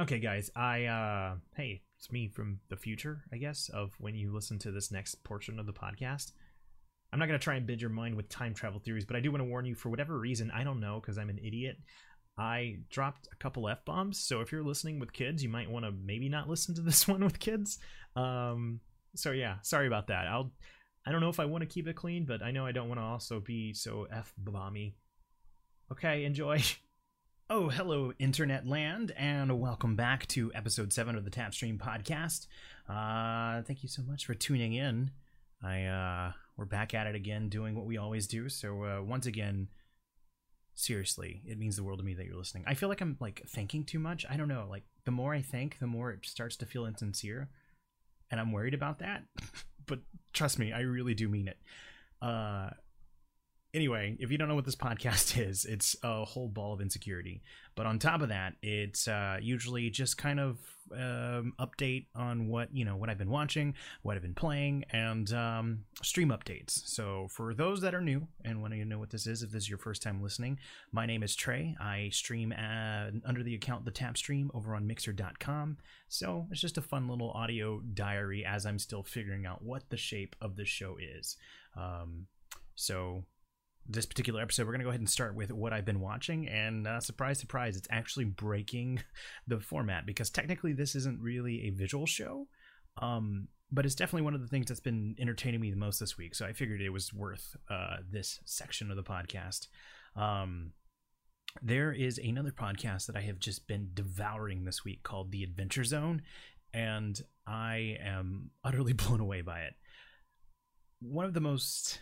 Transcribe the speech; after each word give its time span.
Okay, 0.00 0.18
guys, 0.18 0.50
I 0.56 0.86
uh 0.86 1.34
hey, 1.54 1.82
it's 1.98 2.10
me 2.10 2.26
from 2.26 2.60
the 2.70 2.76
future, 2.76 3.22
I 3.34 3.36
guess, 3.36 3.68
of 3.68 3.92
when 3.98 4.14
you 4.14 4.32
listen 4.32 4.58
to 4.60 4.70
this 4.70 4.90
next 4.90 5.22
portion 5.24 5.58
of 5.60 5.66
the 5.66 5.74
podcast. 5.74 6.32
I'm 7.12 7.18
not 7.18 7.26
going 7.26 7.38
to 7.38 7.44
try 7.44 7.56
and 7.56 7.66
bid 7.66 7.82
your 7.82 7.90
mind 7.90 8.14
with 8.14 8.30
time 8.30 8.54
travel 8.54 8.80
theories, 8.80 9.04
but 9.04 9.14
I 9.14 9.20
do 9.20 9.30
want 9.30 9.42
to 9.42 9.48
warn 9.50 9.66
you 9.66 9.74
for 9.74 9.90
whatever 9.90 10.16
reason, 10.16 10.50
I 10.52 10.64
don't 10.64 10.80
know 10.80 10.98
cuz 11.00 11.18
I'm 11.18 11.28
an 11.28 11.38
idiot. 11.44 11.76
I 12.38 12.78
dropped 12.88 13.28
a 13.30 13.36
couple 13.36 13.68
f 13.68 13.84
bombs, 13.84 14.18
so 14.18 14.40
if 14.40 14.50
you're 14.50 14.62
listening 14.62 15.00
with 15.00 15.12
kids, 15.12 15.42
you 15.42 15.50
might 15.50 15.70
want 15.70 15.84
to 15.84 15.90
maybe 15.90 16.30
not 16.30 16.48
listen 16.48 16.74
to 16.76 16.80
this 16.90 17.06
one 17.06 17.22
with 17.22 17.38
kids. 17.38 17.78
Um 18.16 18.80
so 19.16 19.32
yeah, 19.32 19.60
sorry 19.60 19.86
about 19.86 20.06
that. 20.06 20.26
I'll 20.26 20.50
I 21.04 21.12
don't 21.12 21.20
know 21.20 21.28
if 21.28 21.40
I 21.40 21.44
want 21.44 21.60
to 21.60 21.68
keep 21.68 21.86
it 21.86 21.96
clean, 21.96 22.24
but 22.24 22.42
I 22.42 22.52
know 22.52 22.64
I 22.64 22.72
don't 22.72 22.88
want 22.88 23.00
to 23.00 23.04
also 23.04 23.38
be 23.38 23.74
so 23.74 24.06
f 24.10 24.32
bomby. 24.42 24.94
Okay, 25.92 26.24
enjoy. 26.24 26.62
Oh, 27.52 27.68
hello, 27.68 28.12
Internet 28.20 28.68
land, 28.68 29.12
and 29.16 29.58
welcome 29.58 29.96
back 29.96 30.24
to 30.28 30.52
episode 30.54 30.92
7 30.92 31.16
of 31.16 31.24
the 31.24 31.32
Tapstream 31.32 31.78
podcast. 31.78 32.46
Uh, 32.88 33.62
thank 33.62 33.82
you 33.82 33.88
so 33.88 34.02
much 34.02 34.24
for 34.24 34.34
tuning 34.34 34.74
in. 34.74 35.10
I, 35.60 35.86
uh, 35.86 36.32
we're 36.56 36.64
back 36.64 36.94
at 36.94 37.08
it 37.08 37.16
again, 37.16 37.48
doing 37.48 37.74
what 37.74 37.86
we 37.86 37.98
always 37.98 38.28
do. 38.28 38.48
So, 38.48 38.84
uh, 38.84 39.02
once 39.02 39.26
again, 39.26 39.66
seriously, 40.76 41.42
it 41.44 41.58
means 41.58 41.74
the 41.74 41.82
world 41.82 41.98
to 41.98 42.04
me 42.04 42.14
that 42.14 42.24
you're 42.24 42.38
listening. 42.38 42.62
I 42.68 42.74
feel 42.74 42.88
like 42.88 43.00
I'm, 43.00 43.16
like, 43.18 43.42
thanking 43.48 43.82
too 43.82 43.98
much. 43.98 44.24
I 44.30 44.36
don't 44.36 44.46
know. 44.46 44.68
Like, 44.70 44.84
the 45.04 45.10
more 45.10 45.34
I 45.34 45.42
thank, 45.42 45.80
the 45.80 45.88
more 45.88 46.12
it 46.12 46.24
starts 46.24 46.54
to 46.58 46.66
feel 46.66 46.86
insincere. 46.86 47.48
And 48.30 48.38
I'm 48.38 48.52
worried 48.52 48.74
about 48.74 49.00
that. 49.00 49.24
but 49.86 49.98
trust 50.32 50.60
me, 50.60 50.72
I 50.72 50.82
really 50.82 51.14
do 51.14 51.28
mean 51.28 51.48
it. 51.48 51.58
Uh, 52.22 52.70
anyway, 53.74 54.16
if 54.18 54.30
you 54.30 54.38
don't 54.38 54.48
know 54.48 54.54
what 54.54 54.64
this 54.64 54.76
podcast 54.88 55.40
is, 55.40 55.64
it's 55.64 55.96
a 56.02 56.24
whole 56.24 56.48
ball 56.48 56.74
of 56.74 56.80
insecurity. 56.80 57.42
But 57.76 57.86
on 57.86 57.98
top 57.98 58.20
of 58.20 58.28
that, 58.28 58.54
it's 58.62 59.08
uh, 59.08 59.38
usually 59.40 59.88
just 59.90 60.18
kind 60.18 60.40
of 60.40 60.58
um, 60.92 61.54
update 61.60 62.06
on 62.14 62.48
what 62.48 62.74
you 62.74 62.84
know 62.84 62.96
what 62.96 63.08
I've 63.08 63.18
been 63.18 63.30
watching, 63.30 63.74
what 64.02 64.16
I've 64.16 64.22
been 64.22 64.34
playing, 64.34 64.84
and 64.90 65.32
um, 65.32 65.84
stream 66.02 66.30
updates. 66.30 66.86
So 66.86 67.28
for 67.30 67.54
those 67.54 67.80
that 67.82 67.94
are 67.94 68.00
new 68.00 68.26
and 68.44 68.60
want 68.60 68.74
to 68.74 68.84
know 68.84 68.98
what 68.98 69.10
this 69.10 69.26
is, 69.26 69.42
if 69.42 69.50
this 69.50 69.64
is 69.64 69.68
your 69.68 69.78
first 69.78 70.02
time 70.02 70.22
listening, 70.22 70.58
my 70.92 71.06
name 71.06 71.22
is 71.22 71.36
Trey. 71.36 71.76
I 71.80 72.10
stream 72.12 72.52
at, 72.52 73.12
under 73.24 73.42
the 73.42 73.54
account 73.54 73.84
the 73.84 73.90
Tap 73.90 74.18
Stream 74.18 74.50
over 74.52 74.74
on 74.74 74.86
Mixer.com. 74.86 75.78
So 76.08 76.48
it's 76.50 76.60
just 76.60 76.78
a 76.78 76.82
fun 76.82 77.08
little 77.08 77.30
audio 77.30 77.80
diary 77.94 78.44
as 78.44 78.66
I'm 78.66 78.78
still 78.78 79.04
figuring 79.04 79.46
out 79.46 79.62
what 79.62 79.90
the 79.90 79.96
shape 79.96 80.34
of 80.40 80.56
the 80.56 80.64
show 80.64 80.96
is. 81.00 81.36
Um, 81.76 82.26
so 82.74 83.24
this 83.92 84.06
particular 84.06 84.40
episode, 84.40 84.66
we're 84.66 84.72
going 84.72 84.80
to 84.80 84.84
go 84.84 84.90
ahead 84.90 85.00
and 85.00 85.10
start 85.10 85.34
with 85.34 85.50
what 85.50 85.72
I've 85.72 85.84
been 85.84 86.00
watching. 86.00 86.48
And 86.48 86.86
uh, 86.86 87.00
surprise, 87.00 87.38
surprise, 87.38 87.76
it's 87.76 87.88
actually 87.90 88.24
breaking 88.24 89.02
the 89.46 89.60
format 89.60 90.06
because 90.06 90.30
technically 90.30 90.72
this 90.72 90.94
isn't 90.94 91.20
really 91.20 91.66
a 91.66 91.70
visual 91.70 92.06
show. 92.06 92.46
Um, 93.00 93.48
but 93.72 93.86
it's 93.86 93.94
definitely 93.94 94.22
one 94.22 94.34
of 94.34 94.40
the 94.40 94.48
things 94.48 94.66
that's 94.66 94.80
been 94.80 95.14
entertaining 95.18 95.60
me 95.60 95.70
the 95.70 95.76
most 95.76 96.00
this 96.00 96.18
week. 96.18 96.34
So 96.34 96.44
I 96.44 96.52
figured 96.52 96.80
it 96.80 96.90
was 96.90 97.12
worth 97.12 97.56
uh, 97.68 97.98
this 98.10 98.40
section 98.44 98.90
of 98.90 98.96
the 98.96 99.02
podcast. 99.02 99.68
Um, 100.16 100.72
there 101.62 101.92
is 101.92 102.18
another 102.18 102.50
podcast 102.50 103.06
that 103.06 103.16
I 103.16 103.22
have 103.22 103.38
just 103.38 103.66
been 103.66 103.90
devouring 103.94 104.64
this 104.64 104.84
week 104.84 105.02
called 105.02 105.30
The 105.30 105.44
Adventure 105.44 105.84
Zone. 105.84 106.22
And 106.72 107.20
I 107.46 107.96
am 108.04 108.50
utterly 108.64 108.92
blown 108.92 109.20
away 109.20 109.40
by 109.40 109.60
it. 109.60 109.74
One 111.00 111.24
of 111.24 111.34
the 111.34 111.40
most 111.40 112.00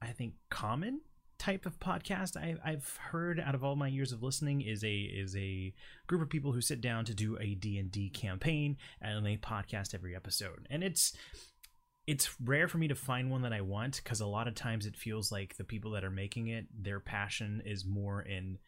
I 0.00 0.08
think 0.08 0.34
common 0.50 1.00
type 1.38 1.66
of 1.66 1.78
podcast 1.78 2.36
I, 2.36 2.56
I've 2.64 2.96
heard 2.96 3.38
out 3.38 3.54
of 3.54 3.62
all 3.62 3.76
my 3.76 3.88
years 3.88 4.12
of 4.12 4.22
listening 4.22 4.62
is 4.62 4.82
a 4.82 4.96
is 4.96 5.36
a 5.36 5.74
group 6.06 6.22
of 6.22 6.30
people 6.30 6.52
who 6.52 6.60
sit 6.60 6.80
down 6.80 7.04
to 7.04 7.14
do 7.14 7.36
a 7.38 7.54
D&D 7.54 8.10
campaign 8.10 8.78
and 9.00 9.24
they 9.24 9.36
podcast 9.36 9.94
every 9.94 10.16
episode. 10.16 10.66
And 10.70 10.82
it's 10.82 11.14
it's 12.06 12.40
rare 12.40 12.68
for 12.68 12.78
me 12.78 12.88
to 12.88 12.94
find 12.94 13.30
one 13.30 13.42
that 13.42 13.52
I 13.52 13.60
want 13.62 14.00
because 14.02 14.20
a 14.20 14.26
lot 14.26 14.48
of 14.48 14.54
times 14.54 14.86
it 14.86 14.96
feels 14.96 15.32
like 15.32 15.56
the 15.56 15.64
people 15.64 15.90
that 15.92 16.04
are 16.04 16.10
making 16.10 16.48
it, 16.48 16.66
their 16.72 17.00
passion 17.00 17.62
is 17.66 17.84
more 17.84 18.22
in 18.22 18.58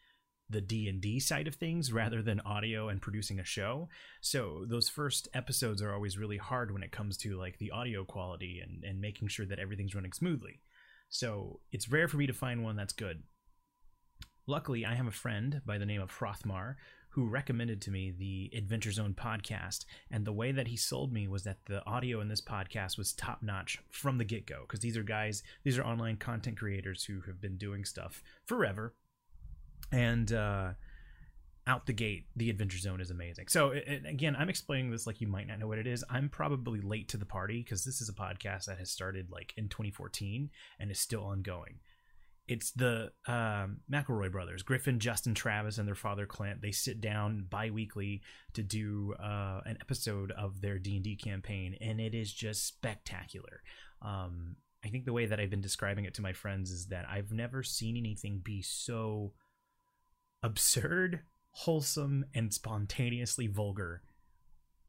the 0.49 0.61
D&D 0.61 1.19
side 1.19 1.47
of 1.47 1.55
things 1.55 1.93
rather 1.93 2.21
than 2.21 2.39
audio 2.41 2.89
and 2.89 3.01
producing 3.01 3.39
a 3.39 3.45
show. 3.45 3.87
So 4.19 4.65
those 4.67 4.89
first 4.89 5.27
episodes 5.33 5.81
are 5.81 5.93
always 5.93 6.17
really 6.17 6.37
hard 6.37 6.71
when 6.71 6.83
it 6.83 6.91
comes 6.91 7.17
to 7.17 7.37
like 7.37 7.59
the 7.59 7.71
audio 7.71 8.03
quality 8.03 8.59
and, 8.61 8.83
and 8.83 8.99
making 8.99 9.27
sure 9.27 9.45
that 9.45 9.59
everything's 9.59 9.95
running 9.95 10.11
smoothly. 10.11 10.59
So 11.09 11.59
it's 11.71 11.89
rare 11.89 12.07
for 12.07 12.17
me 12.17 12.27
to 12.27 12.33
find 12.33 12.63
one 12.63 12.75
that's 12.75 12.93
good. 12.93 13.23
Luckily, 14.47 14.85
I 14.85 14.95
have 14.95 15.07
a 15.07 15.11
friend 15.11 15.61
by 15.65 15.77
the 15.77 15.85
name 15.85 16.01
of 16.01 16.11
Frothmar 16.11 16.75
who 17.09 17.27
recommended 17.27 17.81
to 17.81 17.91
me 17.91 18.11
the 18.11 18.51
Adventure 18.55 18.91
Zone 18.91 19.15
podcast. 19.17 19.85
And 20.11 20.25
the 20.25 20.33
way 20.33 20.51
that 20.51 20.67
he 20.67 20.77
sold 20.77 21.11
me 21.11 21.27
was 21.27 21.43
that 21.43 21.65
the 21.65 21.85
audio 21.85 22.21
in 22.21 22.27
this 22.27 22.41
podcast 22.41 22.97
was 22.97 23.13
top 23.13 23.41
notch 23.41 23.79
from 23.91 24.17
the 24.17 24.23
get 24.23 24.45
go. 24.45 24.61
Because 24.61 24.79
these 24.79 24.97
are 24.97 25.03
guys, 25.03 25.43
these 25.63 25.77
are 25.77 25.83
online 25.83 26.17
content 26.17 26.57
creators 26.57 27.03
who 27.03 27.21
have 27.21 27.41
been 27.41 27.57
doing 27.57 27.83
stuff 27.83 28.21
forever. 28.45 28.93
And, 29.91 30.31
uh, 30.31 30.73
out 31.69 31.85
the 31.85 31.93
gate, 31.93 32.25
the 32.35 32.49
Adventure 32.49 32.79
Zone 32.79 32.99
is 32.99 33.11
amazing. 33.11 33.47
So 33.47 33.73
again, 34.07 34.35
I'm 34.35 34.49
explaining 34.49 34.89
this 34.89 35.05
like 35.05 35.21
you 35.21 35.27
might 35.27 35.47
not 35.47 35.59
know 35.59 35.67
what 35.67 35.77
it 35.77 35.85
is. 35.85 36.03
I'm 36.09 36.27
probably 36.27 36.81
late 36.81 37.09
to 37.09 37.17
the 37.17 37.27
party 37.27 37.61
because 37.61 37.83
this 37.83 38.01
is 38.01 38.09
a 38.09 38.13
podcast 38.13 38.65
that 38.65 38.79
has 38.79 38.89
started 38.89 39.29
like 39.29 39.53
in 39.55 39.69
2014 39.69 40.49
and 40.79 40.89
is 40.89 40.99
still 40.99 41.23
ongoing. 41.23 41.75
It's 42.47 42.71
the 42.71 43.11
um, 43.27 43.81
McElroy 43.91 44.31
brothers, 44.31 44.63
Griffin, 44.63 44.97
Justin, 44.97 45.35
Travis, 45.35 45.77
and 45.77 45.87
their 45.87 45.93
father 45.93 46.25
Clint. 46.25 46.63
They 46.63 46.71
sit 46.71 46.99
down 46.99 47.45
bi-weekly 47.47 48.23
to 48.53 48.63
do 48.63 49.13
uh, 49.23 49.61
an 49.67 49.77
episode 49.79 50.31
of 50.31 50.61
their 50.61 50.79
D 50.79 50.95
and 50.95 51.03
D 51.03 51.15
campaign, 51.15 51.77
and 51.79 52.01
it 52.01 52.15
is 52.15 52.33
just 52.33 52.65
spectacular. 52.65 53.61
Um, 54.01 54.55
I 54.83 54.87
think 54.87 55.05
the 55.05 55.13
way 55.13 55.27
that 55.27 55.39
I've 55.39 55.51
been 55.51 55.61
describing 55.61 56.05
it 56.05 56.15
to 56.15 56.23
my 56.23 56.33
friends 56.33 56.71
is 56.71 56.87
that 56.87 57.05
I've 57.07 57.31
never 57.31 57.61
seen 57.61 57.95
anything 57.95 58.41
be 58.43 58.63
so 58.63 59.33
absurd 60.41 61.19
wholesome 61.51 62.25
and 62.33 62.53
spontaneously 62.53 63.47
vulgar 63.47 64.01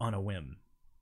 on 0.00 0.14
a 0.14 0.20
whim. 0.20 0.58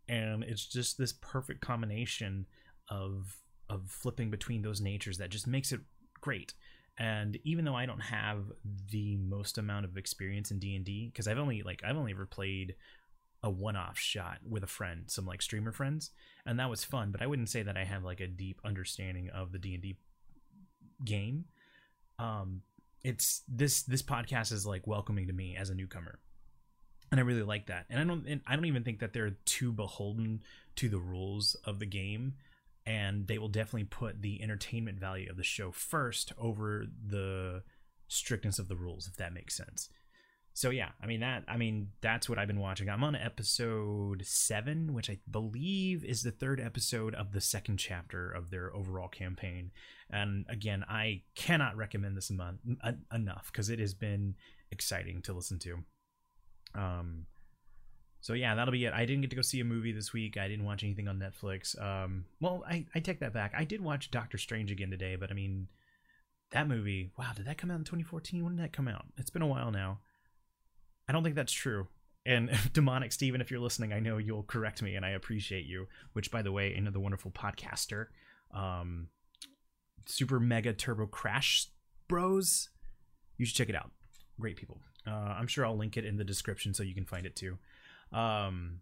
And 0.08 0.42
it's 0.42 0.64
just 0.64 0.96
this 0.98 1.12
perfect 1.12 1.60
combination 1.60 2.46
of 2.88 3.36
of 3.68 3.90
flipping 3.90 4.30
between 4.30 4.62
those 4.62 4.80
natures 4.80 5.18
that 5.18 5.28
just 5.28 5.46
makes 5.46 5.72
it 5.72 5.80
great. 6.20 6.54
And 6.98 7.38
even 7.44 7.64
though 7.64 7.76
i 7.76 7.86
don't 7.86 8.00
have 8.00 8.44
the 8.90 9.16
most 9.18 9.56
amount 9.56 9.84
of 9.84 9.96
experience 9.96 10.50
in 10.50 10.58
d&d 10.58 11.10
because 11.12 11.28
i've 11.28 11.38
only 11.38 11.62
like 11.62 11.80
i've 11.84 11.96
only 11.96 12.10
ever 12.10 12.26
played 12.26 12.74
a 13.44 13.50
one-off 13.50 13.96
shot 13.96 14.38
with 14.44 14.64
a 14.64 14.66
friend 14.66 15.04
some 15.06 15.24
like 15.24 15.40
streamer 15.40 15.70
friends 15.70 16.10
and 16.44 16.58
that 16.58 16.68
was 16.68 16.82
fun 16.82 17.12
but 17.12 17.22
i 17.22 17.26
wouldn't 17.28 17.48
say 17.48 17.62
that 17.62 17.76
i 17.76 17.84
have 17.84 18.02
like 18.02 18.18
a 18.18 18.26
deep 18.26 18.60
understanding 18.64 19.30
of 19.30 19.52
the 19.52 19.60
d&d 19.60 19.96
game. 21.04 21.44
Um 22.18 22.62
it's 23.02 23.42
this 23.48 23.82
this 23.82 24.02
podcast 24.02 24.52
is 24.52 24.66
like 24.66 24.86
welcoming 24.86 25.26
to 25.26 25.32
me 25.32 25.56
as 25.56 25.70
a 25.70 25.74
newcomer. 25.74 26.18
And 27.10 27.18
i 27.18 27.22
really 27.22 27.42
like 27.42 27.66
that. 27.66 27.86
And 27.90 28.00
i 28.00 28.04
don't 28.04 28.26
and 28.26 28.40
i 28.46 28.56
don't 28.56 28.66
even 28.66 28.84
think 28.84 29.00
that 29.00 29.12
they're 29.12 29.36
too 29.44 29.72
beholden 29.72 30.42
to 30.76 30.88
the 30.88 30.98
rules 30.98 31.56
of 31.64 31.78
the 31.78 31.86
game. 31.86 32.34
And 32.86 33.26
they 33.26 33.36
will 33.36 33.48
definitely 33.48 33.84
put 33.84 34.22
the 34.22 34.42
entertainment 34.42 34.98
value 34.98 35.28
of 35.30 35.36
the 35.36 35.44
show 35.44 35.70
first 35.72 36.32
over 36.38 36.86
the 37.06 37.62
strictness 38.08 38.58
of 38.58 38.68
the 38.68 38.76
rules 38.76 39.06
if 39.06 39.16
that 39.16 39.34
makes 39.34 39.54
sense 39.54 39.90
so 40.58 40.70
yeah 40.70 40.88
i 41.00 41.06
mean 41.06 41.20
that 41.20 41.44
i 41.46 41.56
mean 41.56 41.86
that's 42.00 42.28
what 42.28 42.36
i've 42.36 42.48
been 42.48 42.58
watching. 42.58 42.88
I'm 42.88 43.04
on 43.04 43.14
episode 43.14 44.26
7 44.26 44.92
which 44.92 45.08
i 45.08 45.16
believe 45.30 46.04
is 46.04 46.24
the 46.24 46.32
third 46.32 46.60
episode 46.60 47.14
of 47.14 47.30
the 47.30 47.40
second 47.40 47.76
chapter 47.76 48.28
of 48.28 48.50
their 48.50 48.74
overall 48.74 49.06
campaign. 49.06 49.70
And 50.10 50.46
again 50.48 50.84
i 50.88 51.22
cannot 51.36 51.76
recommend 51.76 52.16
this 52.16 52.32
month, 52.32 52.58
enough 53.14 53.52
because 53.52 53.70
it 53.70 53.78
has 53.78 53.94
been 53.94 54.34
exciting 54.72 55.22
to 55.22 55.32
listen 55.32 55.60
to. 55.60 55.76
Um 56.74 57.26
so 58.20 58.32
yeah 58.32 58.56
that'll 58.56 58.72
be 58.72 58.84
it. 58.84 58.92
I 58.92 59.06
didn't 59.06 59.20
get 59.20 59.30
to 59.30 59.36
go 59.36 59.42
see 59.42 59.60
a 59.60 59.64
movie 59.64 59.92
this 59.92 60.12
week. 60.12 60.36
I 60.36 60.48
didn't 60.48 60.64
watch 60.64 60.82
anything 60.82 61.06
on 61.06 61.20
netflix. 61.20 61.80
Um 61.80 62.24
well 62.40 62.64
i 62.68 62.84
i 62.96 62.98
take 62.98 63.20
that 63.20 63.32
back. 63.32 63.52
I 63.56 63.62
did 63.62 63.80
watch 63.80 64.10
doctor 64.10 64.38
strange 64.38 64.72
again 64.72 64.90
today 64.90 65.14
but 65.14 65.30
i 65.30 65.34
mean 65.34 65.68
that 66.50 66.66
movie 66.66 67.12
wow 67.16 67.30
did 67.36 67.46
that 67.46 67.58
come 67.58 67.70
out 67.70 67.78
in 67.78 67.84
2014 67.84 68.42
when 68.42 68.56
did 68.56 68.64
that 68.64 68.72
come 68.72 68.88
out? 68.88 69.04
It's 69.16 69.30
been 69.30 69.42
a 69.42 69.46
while 69.46 69.70
now 69.70 70.00
I 71.08 71.12
don't 71.12 71.22
think 71.22 71.34
that's 71.34 71.52
true. 71.52 71.88
And 72.26 72.50
demonic 72.72 73.12
Steven, 73.12 73.40
if 73.40 73.50
you're 73.50 73.60
listening, 73.60 73.92
I 73.92 74.00
know 74.00 74.18
you'll 74.18 74.42
correct 74.42 74.82
me, 74.82 74.94
and 74.94 75.04
I 75.04 75.10
appreciate 75.10 75.64
you. 75.64 75.86
Which, 76.12 76.30
by 76.30 76.42
the 76.42 76.52
way, 76.52 76.74
another 76.74 77.00
wonderful 77.00 77.30
podcaster, 77.30 78.06
um, 78.54 79.08
Super 80.06 80.38
Mega 80.38 80.72
Turbo 80.72 81.06
Crash 81.06 81.68
Bros. 82.08 82.68
You 83.38 83.46
should 83.46 83.56
check 83.56 83.68
it 83.68 83.74
out. 83.74 83.90
Great 84.38 84.56
people. 84.56 84.80
Uh, 85.06 85.34
I'm 85.38 85.46
sure 85.46 85.64
I'll 85.64 85.76
link 85.76 85.96
it 85.96 86.04
in 86.04 86.16
the 86.16 86.24
description 86.24 86.74
so 86.74 86.82
you 86.82 86.94
can 86.94 87.06
find 87.06 87.24
it 87.24 87.34
too. 87.34 87.58
Um, 88.12 88.80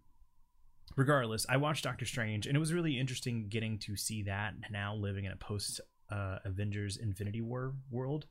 regardless, 0.97 1.47
I 1.49 1.57
watched 1.59 1.85
Doctor 1.85 2.05
Strange, 2.05 2.47
and 2.47 2.57
it 2.57 2.61
was 2.61 2.73
really 2.73 2.99
interesting 2.99 3.49
getting 3.49 3.79
to 3.81 3.97
see 3.97 4.23
that 4.25 4.55
now 4.71 4.95
living 4.95 5.25
in 5.25 5.33
a 5.33 5.37
post 5.37 5.81
uh, 6.11 6.39
Avengers 6.45 6.97
Infinity 6.97 7.43
War 7.43 7.75
world. 7.91 8.27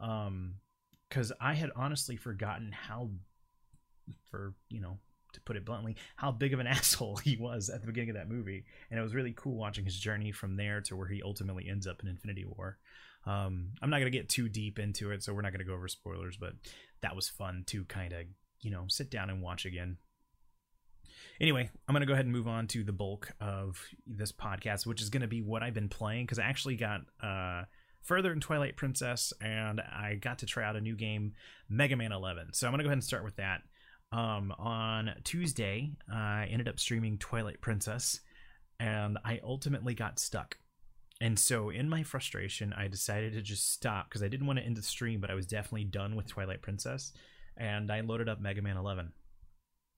Um, 0.00 0.56
because 1.08 1.32
I 1.40 1.54
had 1.54 1.70
honestly 1.76 2.16
forgotten 2.16 2.72
how 2.72 3.10
for 4.30 4.54
you 4.68 4.80
know 4.80 4.98
to 5.36 5.40
put 5.42 5.56
it 5.56 5.64
bluntly, 5.64 5.96
how 6.16 6.32
big 6.32 6.52
of 6.52 6.60
an 6.60 6.66
asshole 6.76 7.16
he 7.18 7.36
was 7.36 7.68
at 7.68 7.80
the 7.80 7.86
beginning 7.86 8.10
of 8.10 8.16
that 8.16 8.28
movie. 8.28 8.64
And 8.90 8.98
it 8.98 9.02
was 9.02 9.14
really 9.14 9.34
cool 9.36 9.56
watching 9.56 9.84
his 9.84 9.98
journey 9.98 10.32
from 10.32 10.56
there 10.56 10.80
to 10.82 10.96
where 10.96 11.08
he 11.08 11.22
ultimately 11.22 11.68
ends 11.68 11.86
up 11.86 12.02
in 12.02 12.08
Infinity 12.08 12.44
War. 12.44 12.78
Um, 13.26 13.70
I'm 13.82 13.90
not 13.90 13.98
going 13.98 14.10
to 14.10 14.16
get 14.16 14.28
too 14.28 14.48
deep 14.48 14.78
into 14.78 15.10
it, 15.10 15.22
so 15.22 15.34
we're 15.34 15.42
not 15.42 15.52
going 15.52 15.60
to 15.60 15.66
go 15.66 15.74
over 15.74 15.88
spoilers, 15.88 16.36
but 16.36 16.52
that 17.02 17.16
was 17.16 17.28
fun 17.28 17.64
to 17.66 17.84
kind 17.84 18.12
of, 18.12 18.20
you 18.60 18.70
know, 18.70 18.84
sit 18.88 19.10
down 19.10 19.30
and 19.30 19.42
watch 19.42 19.66
again. 19.66 19.98
Anyway, 21.40 21.68
I'm 21.86 21.92
going 21.92 22.00
to 22.00 22.06
go 22.06 22.14
ahead 22.14 22.24
and 22.24 22.34
move 22.34 22.48
on 22.48 22.66
to 22.68 22.84
the 22.84 22.92
bulk 22.92 23.32
of 23.40 23.80
this 24.06 24.32
podcast, 24.32 24.86
which 24.86 25.02
is 25.02 25.10
going 25.10 25.22
to 25.22 25.28
be 25.28 25.42
what 25.42 25.62
I've 25.62 25.74
been 25.74 25.88
playing 25.88 26.24
because 26.24 26.38
I 26.38 26.44
actually 26.44 26.76
got 26.76 27.00
uh, 27.22 27.64
further 28.02 28.32
in 28.32 28.40
Twilight 28.40 28.76
Princess 28.76 29.32
and 29.40 29.80
I 29.80 30.14
got 30.14 30.38
to 30.38 30.46
try 30.46 30.64
out 30.64 30.76
a 30.76 30.80
new 30.80 30.96
game, 30.96 31.34
Mega 31.68 31.96
Man 31.96 32.12
11. 32.12 32.54
So 32.54 32.66
I'm 32.66 32.72
going 32.72 32.78
to 32.78 32.84
go 32.84 32.88
ahead 32.88 32.96
and 32.96 33.04
start 33.04 33.24
with 33.24 33.36
that. 33.36 33.62
Um, 34.12 34.52
on 34.58 35.14
Tuesday, 35.24 35.92
I 36.12 36.48
ended 36.50 36.68
up 36.68 36.78
streaming 36.78 37.18
Twilight 37.18 37.60
Princess 37.60 38.20
and 38.78 39.18
I 39.24 39.40
ultimately 39.42 39.94
got 39.94 40.18
stuck. 40.18 40.58
And 41.20 41.38
so, 41.38 41.70
in 41.70 41.88
my 41.88 42.02
frustration, 42.02 42.74
I 42.76 42.88
decided 42.88 43.32
to 43.32 43.42
just 43.42 43.72
stop 43.72 44.08
because 44.08 44.22
I 44.22 44.28
didn't 44.28 44.46
want 44.46 44.58
to 44.58 44.64
end 44.64 44.76
the 44.76 44.82
stream, 44.82 45.20
but 45.20 45.30
I 45.30 45.34
was 45.34 45.46
definitely 45.46 45.84
done 45.84 46.14
with 46.14 46.26
Twilight 46.26 46.60
Princess. 46.60 47.12
And 47.56 47.90
I 47.90 48.00
loaded 48.00 48.28
up 48.28 48.40
Mega 48.40 48.60
Man 48.60 48.76
11. 48.76 49.10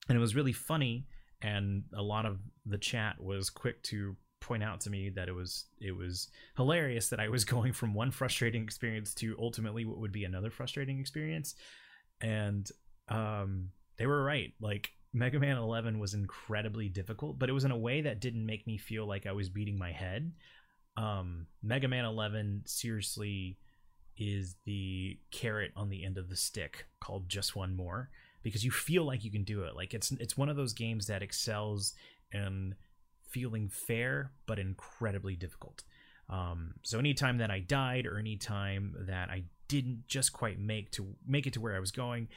And 0.07 0.17
it 0.17 0.21
was 0.21 0.33
really 0.33 0.53
funny, 0.53 1.07
and 1.41 1.83
a 1.93 2.01
lot 2.01 2.25
of 2.25 2.39
the 2.65 2.77
chat 2.77 3.21
was 3.21 3.49
quick 3.49 3.83
to 3.83 4.15
point 4.39 4.63
out 4.63 4.79
to 4.81 4.89
me 4.89 5.09
that 5.09 5.27
it 5.27 5.33
was 5.33 5.65
it 5.81 5.91
was 5.91 6.29
hilarious 6.55 7.09
that 7.09 7.19
I 7.19 7.27
was 7.27 7.43
going 7.55 7.73
from 7.73 7.93
one 7.93 8.11
frustrating 8.11 8.63
experience 8.63 9.13
to 9.15 9.35
ultimately 9.37 9.83
what 9.83 9.99
would 9.99 10.13
be 10.13 10.23
another 10.23 10.49
frustrating 10.49 10.99
experience. 10.99 11.55
And 12.21 12.69
um 13.09 13.69
they 13.99 14.07
were 14.07 14.23
right. 14.23 14.53
Like 14.59 14.91
Mega 15.13 15.39
Man 15.39 15.57
11 15.57 15.99
was 15.99 16.15
incredibly 16.15 16.89
difficult, 16.89 17.37
but 17.37 17.49
it 17.49 17.53
was 17.53 17.65
in 17.65 17.71
a 17.71 17.77
way 17.77 18.01
that 18.01 18.21
didn't 18.21 18.45
make 18.45 18.65
me 18.65 18.77
feel 18.77 19.05
like 19.05 19.27
I 19.27 19.33
was 19.33 19.49
beating 19.49 19.77
my 19.77 19.91
head. 19.91 20.31
Um, 20.97 21.45
Mega 21.61 21.87
Man 21.87 22.05
11 22.05 22.63
seriously 22.65 23.59
is 24.17 24.55
the 24.65 25.19
carrot 25.31 25.71
on 25.75 25.89
the 25.89 26.03
end 26.03 26.17
of 26.17 26.29
the 26.29 26.35
stick 26.35 26.87
called 26.99 27.29
just 27.29 27.55
one 27.55 27.75
more 27.75 28.09
because 28.41 28.65
you 28.65 28.71
feel 28.71 29.05
like 29.05 29.23
you 29.23 29.31
can 29.31 29.43
do 29.43 29.63
it. 29.63 29.75
Like 29.75 29.93
it's 29.93 30.11
it's 30.13 30.37
one 30.37 30.49
of 30.49 30.55
those 30.55 30.73
games 30.73 31.07
that 31.07 31.21
excels 31.21 31.93
in 32.31 32.75
feeling 33.29 33.69
fair 33.69 34.31
but 34.45 34.59
incredibly 34.59 35.35
difficult. 35.35 35.83
Um, 36.29 36.75
so 36.83 36.99
anytime 36.99 37.37
that 37.39 37.49
I 37.49 37.59
died 37.59 38.05
or 38.05 38.17
anytime 38.19 38.95
that 39.07 39.29
I 39.29 39.43
didn't 39.67 40.03
just 40.07 40.33
quite 40.33 40.59
make 40.59 40.91
to 40.91 41.15
make 41.25 41.47
it 41.47 41.53
to 41.53 41.61
where 41.61 41.75
I 41.75 41.79
was 41.79 41.91
going, 41.91 42.27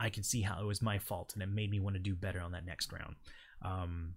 I 0.00 0.10
could 0.10 0.26
see 0.26 0.42
how 0.42 0.60
it 0.60 0.66
was 0.66 0.82
my 0.82 0.98
fault, 0.98 1.32
and 1.34 1.42
it 1.42 1.48
made 1.48 1.70
me 1.70 1.80
want 1.80 1.94
to 1.96 2.00
do 2.00 2.14
better 2.14 2.40
on 2.40 2.52
that 2.52 2.66
next 2.66 2.92
round. 2.92 3.16
Um, 3.62 4.14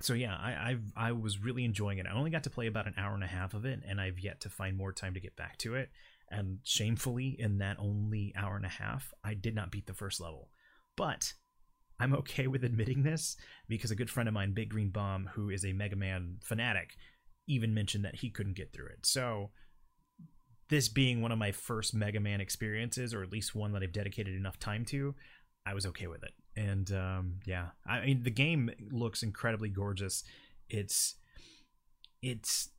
so 0.00 0.12
yeah, 0.14 0.34
I 0.34 0.70
I've, 0.70 0.92
I 0.96 1.12
was 1.12 1.38
really 1.38 1.64
enjoying 1.64 1.98
it. 1.98 2.06
I 2.06 2.14
only 2.14 2.30
got 2.30 2.44
to 2.44 2.50
play 2.50 2.66
about 2.66 2.86
an 2.86 2.94
hour 2.96 3.14
and 3.14 3.24
a 3.24 3.28
half 3.28 3.54
of 3.54 3.64
it, 3.64 3.80
and 3.88 4.00
I've 4.00 4.18
yet 4.18 4.40
to 4.42 4.50
find 4.50 4.76
more 4.76 4.92
time 4.92 5.14
to 5.14 5.20
get 5.20 5.36
back 5.36 5.58
to 5.58 5.74
it. 5.74 5.90
And 6.30 6.58
shamefully, 6.64 7.36
in 7.38 7.58
that 7.58 7.78
only 7.78 8.34
hour 8.36 8.56
and 8.56 8.66
a 8.66 8.70
half, 8.70 9.12
I 9.24 9.34
did 9.34 9.54
not 9.54 9.70
beat 9.70 9.86
the 9.86 9.94
first 9.94 10.20
level. 10.20 10.50
But 10.96 11.32
I'm 12.00 12.14
okay 12.14 12.46
with 12.46 12.64
admitting 12.64 13.02
this 13.02 13.36
because 13.68 13.90
a 13.90 13.96
good 13.96 14.10
friend 14.10 14.28
of 14.28 14.34
mine, 14.34 14.52
Big 14.52 14.70
Green 14.70 14.90
Bomb, 14.90 15.30
who 15.34 15.50
is 15.50 15.64
a 15.64 15.72
Mega 15.72 15.96
Man 15.96 16.36
fanatic, 16.42 16.96
even 17.46 17.74
mentioned 17.74 18.04
that 18.04 18.16
he 18.16 18.30
couldn't 18.30 18.56
get 18.56 18.72
through 18.72 18.88
it. 18.88 19.06
So 19.06 19.50
this 20.68 20.88
being 20.88 21.22
one 21.22 21.32
of 21.32 21.38
my 21.38 21.52
first 21.52 21.94
Mega 21.94 22.20
Man 22.20 22.40
experiences, 22.40 23.14
or 23.14 23.22
at 23.22 23.30
least 23.30 23.54
one 23.54 23.72
that 23.72 23.82
I've 23.82 23.92
dedicated 23.92 24.34
enough 24.34 24.58
time 24.58 24.84
to, 24.86 25.14
I 25.64 25.74
was 25.74 25.86
okay 25.86 26.06
with 26.06 26.22
it. 26.22 26.32
And 26.56 26.90
um, 26.92 27.34
yeah, 27.44 27.66
I 27.86 28.04
mean 28.04 28.22
the 28.22 28.30
game 28.30 28.70
looks 28.90 29.22
incredibly 29.22 29.68
gorgeous. 29.68 30.24
It's 30.68 31.16
it's 32.22 32.70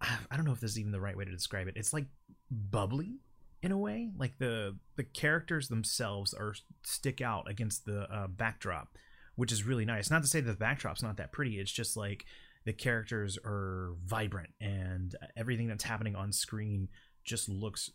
I 0.00 0.36
don't 0.36 0.44
know 0.44 0.52
if 0.52 0.60
this 0.60 0.72
is 0.72 0.78
even 0.78 0.92
the 0.92 1.00
right 1.00 1.16
way 1.16 1.24
to 1.24 1.30
describe 1.30 1.68
it. 1.68 1.76
It's 1.76 1.92
like 1.92 2.06
bubbly 2.50 3.16
in 3.62 3.72
a 3.72 3.78
way. 3.78 4.10
Like 4.16 4.38
the 4.38 4.76
the 4.96 5.04
characters 5.04 5.68
themselves 5.68 6.34
are 6.34 6.54
stick 6.82 7.20
out 7.20 7.48
against 7.48 7.84
the 7.84 8.02
uh, 8.12 8.26
backdrop, 8.26 8.96
which 9.36 9.52
is 9.52 9.64
really 9.64 9.84
nice. 9.84 10.10
Not 10.10 10.22
to 10.22 10.28
say 10.28 10.40
that 10.40 10.50
the 10.50 10.58
backdrop's 10.58 11.02
not 11.02 11.16
that 11.16 11.32
pretty. 11.32 11.58
It's 11.58 11.72
just 11.72 11.96
like 11.96 12.24
the 12.68 12.72
characters 12.74 13.38
are 13.46 13.94
vibrant 14.04 14.50
and 14.60 15.16
everything 15.38 15.68
that's 15.68 15.84
happening 15.84 16.14
on 16.14 16.30
screen 16.30 16.86
just 17.24 17.48
looks 17.48 17.88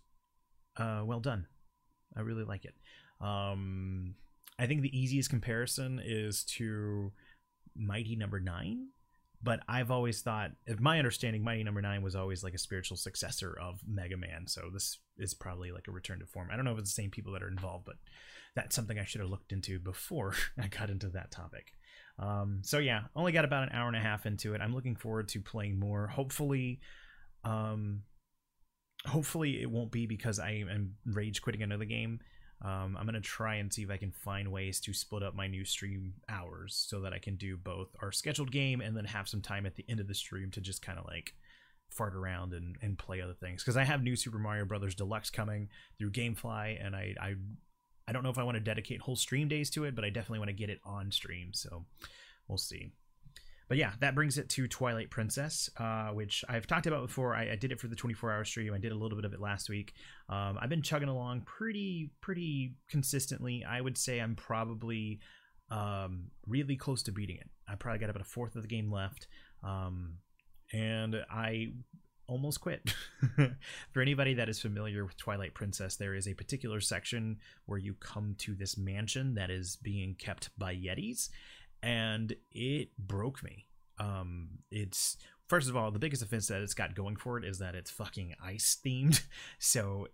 uh, 0.78 1.04
well 1.06 1.20
done. 1.20 1.46
I 2.18 2.22
really 2.22 2.44
like 2.44 2.66
it. 2.66 2.74
Um, 3.24 4.16
I 4.58 4.66
think 4.66 4.81
the 4.81 5.00
easiest 5.00 5.30
comparison 5.30 6.02
is 6.04 6.44
to 6.56 7.12
Mighty 7.75 8.16
Number 8.16 8.40
no. 8.40 8.52
Nine, 8.52 8.88
but 9.44 9.60
I've 9.70 9.92
always 9.92 10.24
thought, 10.24 10.54
if 10.66 10.80
my 10.80 10.98
understanding, 10.98 11.44
Mighty 11.44 11.64
Number 11.64 11.84
no. 11.84 11.90
Nine 11.90 12.02
was 12.02 12.16
always 12.16 12.44
like 12.44 12.56
a 12.56 12.58
spiritual 12.58 12.98
successor 12.98 13.56
of 13.62 13.80
Mega 13.88 14.18
Man. 14.18 14.48
So 14.48 14.72
this 14.74 14.98
is 15.20 15.36
probably 15.36 15.72
like 15.72 15.88
a 15.88 15.92
return 15.92 16.18
to 16.18 16.25
form. 16.25 16.50
I 16.52 16.56
don't 16.56 16.66
know 16.66 16.74
if 16.74 16.80
it's 16.80 16.96
the 16.96 17.00
same 17.00 17.12
people 17.12 17.34
that 17.34 17.44
are 17.44 17.48
involved, 17.48 17.86
but 17.86 17.98
that's 18.56 18.75
something 18.75 18.98
I 18.98 19.06
should 19.06 19.22
have 19.22 19.30
looked 19.30 19.52
into 19.52 19.78
before 19.78 20.34
I 20.60 20.66
got 20.66 20.90
into 20.90 21.10
that 21.10 21.30
topic. 21.30 21.74
Um, 22.19 22.60
so 22.63 22.77
yeah, 22.77 23.01
only 23.15 23.31
got 23.31 23.45
about 23.45 23.63
an 23.63 23.69
hour 23.74 23.88
and 23.88 23.98
a 23.98 24.00
half 24.00 24.25
into 24.25 24.54
it. 24.54 24.62
I'm 24.62 24.74
looking 24.74 24.95
forward 24.95 25.30
to 25.30 25.42
playing 25.42 25.80
more. 25.80 26.07
Hopefully, 26.07 26.80
um, 27.44 28.04
hopefully 29.06 29.62
it 29.62 29.69
won't 29.69 29.92
be 29.92 30.06
because 30.06 30.39
I 30.39 30.63
am 30.69 30.95
rage 31.06 31.42
quitting 31.42 31.63
another 31.63 31.86
game. 31.86 32.19
Um, 32.62 32.95
I'm 32.98 33.06
gonna 33.06 33.19
try 33.19 33.56
and 33.56 33.74
see 33.74 33.83
if 33.83 33.89
I 33.89 33.98
can 33.98 34.12
find 34.12 34.51
ways 34.51 34.80
to 34.81 34.94
split 34.94 35.24
up 35.24 35.36
my 35.36 35.48
new 35.48 35.65
stream 35.65 36.13
hours 36.30 36.86
so 36.88 37.01
that 37.01 37.12
I 37.12 37.19
can 37.19 37.36
do 37.36 37.57
both 37.57 37.89
our 38.01 38.12
scheduled 38.12 38.51
game 38.51 38.80
and 38.80 38.95
then 38.95 39.06
have 39.06 39.27
some 39.27 39.42
time 39.42 39.65
at 39.65 39.75
the 39.75 39.86
end 39.89 40.00
of 40.00 40.07
the 40.07 40.15
stream 40.15 40.50
to 40.51 40.62
just 40.62 40.81
kind 40.81 40.98
of 40.98 41.06
like 41.06 41.33
fart 41.89 42.15
around 42.15 42.54
and, 42.54 42.77
and 42.81 42.98
play 42.98 43.21
other 43.21 43.33
things 43.33 43.63
because 43.63 43.75
I 43.75 43.83
have 43.83 44.01
new 44.01 44.15
Super 44.15 44.39
Mario 44.39 44.65
Brothers 44.65 44.95
Deluxe 44.95 45.30
coming 45.30 45.69
through 46.00 46.12
GameFly 46.12 46.83
and 46.83 46.95
I, 46.95 47.15
I 47.19 47.36
I 48.08 48.12
don't 48.12 48.24
know 48.24 48.30
if 48.30 48.38
I 48.38 48.44
want 48.44 48.56
to 48.56 48.64
dedicate 48.64 49.02
whole 49.02 49.16
stream 49.16 49.48
days 49.48 49.70
to 49.72 49.86
it, 49.86 49.96
but 49.96 50.04
I 50.04 50.10
definitely 50.10 50.40
want 50.40 50.50
to 50.50 50.56
get 50.56 50.70
it 50.70 50.80
on 50.84 51.12
stream. 51.12 51.54
So 51.54 51.86
we'll 52.48 52.58
see. 52.58 52.92
But 53.70 53.78
yeah, 53.78 53.94
that 54.02 54.14
brings 54.14 54.38
it 54.38 54.50
to 54.50 54.68
Twilight 54.68 55.10
Princess, 55.10 55.70
uh, 55.78 56.10
which 56.10 56.44
I've 56.50 56.68
talked 56.68 56.86
about 56.86 57.08
before. 57.08 57.34
I, 57.34 57.52
I, 57.52 57.56
did 57.56 57.72
it 57.72 57.80
for 57.80 57.88
the 57.88 57.96
24-hour 57.96 58.44
stream. 58.44 58.74
I 58.74 58.78
did 58.78 58.92
a 58.92 58.96
little 58.96 59.18
bit 59.18 59.26
of 59.26 59.34
it 59.34 59.40
last 59.40 59.70
week. 59.70 59.94
Um, 60.30 60.58
I've 60.62 60.70
been 60.70 60.82
chugging 60.82 61.08
along 61.08 61.42
pretty, 61.42 62.12
pretty 62.22 62.76
consistently. 62.90 63.64
I 63.68 63.80
would 63.80 63.98
say 63.98 64.20
I'm 64.20 64.36
probably 64.36 65.22
um, 65.72 66.26
really 66.46 66.75
close 66.75 67.04
to 67.04 67.12
beating 67.12 67.38
it. 67.38 67.50
I 67.68 67.75
probably 67.75 68.00
got 68.00 68.10
about 68.10 68.22
a 68.22 68.25
fourth 68.25 68.56
of 68.56 68.62
the 68.62 68.68
game 68.68 68.92
left, 68.92 69.27
um, 69.63 70.18
and 70.74 71.16
I 71.32 71.72
almost 72.27 72.62
quit. 72.62 72.94
For 73.92 74.01
anybody 74.01 74.34
that 74.36 74.50
is 74.50 74.60
familiar 74.60 75.06
with 75.06 75.18
Twilight 75.18 75.53
Princess, 75.53 75.96
there 75.96 76.15
is 76.15 76.27
a 76.27 76.34
particular 76.34 76.80
section 76.80 77.38
where 77.65 77.80
you 77.80 77.94
come 77.96 78.36
to 78.39 78.56
this 78.56 78.77
mansion 78.77 79.36
that 79.36 79.50
is 79.50 79.77
being 79.77 80.15
kept 80.15 80.50
by 80.58 80.75
Yetis, 80.75 81.30
and 81.82 82.36
it 82.51 82.89
broke 82.98 83.44
me. 83.44 83.68
Um, 84.00 84.50
it's 84.72 85.18
first 85.48 85.70
of 85.70 85.77
all 85.77 85.92
the 85.92 86.00
biggest 86.00 86.24
offense 86.24 86.48
that 86.48 86.62
it's 86.62 86.74
got 86.74 86.96
going 86.96 87.15
for 87.15 87.38
it 87.38 87.46
is 87.46 87.60
that 87.60 87.75
it's 87.75 87.92
fucking 87.92 88.36
ice 88.44 88.77
themed. 88.86 89.22
So 89.60 90.08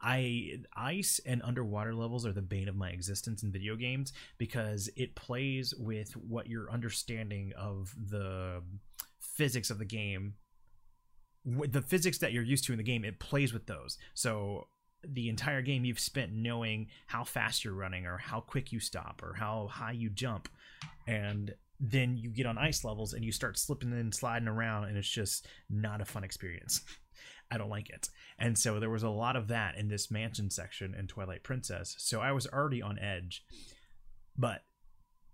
I 0.00 0.58
ice 0.76 1.18
and 1.24 1.40
underwater 1.42 1.94
levels 1.94 2.26
are 2.26 2.32
the 2.32 2.42
bane 2.42 2.68
of 2.68 2.76
my 2.76 2.90
existence 2.90 3.42
in 3.42 3.50
video 3.50 3.74
games 3.74 4.12
because 4.36 4.90
it 4.96 5.14
plays 5.14 5.74
with 5.78 6.12
what 6.12 6.46
your 6.46 6.70
understanding 6.70 7.52
of 7.56 7.94
the 8.10 8.62
physics 9.18 9.70
of 9.70 9.78
the 9.78 9.86
game 9.86 10.34
the 11.44 11.82
physics 11.82 12.18
that 12.18 12.32
you're 12.32 12.42
used 12.42 12.64
to 12.64 12.72
in 12.72 12.78
the 12.78 12.84
game, 12.84 13.04
it 13.04 13.18
plays 13.18 13.52
with 13.52 13.66
those. 13.66 13.98
So 14.14 14.68
the 15.06 15.28
entire 15.28 15.62
game 15.62 15.84
you've 15.84 16.00
spent 16.00 16.32
knowing 16.32 16.86
how 17.06 17.24
fast 17.24 17.64
you're 17.64 17.74
running 17.74 18.06
or 18.06 18.16
how 18.16 18.40
quick 18.40 18.72
you 18.72 18.80
stop 18.80 19.20
or 19.22 19.34
how 19.34 19.68
high 19.70 19.92
you 19.92 20.08
jump. 20.08 20.48
And 21.06 21.54
then 21.78 22.16
you 22.16 22.30
get 22.30 22.46
on 22.46 22.56
ice 22.56 22.84
levels 22.84 23.12
and 23.12 23.24
you 23.24 23.32
start 23.32 23.58
slipping 23.58 23.92
and 23.92 24.14
sliding 24.14 24.48
around 24.48 24.84
and 24.84 24.96
it's 24.96 25.08
just 25.08 25.46
not 25.68 26.00
a 26.00 26.04
fun 26.06 26.24
experience. 26.24 26.80
I 27.50 27.58
don't 27.58 27.68
like 27.68 27.90
it. 27.90 28.08
And 28.38 28.58
so 28.58 28.80
there 28.80 28.90
was 28.90 29.02
a 29.02 29.10
lot 29.10 29.36
of 29.36 29.48
that 29.48 29.76
in 29.76 29.88
this 29.88 30.10
mansion 30.10 30.50
section 30.50 30.94
in 30.94 31.06
twilight 31.06 31.42
princess. 31.42 31.94
So 31.98 32.20
i 32.20 32.32
was 32.32 32.46
already 32.46 32.80
on 32.80 32.98
edge. 32.98 33.44
But 34.36 34.62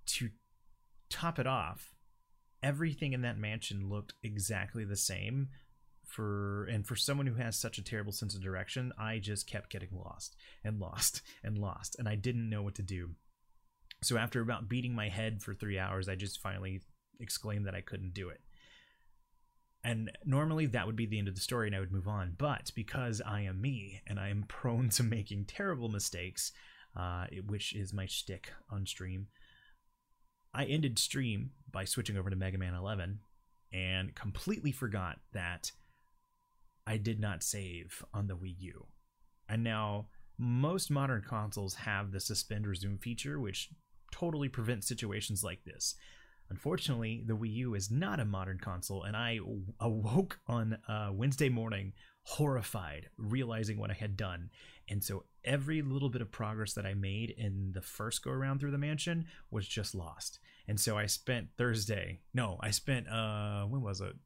to 0.07 0.31
top 1.09 1.38
it 1.38 1.47
off 1.47 1.95
everything 2.62 3.12
in 3.12 3.23
that 3.23 3.38
mansion 3.38 3.88
looked 3.88 4.14
exactly 4.23 4.85
the 4.85 4.97
same 4.97 5.49
for 6.11 6.64
and 6.64 6.87
for 6.87 6.97
someone 6.97 7.26
who 7.26 7.35
has 7.35 7.57
such 7.57 7.79
a 7.79 7.85
terrible 7.85 8.12
sense 8.12 8.35
of 8.35 8.43
direction, 8.43 8.93
I 8.99 9.19
just 9.19 9.47
kept 9.47 9.71
getting 9.71 9.90
lost 9.93 10.37
and 10.64 10.79
lost 10.79 11.23
and 11.45 11.59
lost, 11.59 11.97
and 11.99 12.09
I 12.09 12.17
didn't 12.17 12.50
know 12.50 12.62
what 12.62 12.75
to 12.76 12.83
do. 12.83 13.11
So 14.02 14.17
after 14.17 14.40
about 14.40 14.69
beating 14.69 14.95
my 14.95 15.09
head 15.09 15.43
for 15.43 15.55
three 15.55 15.79
hours, 15.79 16.09
I 16.09 16.14
just 16.14 16.40
finally 16.40 16.81
exclaimed 17.21 17.67
that 17.67 17.75
I 17.75 17.83
couldn't 17.83 18.14
do 18.14 18.29
it. 18.31 18.40
And 19.83 20.11
normally 20.25 20.67
that 20.67 20.87
would 20.87 20.97
be 20.97 21.07
the 21.07 21.19
end 21.19 21.29
of 21.29 21.35
the 21.35 21.40
story 21.40 21.67
and 21.67 21.76
I 21.76 21.81
would 21.81 21.93
move 21.93 22.09
on. 22.09 22.35
But 22.37 22.71
because 22.75 23.23
I 23.26 23.43
am 23.43 23.61
me 23.61 24.02
and 24.07 24.19
I 24.19 24.29
am 24.29 24.45
prone 24.49 24.90
to 24.90 25.02
making 25.02 25.47
terrible 25.47 25.88
mistakes, 25.88 26.52
uh, 26.97 27.26
which 27.47 27.75
is 27.75 27.93
my 27.93 28.07
shtick 28.07 28.52
on 28.71 28.87
stream. 28.87 29.29
I 30.52 30.64
ended 30.64 30.99
stream 30.99 31.50
by 31.71 31.85
switching 31.85 32.17
over 32.17 32.29
to 32.29 32.37
Mega 32.37 32.59
Man 32.59 32.75
11 32.75 33.21
and 33.73 34.14
completely 34.14 34.73
forgot 34.73 35.19
that 35.33 35.71
I 36.91 36.97
did 36.97 37.21
not 37.21 37.45
save 37.45 38.05
on 38.13 38.27
the 38.27 38.37
Wii 38.37 38.57
U. 38.59 38.87
And 39.49 39.63
now 39.63 40.09
most 40.39 40.91
modern 40.91 41.23
consoles 41.23 41.75
have 41.77 42.11
the 42.11 42.19
suspend 42.19 42.67
resume 42.67 42.99
feature, 42.99 43.39
which 43.39 43.71
totally 44.11 44.49
prevents 44.49 44.89
situations 44.89 45.45
like 45.45 45.63
this. 45.65 45.95
Unfortunately, 46.49 47.23
the 47.25 47.37
Wii 47.37 47.53
U 47.55 47.75
is 47.77 47.93
not 47.93 48.19
a 48.19 48.25
modern 48.25 48.59
console, 48.59 49.05
and 49.05 49.17
I 49.17 49.39
awoke 49.79 50.41
on 50.49 50.79
uh, 50.89 51.11
Wednesday 51.13 51.49
morning 51.49 51.93
horrified, 52.25 53.09
realizing 53.17 53.79
what 53.79 53.93
I 53.93 53.95
had 53.95 54.17
done. 54.17 54.51
And 54.89 55.05
so 55.05 55.27
every 55.45 55.83
little 55.83 56.09
bit 56.09 56.23
of 56.23 56.33
progress 56.33 56.73
that 56.73 56.87
I 56.87 56.95
made 56.95 57.31
in 57.31 57.71
the 57.73 57.83
first 57.83 58.25
go 58.25 58.33
around 58.33 58.59
through 58.59 58.73
the 58.73 58.79
mansion 58.79 59.27
was 59.53 59.69
just 59.69 59.95
lost. 59.95 60.41
And 60.67 60.81
so 60.81 60.99
I 60.99 61.07
spent 61.07 61.51
Thursday, 61.57 62.23
no, 62.35 62.59
I 62.61 62.73
spent, 62.73 63.09
uh, 63.09 63.63
when 63.67 63.81
was 63.81 64.01
it? 64.01 64.17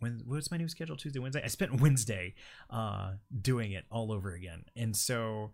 When 0.00 0.22
what's 0.26 0.50
my 0.50 0.56
new 0.56 0.68
schedule? 0.68 0.96
Tuesday, 0.96 1.18
Wednesday. 1.18 1.42
I 1.44 1.48
spent 1.48 1.80
Wednesday 1.80 2.34
uh, 2.70 3.12
doing 3.40 3.72
it 3.72 3.84
all 3.90 4.12
over 4.12 4.32
again, 4.32 4.64
and 4.76 4.96
so 4.96 5.52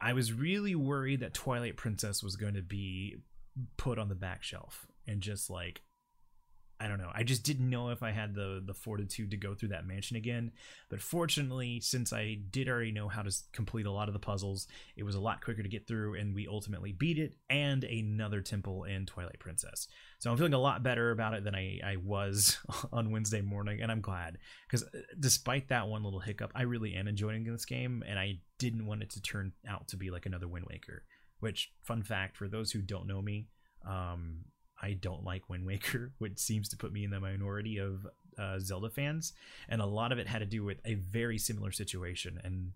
I 0.00 0.12
was 0.12 0.32
really 0.32 0.74
worried 0.74 1.20
that 1.20 1.34
Twilight 1.34 1.76
Princess 1.76 2.22
was 2.22 2.36
going 2.36 2.54
to 2.54 2.62
be 2.62 3.16
put 3.76 3.98
on 3.98 4.08
the 4.08 4.14
back 4.14 4.42
shelf 4.42 4.86
and 5.06 5.20
just 5.20 5.48
like 5.48 5.82
I 6.78 6.88
don't 6.88 6.98
know. 6.98 7.10
I 7.14 7.22
just 7.22 7.42
didn't 7.42 7.70
know 7.70 7.88
if 7.88 8.02
I 8.02 8.10
had 8.10 8.34
the 8.34 8.62
the 8.64 8.74
fortitude 8.74 9.30
to 9.30 9.36
go 9.36 9.54
through 9.54 9.70
that 9.70 9.86
mansion 9.86 10.16
again. 10.16 10.52
But 10.90 11.00
fortunately, 11.00 11.80
since 11.80 12.12
I 12.12 12.38
did 12.50 12.68
already 12.68 12.92
know 12.92 13.08
how 13.08 13.22
to 13.22 13.34
complete 13.52 13.86
a 13.86 13.90
lot 13.90 14.08
of 14.08 14.12
the 14.12 14.20
puzzles, 14.20 14.66
it 14.94 15.02
was 15.02 15.14
a 15.14 15.20
lot 15.20 15.42
quicker 15.42 15.62
to 15.62 15.68
get 15.68 15.86
through, 15.86 16.14
and 16.16 16.34
we 16.34 16.46
ultimately 16.46 16.92
beat 16.92 17.18
it 17.18 17.36
and 17.48 17.82
another 17.84 18.42
temple 18.42 18.84
in 18.84 19.06
Twilight 19.06 19.38
Princess. 19.38 19.88
So 20.18 20.30
I'm 20.30 20.36
feeling 20.36 20.52
a 20.52 20.58
lot 20.58 20.82
better 20.82 21.10
about 21.10 21.34
it 21.34 21.44
than 21.44 21.54
I, 21.54 21.80
I 21.82 21.96
was 21.96 22.58
on 22.92 23.10
Wednesday 23.10 23.40
morning, 23.40 23.80
and 23.80 23.90
I'm 23.90 24.02
glad 24.02 24.36
because 24.68 24.82
uh, 24.82 24.98
despite 25.18 25.68
that 25.68 25.88
one 25.88 26.04
little 26.04 26.20
hiccup, 26.20 26.52
I 26.54 26.62
really 26.62 26.94
am 26.94 27.08
enjoying 27.08 27.44
this 27.44 27.64
game, 27.64 28.04
and 28.06 28.18
I 28.18 28.40
didn't 28.58 28.86
want 28.86 29.02
it 29.02 29.10
to 29.10 29.22
turn 29.22 29.52
out 29.66 29.88
to 29.88 29.96
be 29.96 30.10
like 30.10 30.26
another 30.26 30.48
Wind 30.48 30.66
Waker. 30.68 31.04
Which, 31.40 31.72
fun 31.82 32.02
fact 32.02 32.36
for 32.36 32.48
those 32.48 32.70
who 32.70 32.80
don't 32.80 33.06
know 33.06 33.20
me, 33.20 33.48
um, 33.86 34.44
I 34.82 34.92
don't 34.92 35.24
like 35.24 35.48
Wind 35.48 35.66
Waker, 35.66 36.12
which 36.18 36.38
seems 36.38 36.68
to 36.70 36.76
put 36.76 36.92
me 36.92 37.04
in 37.04 37.10
the 37.10 37.20
minority 37.20 37.78
of 37.78 38.06
uh, 38.38 38.58
Zelda 38.58 38.90
fans. 38.90 39.32
And 39.68 39.80
a 39.80 39.86
lot 39.86 40.12
of 40.12 40.18
it 40.18 40.26
had 40.26 40.40
to 40.40 40.46
do 40.46 40.64
with 40.64 40.78
a 40.84 40.94
very 40.94 41.38
similar 41.38 41.72
situation. 41.72 42.40
And 42.44 42.72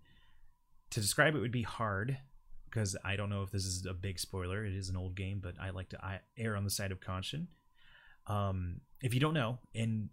to 0.91 0.99
describe 0.99 1.35
it 1.35 1.39
would 1.39 1.51
be 1.51 1.63
hard 1.63 2.17
because 2.65 2.95
I 3.03 3.15
don't 3.15 3.29
know 3.29 3.43
if 3.43 3.51
this 3.51 3.65
is 3.65 3.85
a 3.85 3.93
big 3.93 4.17
spoiler. 4.17 4.65
It 4.65 4.73
is 4.73 4.89
an 4.89 4.97
old 4.97 5.15
game, 5.15 5.39
but 5.43 5.55
I 5.61 5.71
like 5.71 5.89
to 5.89 6.19
err 6.37 6.55
on 6.55 6.63
the 6.63 6.69
side 6.69 6.91
of 6.91 7.01
caution. 7.01 7.49
Um, 8.27 8.81
if 9.01 9.13
you 9.13 9.19
don't 9.19 9.33
know, 9.33 9.59
in 9.73 10.09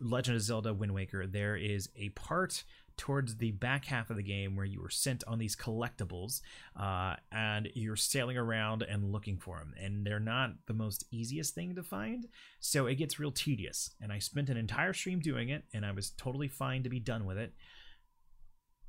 Legend 0.00 0.36
of 0.36 0.42
Zelda 0.42 0.72
Wind 0.72 0.94
Waker, 0.94 1.26
there 1.26 1.56
is 1.56 1.88
a 1.96 2.10
part 2.10 2.64
towards 2.96 3.36
the 3.36 3.52
back 3.52 3.84
half 3.84 4.10
of 4.10 4.16
the 4.16 4.22
game 4.22 4.56
where 4.56 4.64
you 4.64 4.80
were 4.80 4.90
sent 4.90 5.22
on 5.26 5.38
these 5.38 5.54
collectibles 5.54 6.40
uh, 6.78 7.14
and 7.30 7.68
you're 7.74 7.96
sailing 7.96 8.36
around 8.36 8.82
and 8.82 9.12
looking 9.12 9.38
for 9.38 9.58
them. 9.58 9.74
And 9.80 10.06
they're 10.06 10.18
not 10.18 10.52
the 10.66 10.74
most 10.74 11.04
easiest 11.10 11.54
thing 11.54 11.74
to 11.74 11.82
find. 11.82 12.26
So 12.60 12.86
it 12.86 12.96
gets 12.96 13.18
real 13.18 13.32
tedious. 13.32 13.90
And 14.00 14.12
I 14.12 14.18
spent 14.18 14.48
an 14.48 14.56
entire 14.56 14.92
stream 14.92 15.20
doing 15.20 15.50
it 15.50 15.64
and 15.74 15.84
I 15.84 15.92
was 15.92 16.10
totally 16.10 16.48
fine 16.48 16.82
to 16.84 16.90
be 16.90 17.00
done 17.00 17.26
with 17.26 17.38
it. 17.38 17.52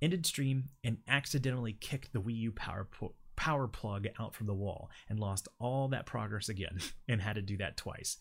Ended 0.02 0.26
stream 0.26 0.70
and 0.84 0.98
accidentally 1.08 1.74
kicked 1.74 2.14
the 2.14 2.22
Wii 2.22 2.36
U 2.38 2.52
power 2.52 2.88
power 3.36 3.68
plug 3.68 4.08
out 4.20 4.34
from 4.34 4.48
the 4.48 4.54
wall 4.54 4.90
and 5.10 5.20
lost 5.20 5.48
all 5.60 5.88
that 5.90 6.06
progress 6.06 6.50
again 6.50 6.80
and 7.08 7.22
had 7.22 7.36
to 7.36 7.42
do 7.42 7.58
that 7.58 7.78
twice 7.78 8.18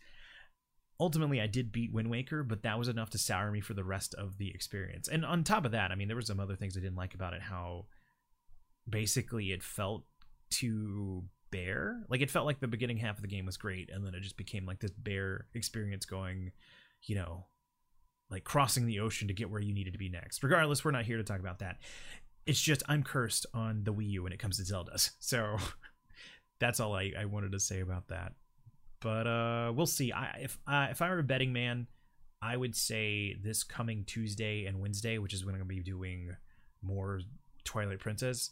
ultimately 0.98 1.40
I 1.40 1.46
did 1.46 1.72
beat 1.72 1.92
Wind 1.92 2.10
Waker, 2.10 2.42
but 2.42 2.62
that 2.62 2.78
was 2.78 2.88
enough 2.88 3.10
to 3.10 3.18
sour 3.18 3.50
me 3.50 3.60
for 3.60 3.74
the 3.74 3.84
rest 3.84 4.14
of 4.14 4.38
the 4.38 4.50
experience. 4.50 5.08
And 5.08 5.24
on 5.24 5.44
top 5.44 5.64
of 5.64 5.72
that, 5.72 5.90
I 5.90 5.94
mean, 5.94 6.08
there 6.08 6.16
were 6.16 6.22
some 6.22 6.40
other 6.40 6.56
things 6.56 6.76
I 6.76 6.80
didn't 6.80 6.96
like 6.96 7.14
about 7.14 7.34
it. 7.34 7.42
How 7.42 7.86
basically 8.88 9.52
it 9.52 9.62
felt 9.62 10.04
too 10.50 11.24
bare. 11.50 12.02
Like 12.08 12.20
it 12.20 12.30
felt 12.30 12.46
like 12.46 12.60
the 12.60 12.68
beginning 12.68 12.98
half 12.98 13.16
of 13.16 13.22
the 13.22 13.28
game 13.28 13.46
was 13.46 13.56
great, 13.56 13.90
and 13.90 14.06
then 14.06 14.14
it 14.14 14.22
just 14.22 14.36
became 14.36 14.66
like 14.66 14.80
this 14.80 14.90
bare 14.90 15.46
experience 15.54 16.06
going, 16.06 16.52
you 17.02 17.14
know, 17.14 17.46
like 18.30 18.44
crossing 18.44 18.86
the 18.86 19.00
ocean 19.00 19.28
to 19.28 19.34
get 19.34 19.50
where 19.50 19.60
you 19.60 19.72
needed 19.72 19.92
to 19.92 19.98
be 19.98 20.08
next. 20.08 20.42
Regardless, 20.42 20.84
we're 20.84 20.90
not 20.90 21.04
here 21.04 21.16
to 21.16 21.24
talk 21.24 21.40
about 21.40 21.60
that. 21.60 21.78
It's 22.46 22.60
just 22.60 22.82
I'm 22.88 23.02
cursed 23.02 23.46
on 23.54 23.84
the 23.84 23.92
Wii 23.92 24.10
U 24.10 24.22
when 24.22 24.32
it 24.32 24.38
comes 24.38 24.56
to 24.58 24.74
Zeldas. 24.74 25.10
So 25.20 25.56
that's 26.58 26.80
all 26.80 26.94
I, 26.94 27.12
I 27.18 27.24
wanted 27.26 27.52
to 27.52 27.60
say 27.60 27.80
about 27.80 28.08
that. 28.08 28.32
But 29.00 29.26
uh, 29.26 29.72
we'll 29.74 29.86
see. 29.86 30.12
I, 30.12 30.38
if 30.42 30.58
uh, 30.66 30.88
if 30.90 31.02
I 31.02 31.10
were 31.10 31.18
a 31.18 31.24
betting 31.24 31.52
man, 31.52 31.86
I 32.42 32.56
would 32.56 32.74
say 32.74 33.36
this 33.42 33.62
coming 33.64 34.04
Tuesday 34.04 34.66
and 34.66 34.80
Wednesday, 34.80 35.18
which 35.18 35.34
is 35.34 35.44
when 35.44 35.54
I'm 35.54 35.60
gonna 35.60 35.68
be 35.68 35.80
doing 35.80 36.30
more 36.82 37.20
Twilight 37.64 38.00
Princess. 38.00 38.50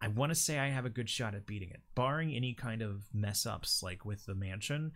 I 0.00 0.08
want 0.08 0.30
to 0.30 0.34
say 0.34 0.58
I 0.58 0.68
have 0.68 0.84
a 0.84 0.90
good 0.90 1.08
shot 1.08 1.34
at 1.34 1.46
beating 1.46 1.70
it, 1.70 1.80
barring 1.94 2.34
any 2.34 2.54
kind 2.54 2.82
of 2.82 3.04
mess 3.14 3.46
ups 3.46 3.84
like 3.84 4.04
with 4.04 4.26
the 4.26 4.34
mansion. 4.34 4.92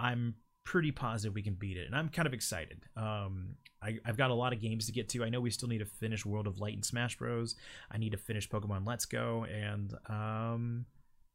I'm 0.00 0.34
pretty 0.64 0.90
positive 0.90 1.34
we 1.34 1.42
can 1.42 1.54
beat 1.54 1.76
it, 1.76 1.86
and 1.86 1.94
I'm 1.94 2.08
kind 2.08 2.26
of 2.26 2.34
excited. 2.34 2.82
Um, 2.96 3.54
I, 3.80 3.98
have 4.04 4.16
got 4.16 4.30
a 4.30 4.34
lot 4.34 4.52
of 4.52 4.60
games 4.60 4.86
to 4.86 4.92
get 4.92 5.08
to. 5.10 5.24
I 5.24 5.28
know 5.28 5.40
we 5.40 5.50
still 5.50 5.68
need 5.68 5.78
to 5.78 5.86
finish 5.86 6.26
World 6.26 6.46
of 6.46 6.58
Light 6.58 6.74
and 6.74 6.84
Smash 6.84 7.16
Bros. 7.16 7.54
I 7.90 7.98
need 7.98 8.10
to 8.12 8.18
finish 8.18 8.48
Pokemon 8.48 8.86
Let's 8.86 9.06
Go, 9.06 9.44
and 9.44 9.94
um, 10.10 10.86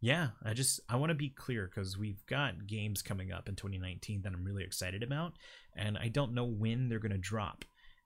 yeah, 0.03 0.31
I 0.43 0.53
just 0.53 0.81
I 0.89 0.97
want 0.97 1.11
to 1.11 1.15
be 1.15 1.29
clear 1.29 1.71
because 1.73 1.97
we've 1.97 2.25
got 2.25 2.67
games 2.67 3.01
coming 3.01 3.31
up 3.31 3.47
in 3.47 3.55
2019 3.55 4.23
that 4.23 4.33
I'm 4.33 4.43
really 4.43 4.65
excited 4.65 5.01
about, 5.01 5.37
and 5.77 5.97
I 5.97 6.09
don't 6.09 6.33
know 6.33 6.43
when 6.43 6.89
they're 6.89 6.99
going 6.99 7.13
to 7.13 7.17
drop, 7.17 7.63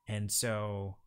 and 0.08 0.32
so 0.32 0.98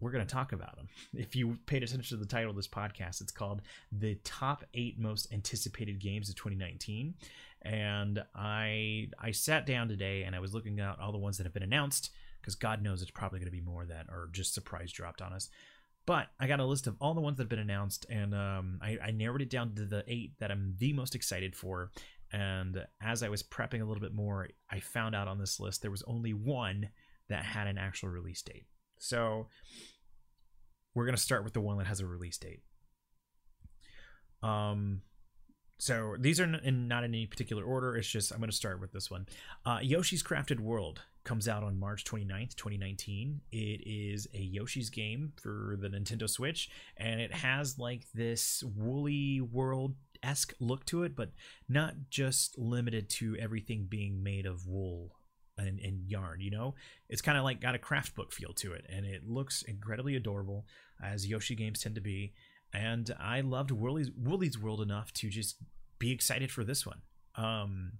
we're 0.00 0.10
going 0.10 0.26
to 0.26 0.34
talk 0.34 0.52
about 0.52 0.76
them. 0.76 0.88
If 1.12 1.36
you 1.36 1.58
paid 1.66 1.82
attention 1.82 2.16
to 2.16 2.24
the 2.24 2.24
title 2.24 2.48
of 2.48 2.56
this 2.56 2.66
podcast, 2.66 3.20
it's 3.20 3.30
called 3.30 3.60
"The 3.92 4.14
Top 4.24 4.64
Eight 4.72 4.98
Most 4.98 5.30
Anticipated 5.34 6.00
Games 6.00 6.30
of 6.30 6.34
2019," 6.34 7.12
and 7.60 8.22
I 8.34 9.08
I 9.18 9.32
sat 9.32 9.66
down 9.66 9.88
today 9.88 10.22
and 10.22 10.34
I 10.34 10.40
was 10.40 10.54
looking 10.54 10.80
at 10.80 10.98
all 10.98 11.12
the 11.12 11.18
ones 11.18 11.36
that 11.36 11.44
have 11.44 11.52
been 11.52 11.62
announced 11.62 12.08
because 12.40 12.54
God 12.54 12.82
knows 12.82 13.02
it's 13.02 13.10
probably 13.10 13.38
going 13.38 13.52
to 13.52 13.58
be 13.58 13.60
more 13.60 13.84
that 13.84 14.06
are 14.08 14.30
just 14.32 14.54
surprise 14.54 14.92
dropped 14.92 15.20
on 15.20 15.34
us. 15.34 15.50
But 16.10 16.26
I 16.40 16.48
got 16.48 16.58
a 16.58 16.64
list 16.64 16.88
of 16.88 16.96
all 17.00 17.14
the 17.14 17.20
ones 17.20 17.36
that 17.36 17.44
have 17.44 17.48
been 17.48 17.60
announced, 17.60 18.04
and 18.10 18.34
um, 18.34 18.80
I, 18.82 18.98
I 19.00 19.10
narrowed 19.12 19.42
it 19.42 19.48
down 19.48 19.76
to 19.76 19.84
the 19.84 20.02
eight 20.08 20.32
that 20.40 20.50
I'm 20.50 20.74
the 20.76 20.92
most 20.92 21.14
excited 21.14 21.54
for. 21.54 21.92
And 22.32 22.84
as 23.00 23.22
I 23.22 23.28
was 23.28 23.44
prepping 23.44 23.80
a 23.80 23.84
little 23.84 24.00
bit 24.00 24.12
more, 24.12 24.48
I 24.68 24.80
found 24.80 25.14
out 25.14 25.28
on 25.28 25.38
this 25.38 25.60
list 25.60 25.82
there 25.82 25.90
was 25.92 26.02
only 26.08 26.34
one 26.34 26.88
that 27.28 27.44
had 27.44 27.68
an 27.68 27.78
actual 27.78 28.08
release 28.08 28.42
date. 28.42 28.66
So 28.98 29.46
we're 30.96 31.06
gonna 31.06 31.16
start 31.16 31.44
with 31.44 31.52
the 31.52 31.60
one 31.60 31.78
that 31.78 31.86
has 31.86 32.00
a 32.00 32.06
release 32.06 32.38
date. 32.38 32.64
Um, 34.42 35.02
so 35.78 36.16
these 36.18 36.40
are 36.40 36.44
in, 36.44 36.88
not 36.88 37.04
in 37.04 37.14
any 37.14 37.26
particular 37.26 37.62
order. 37.62 37.96
It's 37.96 38.08
just 38.08 38.32
I'm 38.32 38.38
going 38.38 38.50
to 38.50 38.56
start 38.56 38.80
with 38.80 38.92
this 38.92 39.10
one. 39.10 39.26
Uh, 39.64 39.78
Yoshi's 39.80 40.22
Crafted 40.22 40.60
World 40.60 41.02
comes 41.24 41.48
out 41.48 41.62
on 41.62 41.78
March 41.78 42.04
29th, 42.04 42.54
2019. 42.56 43.40
It 43.52 43.56
is 43.86 44.26
a 44.34 44.40
Yoshi's 44.40 44.90
game 44.90 45.32
for 45.36 45.76
the 45.80 45.88
Nintendo 45.88 46.28
Switch, 46.28 46.70
and 46.96 47.20
it 47.20 47.32
has 47.32 47.78
like 47.78 48.06
this 48.14 48.62
woolly 48.76 49.40
world 49.40 49.94
esque 50.22 50.54
look 50.60 50.84
to 50.86 51.02
it, 51.02 51.16
but 51.16 51.30
not 51.68 51.94
just 52.10 52.58
limited 52.58 53.08
to 53.08 53.36
everything 53.36 53.86
being 53.88 54.22
made 54.22 54.46
of 54.46 54.66
wool 54.66 55.16
and, 55.58 55.78
and 55.80 56.08
yarn. 56.08 56.40
You 56.40 56.50
know, 56.50 56.74
it's 57.08 57.22
kind 57.22 57.38
of 57.38 57.44
like 57.44 57.60
got 57.60 57.74
a 57.74 57.78
craft 57.78 58.14
book 58.14 58.32
feel 58.32 58.52
to 58.54 58.72
it, 58.72 58.86
and 58.88 59.04
it 59.04 59.28
looks 59.28 59.62
incredibly 59.62 60.16
adorable, 60.16 60.66
as 61.02 61.26
Yoshi 61.26 61.54
games 61.54 61.80
tend 61.80 61.94
to 61.94 62.00
be. 62.00 62.32
And 62.72 63.10
I 63.18 63.40
loved 63.40 63.70
Woolly's, 63.70 64.10
Woolly's 64.16 64.58
World 64.58 64.80
enough 64.80 65.12
to 65.14 65.28
just 65.28 65.56
be 65.98 66.12
excited 66.12 66.50
for 66.50 66.64
this 66.64 66.86
one. 66.86 67.00
Um, 67.34 67.92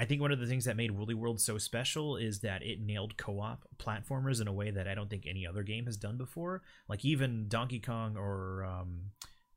I 0.00 0.06
think 0.06 0.22
one 0.22 0.32
of 0.32 0.38
the 0.38 0.46
things 0.46 0.64
that 0.64 0.78
made 0.78 0.92
Woolly 0.92 1.12
World 1.12 1.42
so 1.42 1.58
special 1.58 2.16
is 2.16 2.40
that 2.40 2.62
it 2.62 2.80
nailed 2.80 3.18
co-op 3.18 3.68
platformers 3.76 4.40
in 4.40 4.48
a 4.48 4.52
way 4.52 4.70
that 4.70 4.88
I 4.88 4.94
don't 4.94 5.10
think 5.10 5.26
any 5.26 5.46
other 5.46 5.62
game 5.62 5.84
has 5.84 5.98
done 5.98 6.16
before. 6.16 6.62
Like 6.88 7.04
even 7.04 7.48
Donkey 7.48 7.80
Kong 7.80 8.16
or 8.16 8.64
um, 8.64 9.10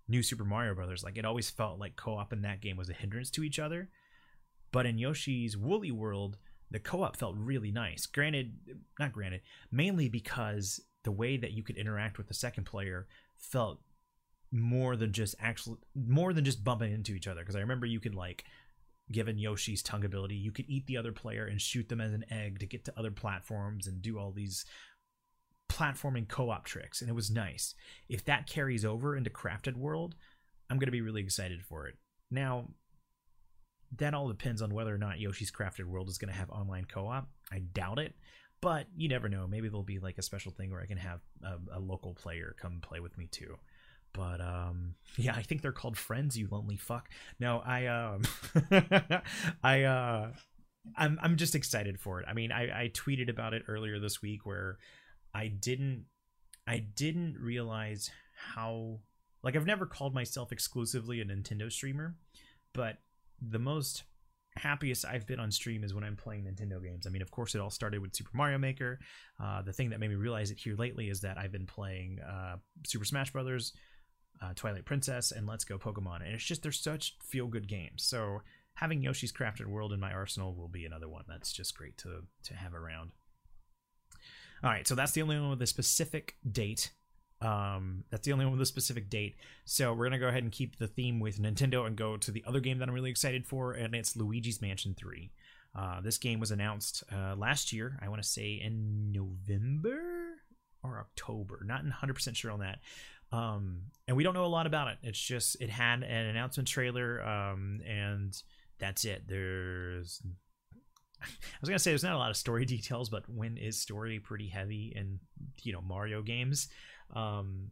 New 0.09 0.21
Super 0.21 0.43
Mario 0.43 0.75
Brothers, 0.75 1.01
like 1.01 1.17
it 1.17 1.23
always 1.23 1.49
felt 1.49 1.79
like 1.79 1.95
co-op 1.95 2.33
in 2.33 2.41
that 2.41 2.59
game 2.59 2.75
was 2.75 2.89
a 2.89 2.93
hindrance 2.93 3.29
to 3.31 3.43
each 3.43 3.57
other. 3.57 3.87
But 4.73 4.85
in 4.85 4.97
Yoshi's 4.97 5.55
Woolly 5.55 5.91
World, 5.91 6.35
the 6.69 6.79
co-op 6.79 7.15
felt 7.15 7.37
really 7.37 7.71
nice. 7.71 8.05
Granted, 8.05 8.53
not 8.99 9.13
granted, 9.13 9.43
mainly 9.71 10.09
because 10.09 10.81
the 11.05 11.11
way 11.13 11.37
that 11.37 11.53
you 11.53 11.63
could 11.63 11.77
interact 11.77 12.17
with 12.17 12.27
the 12.27 12.33
second 12.33 12.65
player 12.65 13.07
felt 13.37 13.79
more 14.51 14.97
than 14.97 15.13
just 15.13 15.35
actually 15.39 15.77
more 15.95 16.33
than 16.33 16.43
just 16.43 16.65
bumping 16.65 16.91
into 16.91 17.13
each 17.13 17.27
other. 17.27 17.39
Because 17.39 17.55
I 17.55 17.61
remember 17.61 17.85
you 17.85 18.01
could 18.01 18.13
like 18.13 18.43
given 19.11 19.37
Yoshi's 19.37 19.83
tongue 19.83 20.05
ability, 20.05 20.35
you 20.35 20.51
could 20.51 20.65
eat 20.67 20.85
the 20.87 20.97
other 20.97 21.11
player 21.11 21.45
and 21.45 21.61
shoot 21.61 21.89
them 21.89 22.01
as 22.01 22.13
an 22.13 22.25
egg 22.31 22.59
to 22.59 22.65
get 22.65 22.85
to 22.85 22.93
other 22.97 23.11
platforms 23.11 23.87
and 23.87 24.01
do 24.01 24.17
all 24.17 24.31
these 24.31 24.65
platforming 25.69 26.27
co-op 26.27 26.65
tricks 26.65 27.01
and 27.01 27.09
it 27.09 27.15
was 27.15 27.31
nice. 27.31 27.73
If 28.07 28.23
that 28.25 28.47
carries 28.47 28.85
over 28.85 29.15
into 29.15 29.29
Crafted 29.29 29.75
World, 29.75 30.15
I'm 30.69 30.77
going 30.77 30.87
to 30.87 30.91
be 30.91 31.01
really 31.01 31.21
excited 31.21 31.63
for 31.63 31.87
it. 31.87 31.95
Now, 32.31 32.69
that 33.97 34.13
all 34.13 34.27
depends 34.27 34.61
on 34.61 34.73
whether 34.73 34.93
or 34.93 34.97
not 34.97 35.19
Yoshi's 35.19 35.51
Crafted 35.51 35.85
World 35.85 36.09
is 36.09 36.17
going 36.17 36.31
to 36.31 36.39
have 36.39 36.49
online 36.49 36.85
co-op. 36.85 37.27
I 37.51 37.59
doubt 37.59 37.99
it, 37.99 38.15
but 38.61 38.87
you 38.95 39.07
never 39.07 39.29
know. 39.29 39.45
Maybe 39.47 39.67
there'll 39.67 39.83
be 39.83 39.99
like 39.99 40.17
a 40.17 40.23
special 40.23 40.51
thing 40.51 40.71
where 40.71 40.81
I 40.81 40.87
can 40.87 40.97
have 40.97 41.19
a, 41.43 41.77
a 41.77 41.79
local 41.79 42.13
player 42.13 42.55
come 42.59 42.79
play 42.81 42.99
with 42.99 43.17
me 43.17 43.27
too. 43.29 43.55
But 44.13 44.41
um, 44.41 44.95
yeah, 45.17 45.35
I 45.35 45.41
think 45.41 45.61
they're 45.61 45.71
called 45.71 45.97
friends. 45.97 46.37
You 46.37 46.47
lonely 46.51 46.77
fuck. 46.77 47.09
No, 47.39 47.61
I 47.65 47.87
um, 47.87 48.23
I 49.63 49.83
uh, 49.83 50.31
I'm 50.95 51.19
I'm 51.21 51.37
just 51.37 51.55
excited 51.55 51.99
for 51.99 52.19
it. 52.19 52.25
I 52.27 52.33
mean, 52.33 52.51
I 52.51 52.83
I 52.83 52.89
tweeted 52.89 53.29
about 53.29 53.53
it 53.53 53.63
earlier 53.67 53.99
this 53.99 54.21
week 54.21 54.45
where 54.45 54.77
I 55.33 55.47
didn't 55.47 56.05
I 56.67 56.79
didn't 56.79 57.37
realize 57.39 58.09
how 58.53 58.99
like 59.43 59.55
I've 59.55 59.65
never 59.65 59.85
called 59.85 60.13
myself 60.13 60.51
exclusively 60.51 61.21
a 61.21 61.25
Nintendo 61.25 61.71
streamer, 61.71 62.15
but 62.73 62.97
the 63.41 63.59
most 63.59 64.03
happiest 64.55 65.05
I've 65.05 65.25
been 65.25 65.39
on 65.39 65.51
stream 65.51 65.83
is 65.83 65.93
when 65.93 66.03
I'm 66.03 66.15
playing 66.15 66.43
Nintendo 66.45 66.81
games. 66.81 67.07
I 67.07 67.09
mean, 67.09 67.21
of 67.21 67.31
course, 67.31 67.55
it 67.55 67.61
all 67.61 67.69
started 67.69 68.01
with 68.01 68.15
Super 68.15 68.29
Mario 68.33 68.57
Maker. 68.57 68.99
Uh, 69.41 69.61
the 69.61 69.73
thing 69.73 69.89
that 69.89 69.99
made 69.99 70.09
me 70.09 70.15
realize 70.15 70.51
it 70.51 70.59
here 70.59 70.75
lately 70.75 71.09
is 71.09 71.21
that 71.21 71.37
I've 71.37 71.51
been 71.51 71.65
playing 71.65 72.19
uh, 72.21 72.57
Super 72.85 73.05
Smash 73.05 73.31
Brothers, 73.31 73.73
uh, 74.43 74.53
Twilight 74.55 74.85
Princess, 74.85 75.31
and 75.31 75.47
Let's 75.47 75.63
Go 75.63 75.77
Pokemon, 75.77 76.25
and 76.25 76.33
it's 76.33 76.43
just 76.43 76.63
they're 76.63 76.71
such 76.71 77.15
feel 77.23 77.47
good 77.47 77.67
games. 77.67 78.03
So 78.03 78.41
having 78.75 79.01
Yoshi's 79.01 79.31
Crafted 79.31 79.67
World 79.67 79.93
in 79.93 79.99
my 79.99 80.11
arsenal 80.11 80.55
will 80.55 80.67
be 80.67 80.85
another 80.85 81.07
one 81.07 81.23
that's 81.27 81.53
just 81.53 81.77
great 81.77 81.97
to 81.99 82.23
to 82.43 82.53
have 82.55 82.73
around. 82.73 83.11
All 84.63 84.69
right, 84.69 84.87
so 84.87 84.95
that's 84.95 85.11
the 85.11 85.21
only 85.21 85.39
one 85.39 85.51
with 85.51 85.61
a 85.61 85.67
specific 85.67 86.35
date. 86.49 86.91
Um, 87.41 88.05
that's 88.09 88.25
the 88.25 88.31
only 88.31 88.45
one 88.45 88.53
with 88.53 88.61
a 88.61 88.65
specific 88.65 89.09
date. 89.09 89.35
So 89.65 89.93
we're 89.93 90.05
gonna 90.05 90.19
go 90.19 90.29
ahead 90.29 90.43
and 90.43 90.51
keep 90.51 90.77
the 90.77 90.87
theme 90.87 91.19
with 91.19 91.41
Nintendo 91.41 91.85
and 91.85 91.95
go 91.95 92.17
to 92.17 92.31
the 92.31 92.43
other 92.47 92.59
game 92.59 92.79
that 92.79 92.87
I'm 92.87 92.95
really 92.95 93.11
excited 93.11 93.45
for, 93.45 93.73
and 93.73 93.93
it's 93.95 94.15
Luigi's 94.15 94.61
Mansion 94.61 94.95
3. 94.97 95.31
Uh, 95.75 96.01
this 96.01 96.17
game 96.17 96.39
was 96.39 96.51
announced 96.51 97.03
uh, 97.11 97.35
last 97.35 97.73
year. 97.73 97.99
I 98.01 98.07
want 98.07 98.21
to 98.21 98.27
say 98.27 98.61
in 98.63 99.11
November 99.11 99.99
or 100.83 100.99
October. 100.99 101.63
Not 101.65 101.83
100% 101.83 102.35
sure 102.35 102.51
on 102.51 102.59
that. 102.59 102.79
Um, 103.33 103.81
and 104.07 104.15
we 104.15 104.23
don't 104.23 104.35
know 104.35 104.45
a 104.45 104.47
lot 104.47 104.67
about 104.67 104.89
it. 104.89 104.97
It's 105.01 105.19
just 105.19 105.57
it 105.59 105.69
had 105.69 106.03
an 106.03 106.25
announcement 106.27 106.67
trailer, 106.67 107.21
um, 107.23 107.81
and 107.87 108.39
that's 108.79 109.05
it. 109.05 109.23
There's 109.27 110.21
I 111.21 111.27
was 111.59 111.69
gonna 111.69 111.79
say 111.79 111.91
there's 111.91 112.03
not 112.03 112.13
a 112.13 112.19
lot 112.19 112.29
of 112.29 112.37
story 112.37 112.65
details, 112.77 113.09
but 113.09 113.27
when 113.27 113.57
is 113.57 113.79
story 113.79 114.19
pretty 114.19 114.47
heavy 114.47 114.93
in 114.95 115.19
you 115.63 115.73
know 115.73 115.81
Mario 115.81 116.21
games? 116.21 116.67
Um, 117.15 117.69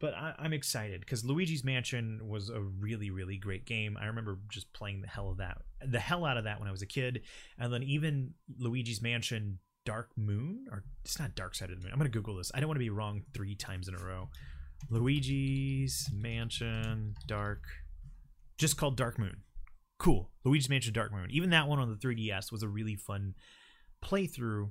but 0.00 0.14
I, 0.14 0.34
am 0.44 0.52
excited 0.52 1.00
because 1.00 1.24
Luigi's 1.24 1.64
Mansion 1.64 2.20
was 2.22 2.50
a 2.50 2.60
really 2.60 3.10
really 3.10 3.38
great 3.38 3.64
game. 3.64 3.96
I 3.98 4.06
remember 4.06 4.38
just 4.50 4.70
playing 4.74 5.00
the 5.00 5.08
hell 5.08 5.30
of 5.30 5.38
that, 5.38 5.62
the 5.86 6.00
hell 6.00 6.26
out 6.26 6.36
of 6.36 6.44
that 6.44 6.58
when 6.58 6.68
I 6.68 6.72
was 6.72 6.82
a 6.82 6.86
kid, 6.86 7.22
and 7.58 7.72
then 7.72 7.82
even 7.82 8.34
Luigi's 8.58 9.00
Mansion 9.00 9.58
Dark 9.86 10.10
Moon 10.18 10.66
or 10.70 10.84
it's 11.02 11.18
not 11.18 11.34
Dark 11.34 11.54
Side 11.54 11.70
of 11.70 11.78
the 11.78 11.82
Moon. 11.82 11.92
I'm 11.92 11.98
gonna 11.98 12.10
Google 12.10 12.36
this. 12.36 12.52
I 12.54 12.60
don't 12.60 12.68
want 12.68 12.76
to 12.76 12.84
be 12.84 12.90
wrong 12.90 13.22
three 13.32 13.54
times 13.54 13.88
in 13.88 13.94
a 13.94 13.98
row. 13.98 14.28
Luigi's 14.90 16.08
Mansion 16.12 17.14
Dark, 17.26 17.64
just 18.56 18.76
called 18.76 18.96
Dark 18.96 19.18
Moon. 19.18 19.38
Cool. 19.98 20.30
Luigi's 20.44 20.68
Mansion 20.68 20.92
Dark 20.92 21.12
Moon. 21.12 21.28
Even 21.30 21.50
that 21.50 21.68
one 21.68 21.78
on 21.78 21.90
the 21.90 21.96
3DS 21.96 22.52
was 22.52 22.62
a 22.62 22.68
really 22.68 22.94
fun 22.94 23.34
playthrough, 24.02 24.70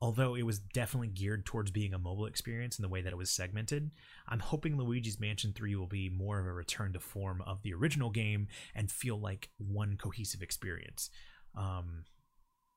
although 0.00 0.34
it 0.34 0.42
was 0.42 0.58
definitely 0.58 1.08
geared 1.08 1.46
towards 1.46 1.70
being 1.70 1.94
a 1.94 1.98
mobile 1.98 2.26
experience 2.26 2.78
in 2.78 2.82
the 2.82 2.88
way 2.88 3.00
that 3.00 3.12
it 3.12 3.18
was 3.18 3.30
segmented. 3.30 3.92
I'm 4.28 4.40
hoping 4.40 4.76
Luigi's 4.76 5.20
Mansion 5.20 5.52
3 5.52 5.74
will 5.76 5.86
be 5.86 6.08
more 6.08 6.40
of 6.40 6.46
a 6.46 6.52
return 6.52 6.92
to 6.92 7.00
form 7.00 7.42
of 7.46 7.62
the 7.62 7.74
original 7.74 8.10
game 8.10 8.48
and 8.74 8.90
feel 8.90 9.18
like 9.18 9.50
one 9.56 9.96
cohesive 9.96 10.42
experience. 10.42 11.10
Um, 11.56 12.04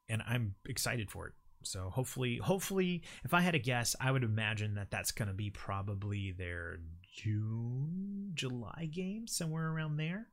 and 0.08 0.22
I'm 0.28 0.56
excited 0.66 1.10
for 1.10 1.28
it. 1.28 1.34
So 1.64 1.90
hopefully, 1.90 2.38
hopefully, 2.38 3.04
if 3.24 3.34
I 3.34 3.42
had 3.42 3.56
a 3.56 3.60
guess, 3.60 3.96
I 4.00 4.12
would 4.12 4.24
imagine 4.24 4.76
that 4.76 4.92
that's 4.92 5.12
going 5.12 5.28
to 5.28 5.34
be 5.34 5.50
probably 5.50 6.34
their 6.38 6.80
June, 7.16 8.32
July 8.34 8.90
game, 8.92 9.28
somewhere 9.28 9.70
around 9.70 9.98
there, 9.98 10.28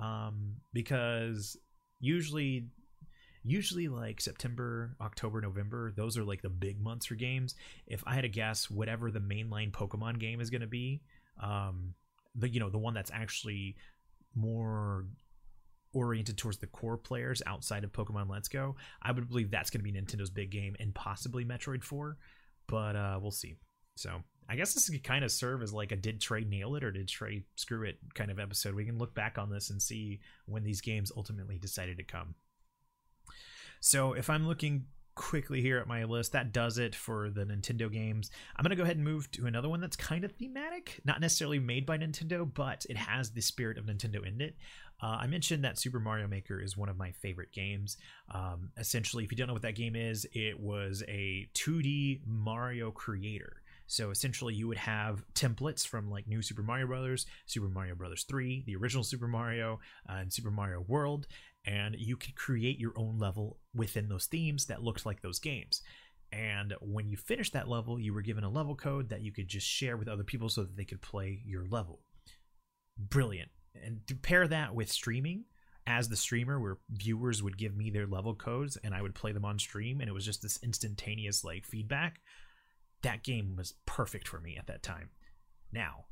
um, 0.00 0.56
because 0.72 1.56
usually, 2.00 2.68
usually 3.42 3.88
like 3.88 4.20
September, 4.20 4.96
October, 5.00 5.40
November, 5.40 5.92
those 5.96 6.18
are 6.18 6.24
like 6.24 6.42
the 6.42 6.48
big 6.48 6.80
months 6.80 7.06
for 7.06 7.14
games. 7.14 7.54
If 7.86 8.02
I 8.06 8.14
had 8.14 8.24
a 8.24 8.28
guess, 8.28 8.70
whatever 8.70 9.10
the 9.10 9.20
mainline 9.20 9.72
Pokemon 9.72 10.18
game 10.18 10.40
is 10.40 10.50
going 10.50 10.62
to 10.62 10.66
be, 10.66 11.02
um, 11.42 11.94
the 12.34 12.48
you 12.48 12.60
know 12.60 12.70
the 12.70 12.78
one 12.78 12.94
that's 12.94 13.10
actually 13.12 13.76
more 14.34 15.06
oriented 15.96 16.36
towards 16.36 16.58
the 16.58 16.66
core 16.66 16.98
players 16.98 17.42
outside 17.46 17.82
of 17.82 17.92
Pokemon 17.92 18.28
Let's 18.28 18.48
Go. 18.48 18.76
I 19.02 19.12
would 19.12 19.28
believe 19.28 19.50
that's 19.50 19.70
going 19.70 19.84
to 19.84 19.90
be 19.90 19.98
Nintendo's 19.98 20.30
big 20.30 20.50
game 20.50 20.76
and 20.78 20.94
possibly 20.94 21.44
Metroid 21.44 21.82
4, 21.82 22.18
but 22.66 22.94
uh, 22.94 23.18
we'll 23.20 23.30
see. 23.30 23.56
So 23.96 24.22
I 24.48 24.56
guess 24.56 24.74
this 24.74 24.90
could 24.90 25.02
kind 25.02 25.24
of 25.24 25.32
serve 25.32 25.62
as 25.62 25.72
like 25.72 25.92
a 25.92 25.96
did 25.96 26.20
Trey 26.20 26.44
nail 26.44 26.76
it 26.76 26.84
or 26.84 26.92
did 26.92 27.08
Trey 27.08 27.44
screw 27.56 27.84
it 27.84 27.96
kind 28.14 28.30
of 28.30 28.38
episode. 28.38 28.74
We 28.74 28.84
can 28.84 28.98
look 28.98 29.14
back 29.14 29.38
on 29.38 29.50
this 29.50 29.70
and 29.70 29.80
see 29.80 30.20
when 30.44 30.62
these 30.62 30.82
games 30.82 31.10
ultimately 31.16 31.58
decided 31.58 31.96
to 31.96 32.04
come. 32.04 32.34
So 33.80 34.12
if 34.12 34.28
I'm 34.28 34.46
looking 34.46 34.84
quickly 35.16 35.60
here 35.60 35.78
at 35.78 35.88
my 35.88 36.04
list. 36.04 36.32
That 36.32 36.52
does 36.52 36.78
it 36.78 36.94
for 36.94 37.30
the 37.30 37.44
Nintendo 37.44 37.90
games. 37.90 38.30
I'm 38.54 38.62
going 38.62 38.70
to 38.70 38.76
go 38.76 38.84
ahead 38.84 38.96
and 38.96 39.04
move 39.04 39.28
to 39.32 39.46
another 39.46 39.68
one 39.68 39.80
that's 39.80 39.96
kind 39.96 40.24
of 40.24 40.32
thematic, 40.32 41.00
not 41.04 41.20
necessarily 41.20 41.58
made 41.58 41.84
by 41.84 41.98
Nintendo, 41.98 42.48
but 42.52 42.86
it 42.88 42.96
has 42.96 43.30
the 43.30 43.42
spirit 43.42 43.78
of 43.78 43.86
Nintendo 43.86 44.24
in 44.24 44.40
it. 44.40 44.56
Uh, 45.02 45.18
I 45.20 45.26
mentioned 45.26 45.64
that 45.64 45.78
Super 45.78 45.98
Mario 45.98 46.28
Maker 46.28 46.60
is 46.60 46.76
one 46.76 46.88
of 46.88 46.96
my 46.96 47.10
favorite 47.10 47.52
games. 47.52 47.96
Um, 48.32 48.70
essentially, 48.78 49.24
if 49.24 49.32
you 49.32 49.36
don't 49.36 49.48
know 49.48 49.52
what 49.52 49.62
that 49.62 49.74
game 49.74 49.96
is, 49.96 50.26
it 50.32 50.58
was 50.58 51.02
a 51.08 51.48
2D 51.54 52.20
Mario 52.26 52.90
creator. 52.92 53.62
So 53.86 54.10
essentially, 54.10 54.54
you 54.54 54.68
would 54.68 54.78
have 54.78 55.24
templates 55.34 55.86
from 55.86 56.10
like 56.10 56.26
New 56.26 56.42
Super 56.42 56.62
Mario 56.62 56.86
Brothers, 56.86 57.26
Super 57.46 57.68
Mario 57.68 57.94
Brothers 57.94 58.24
3, 58.24 58.64
the 58.66 58.76
original 58.76 59.04
Super 59.04 59.28
Mario, 59.28 59.80
uh, 60.08 60.14
and 60.14 60.32
Super 60.32 60.50
Mario 60.50 60.80
World, 60.88 61.26
and 61.66 61.96
you 61.98 62.16
could 62.16 62.36
create 62.36 62.78
your 62.78 62.92
own 62.96 63.18
level 63.18 63.58
within 63.74 64.08
those 64.08 64.26
themes 64.26 64.66
that 64.66 64.82
looked 64.82 65.04
like 65.04 65.20
those 65.20 65.38
games. 65.38 65.82
And 66.32 66.74
when 66.80 67.08
you 67.08 67.16
finished 67.16 67.52
that 67.52 67.68
level, 67.68 68.00
you 68.00 68.12
were 68.12 68.22
given 68.22 68.44
a 68.44 68.50
level 68.50 68.74
code 68.74 69.08
that 69.10 69.22
you 69.22 69.32
could 69.32 69.48
just 69.48 69.66
share 69.66 69.96
with 69.96 70.08
other 70.08 70.24
people 70.24 70.48
so 70.48 70.62
that 70.62 70.76
they 70.76 70.84
could 70.84 71.02
play 71.02 71.40
your 71.44 71.66
level. 71.68 72.00
Brilliant 72.98 73.50
and 73.84 74.06
to 74.06 74.14
pair 74.14 74.46
that 74.48 74.74
with 74.74 74.90
streaming 74.90 75.44
as 75.86 76.08
the 76.08 76.16
streamer 76.16 76.60
where 76.60 76.78
viewers 76.90 77.42
would 77.42 77.58
give 77.58 77.76
me 77.76 77.90
their 77.90 78.06
level 78.06 78.34
codes 78.34 78.76
and 78.82 78.94
I 78.94 79.02
would 79.02 79.14
play 79.14 79.32
them 79.32 79.44
on 79.44 79.58
stream 79.58 80.00
and 80.00 80.08
it 80.08 80.12
was 80.12 80.24
just 80.24 80.42
this 80.42 80.58
instantaneous 80.62 81.44
like 81.44 81.64
feedback 81.64 82.20
that 83.02 83.22
game 83.22 83.54
was 83.56 83.74
perfect 83.86 84.26
for 84.26 84.40
me 84.40 84.56
at 84.56 84.66
that 84.66 84.82
time 84.82 85.10
now 85.72 86.06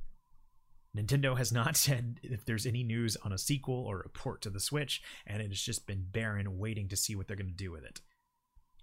Nintendo 0.96 1.36
has 1.36 1.52
not 1.52 1.76
said 1.76 2.20
if 2.22 2.44
there's 2.44 2.66
any 2.66 2.82
news 2.82 3.16
on 3.24 3.32
a 3.32 3.38
sequel 3.38 3.84
or 3.86 4.00
a 4.00 4.08
port 4.08 4.42
to 4.42 4.50
the 4.50 4.60
Switch 4.60 5.02
and 5.26 5.42
it 5.42 5.48
has 5.48 5.60
just 5.60 5.86
been 5.86 6.06
barren 6.10 6.58
waiting 6.58 6.88
to 6.88 6.96
see 6.96 7.14
what 7.14 7.28
they're 7.28 7.36
going 7.36 7.46
to 7.46 7.52
do 7.52 7.70
with 7.70 7.84
it 7.84 8.00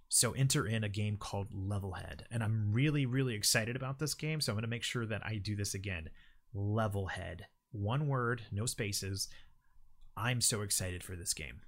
so 0.09 0.33
enter 0.33 0.67
in 0.67 0.83
a 0.83 0.89
game 0.89 1.15
called 1.15 1.53
Levelhead 1.53 2.21
and 2.29 2.43
I'm 2.43 2.73
really 2.73 3.05
really 3.05 3.33
excited 3.33 3.75
about 3.75 3.99
this 3.99 4.13
game 4.13 4.41
so 4.41 4.51
I'm 4.51 4.55
going 4.55 4.63
to 4.63 4.67
make 4.67 4.83
sure 4.83 5.05
that 5.05 5.25
I 5.25 5.35
do 5.35 5.55
this 5.55 5.73
again 5.73 6.09
Levelhead 6.53 7.41
one 7.71 8.07
word, 8.07 8.43
no 8.51 8.65
spaces. 8.65 9.27
I'm 10.15 10.41
so 10.41 10.61
excited 10.61 11.03
for 11.03 11.15
this 11.15 11.33
game. 11.33 11.61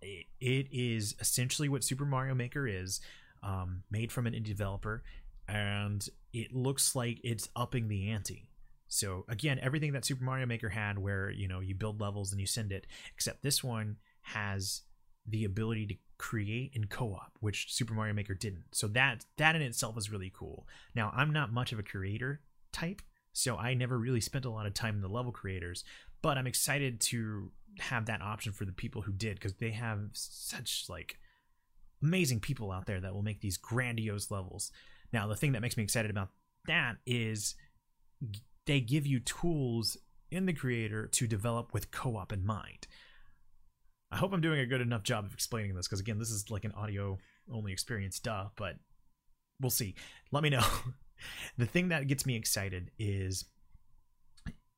It 0.00 0.66
is 0.72 1.14
essentially 1.20 1.68
what 1.68 1.84
Super 1.84 2.04
Mario 2.04 2.34
Maker 2.34 2.66
is, 2.66 3.00
um, 3.42 3.84
made 3.90 4.12
from 4.12 4.26
an 4.26 4.34
indie 4.34 4.46
developer, 4.46 5.02
and 5.48 6.06
it 6.32 6.52
looks 6.52 6.96
like 6.96 7.20
it's 7.22 7.48
upping 7.54 7.88
the 7.88 8.10
ante. 8.10 8.48
So 8.92 9.24
again, 9.26 9.58
everything 9.62 9.92
that 9.92 10.04
Super 10.04 10.22
Mario 10.22 10.44
Maker 10.44 10.68
had, 10.68 10.98
where 10.98 11.30
you 11.30 11.48
know 11.48 11.60
you 11.60 11.74
build 11.74 12.00
levels 12.00 12.30
and 12.30 12.40
you 12.40 12.46
send 12.46 12.72
it, 12.72 12.86
except 13.14 13.42
this 13.42 13.64
one 13.64 13.96
has 14.20 14.82
the 15.26 15.44
ability 15.44 15.86
to 15.86 15.94
create 16.18 16.72
in 16.74 16.86
co-op, 16.88 17.32
which 17.40 17.72
Super 17.72 17.94
Mario 17.94 18.12
Maker 18.12 18.34
didn't. 18.34 18.64
So 18.72 18.88
that 18.88 19.24
that 19.38 19.56
in 19.56 19.62
itself 19.62 19.96
is 19.96 20.12
really 20.12 20.30
cool. 20.34 20.66
Now 20.94 21.10
I'm 21.16 21.32
not 21.32 21.52
much 21.52 21.72
of 21.72 21.78
a 21.78 21.82
creator 21.82 22.42
type, 22.70 23.00
so 23.32 23.56
I 23.56 23.72
never 23.72 23.98
really 23.98 24.20
spent 24.20 24.44
a 24.44 24.50
lot 24.50 24.66
of 24.66 24.74
time 24.74 24.96
in 24.96 25.00
the 25.00 25.08
level 25.08 25.32
creators, 25.32 25.84
but 26.20 26.36
I'm 26.36 26.46
excited 26.46 27.00
to 27.00 27.50
have 27.78 28.04
that 28.06 28.20
option 28.20 28.52
for 28.52 28.66
the 28.66 28.72
people 28.72 29.00
who 29.00 29.12
did 29.12 29.36
because 29.36 29.54
they 29.54 29.70
have 29.70 30.10
such 30.12 30.84
like 30.90 31.16
amazing 32.02 32.40
people 32.40 32.70
out 32.70 32.84
there 32.84 33.00
that 33.00 33.14
will 33.14 33.22
make 33.22 33.40
these 33.40 33.56
grandiose 33.56 34.30
levels. 34.30 34.70
Now, 35.14 35.28
the 35.28 35.36
thing 35.36 35.52
that 35.52 35.62
makes 35.62 35.78
me 35.78 35.82
excited 35.82 36.10
about 36.10 36.28
that 36.66 36.96
is 37.06 37.54
they 38.66 38.80
give 38.80 39.06
you 39.06 39.20
tools 39.20 39.96
in 40.30 40.46
the 40.46 40.52
creator 40.52 41.06
to 41.06 41.26
develop 41.26 41.72
with 41.72 41.90
co-op 41.90 42.32
in 42.32 42.44
mind. 42.44 42.86
I 44.10 44.16
hope 44.16 44.32
I'm 44.32 44.40
doing 44.40 44.60
a 44.60 44.66
good 44.66 44.80
enough 44.80 45.02
job 45.02 45.24
of 45.24 45.32
explaining 45.32 45.74
this 45.74 45.88
because 45.88 46.00
again, 46.00 46.18
this 46.18 46.30
is 46.30 46.50
like 46.50 46.64
an 46.64 46.72
audio 46.72 47.18
only 47.52 47.72
experience, 47.72 48.18
duh, 48.18 48.46
but 48.56 48.76
we'll 49.60 49.70
see. 49.70 49.94
Let 50.30 50.42
me 50.42 50.50
know. 50.50 50.64
the 51.58 51.66
thing 51.66 51.88
that 51.88 52.08
gets 52.08 52.26
me 52.26 52.36
excited 52.36 52.90
is 52.98 53.44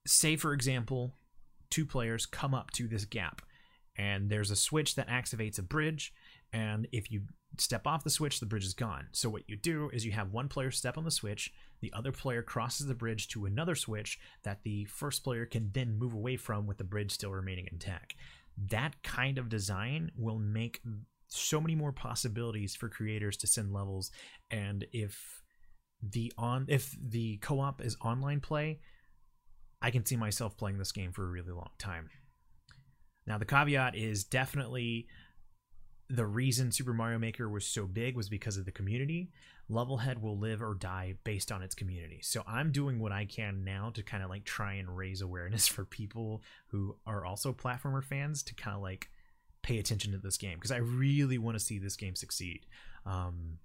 say 0.07 0.37
for 0.37 0.53
example, 0.53 1.17
two 1.71 1.85
players 1.85 2.27
come 2.27 2.55
up 2.55 2.71
to 2.73 2.87
this 2.87 3.05
gap 3.05 3.43
and 3.97 4.31
there's 4.31 4.51
a 4.51 4.57
switch 4.57 4.95
that 4.95 5.09
activates 5.09 5.59
a 5.59 5.63
bridge 5.63 6.13
and 6.53 6.87
if 6.93 7.11
you 7.11 7.23
step 7.59 7.87
off 7.87 8.05
the 8.05 8.11
switch 8.11 8.41
the 8.41 8.47
bridge 8.47 8.65
is 8.65 8.75
gone. 8.75 9.09
So 9.13 9.29
what 9.29 9.49
you 9.49 9.57
do 9.57 9.91
is 9.93 10.05
you 10.05 10.13
have 10.13 10.33
one 10.33 10.49
player 10.49 10.71
step 10.71 10.99
on 10.99 11.05
the 11.05 11.11
switch 11.11 11.53
the 11.85 11.93
other 11.93 12.13
player 12.13 12.43
crosses 12.43 12.87
the 12.87 12.95
bridge 12.95 13.29
to 13.29 13.45
another 13.45 13.75
switch 13.75 14.19
that 14.43 14.63
the 14.63 14.87
first 14.87 15.23
player 15.23 15.45
can 15.45 15.71
then 15.75 15.99
move 15.99 16.15
away 16.15 16.37
from 16.37 16.67
with 16.67 16.79
the 16.79 16.85
bridge 16.85 17.13
still 17.13 17.31
remaining 17.31 17.69
intact. 17.71 18.15
That 18.71 19.03
kind 19.03 19.37
of 19.37 19.51
design 19.51 20.11
will 20.17 20.39
make 20.39 20.81
so 21.29 21.61
many 21.61 21.75
more 21.75 21.93
possibilities 21.93 22.75
for 22.75 22.89
creators 22.89 23.37
to 23.37 23.47
send 23.47 23.75
levels. 23.75 24.11
And 24.51 24.87
if 24.93 25.43
the 26.03 26.33
on 26.39 26.65
if 26.69 26.97
the 27.03 27.37
co-op 27.39 27.81
is 27.81 27.97
online 28.03 28.41
play 28.41 28.79
i 29.81 29.91
can 29.91 30.05
see 30.05 30.17
myself 30.17 30.57
playing 30.57 30.77
this 30.77 30.93
game 30.93 31.13
for 31.13 31.25
a 31.25 31.31
really 31.31 31.53
long 31.53 31.71
time. 31.79 32.11
Now 33.27 33.39
the 33.39 33.47
caveat 33.47 33.95
is 33.95 34.25
definitely 34.25 35.07
the 36.09 36.27
reason 36.27 36.71
super 36.71 36.93
mario 36.93 37.19
maker 37.19 37.49
was 37.49 37.67
so 37.67 37.87
big 37.87 38.17
was 38.17 38.29
because 38.29 38.57
of 38.57 38.65
the 38.65 38.73
community. 38.73 39.31
Levelhead 39.71 40.21
will 40.21 40.39
live 40.39 40.63
or 40.63 40.75
die 40.75 41.15
based 41.25 41.51
on 41.51 41.63
its 41.63 41.75
community. 41.75 42.21
So 42.23 42.43
i'm 42.47 42.73
doing 42.73 42.99
what 42.99 43.13
i 43.13 43.25
can 43.25 43.65
now 43.65 43.91
to 43.95 44.03
kind 44.03 44.23
of 44.23 44.31
like 44.31 44.45
try 44.45 44.75
and 44.75 44.97
raise 44.97 45.21
awareness 45.21 45.67
for 45.75 45.85
people 45.85 46.43
who 46.69 46.97
are 47.07 47.25
also 47.25 47.53
platformer 47.53 48.05
fans 48.05 48.43
to 48.45 48.55
kind 48.55 48.77
of 48.77 48.83
like 48.83 49.09
pay 49.63 49.79
attention 49.79 50.13
to 50.13 50.19
this 50.19 50.37
game 50.37 50.57
because 50.57 50.73
i 50.73 50.77
really 50.77 51.39
want 51.39 51.59
to 51.59 51.65
see 51.65 51.79
this 51.79 51.97
game 51.97 52.15
succeed. 52.15 52.67
Um, 53.07 53.59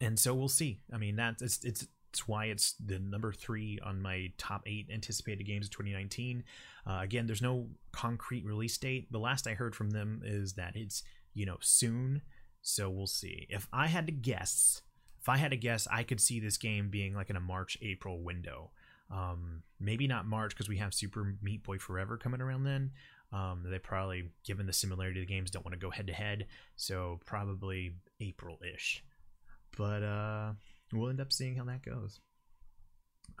and 0.00 0.18
so 0.18 0.34
we'll 0.34 0.48
see. 0.48 0.80
I 0.92 0.98
mean, 0.98 1.16
that's 1.16 1.42
it's, 1.42 1.64
it's 1.64 1.86
it's 2.16 2.26
why 2.26 2.46
it's 2.46 2.72
the 2.82 2.98
number 2.98 3.30
three 3.30 3.78
on 3.84 4.00
my 4.00 4.32
top 4.38 4.62
eight 4.64 4.88
anticipated 4.90 5.44
games 5.44 5.66
of 5.66 5.72
2019. 5.72 6.44
Uh, 6.86 7.00
again, 7.02 7.26
there's 7.26 7.42
no 7.42 7.68
concrete 7.92 8.42
release 8.46 8.78
date. 8.78 9.12
The 9.12 9.18
last 9.18 9.46
I 9.46 9.52
heard 9.52 9.76
from 9.76 9.90
them 9.90 10.22
is 10.24 10.54
that 10.54 10.76
it's 10.76 11.02
you 11.34 11.44
know 11.44 11.58
soon. 11.60 12.22
So 12.62 12.88
we'll 12.88 13.06
see. 13.06 13.46
If 13.50 13.68
I 13.70 13.86
had 13.88 14.06
to 14.06 14.12
guess, 14.12 14.80
if 15.20 15.28
I 15.28 15.36
had 15.36 15.50
to 15.50 15.58
guess, 15.58 15.86
I 15.92 16.04
could 16.04 16.20
see 16.20 16.40
this 16.40 16.56
game 16.56 16.88
being 16.88 17.14
like 17.14 17.28
in 17.28 17.36
a 17.36 17.40
March 17.40 17.76
April 17.82 18.18
window. 18.22 18.70
Um, 19.10 19.62
maybe 19.78 20.06
not 20.06 20.24
March 20.24 20.52
because 20.52 20.68
we 20.68 20.78
have 20.78 20.94
Super 20.94 21.36
Meat 21.42 21.62
Boy 21.64 21.76
Forever 21.76 22.16
coming 22.16 22.40
around 22.40 22.64
then. 22.64 22.92
Um, 23.30 23.62
they 23.66 23.78
probably, 23.78 24.30
given 24.42 24.66
the 24.66 24.72
similarity 24.72 25.20
of 25.20 25.26
the 25.26 25.34
games, 25.34 25.50
don't 25.50 25.66
want 25.66 25.74
to 25.74 25.78
go 25.78 25.90
head 25.90 26.06
to 26.06 26.14
head. 26.14 26.46
So 26.76 27.20
probably 27.26 27.96
April 28.20 28.58
ish. 28.74 29.04
But 29.76 30.02
uh, 30.02 30.52
we'll 30.92 31.10
end 31.10 31.20
up 31.20 31.32
seeing 31.32 31.56
how 31.56 31.64
that 31.64 31.84
goes. 31.84 32.20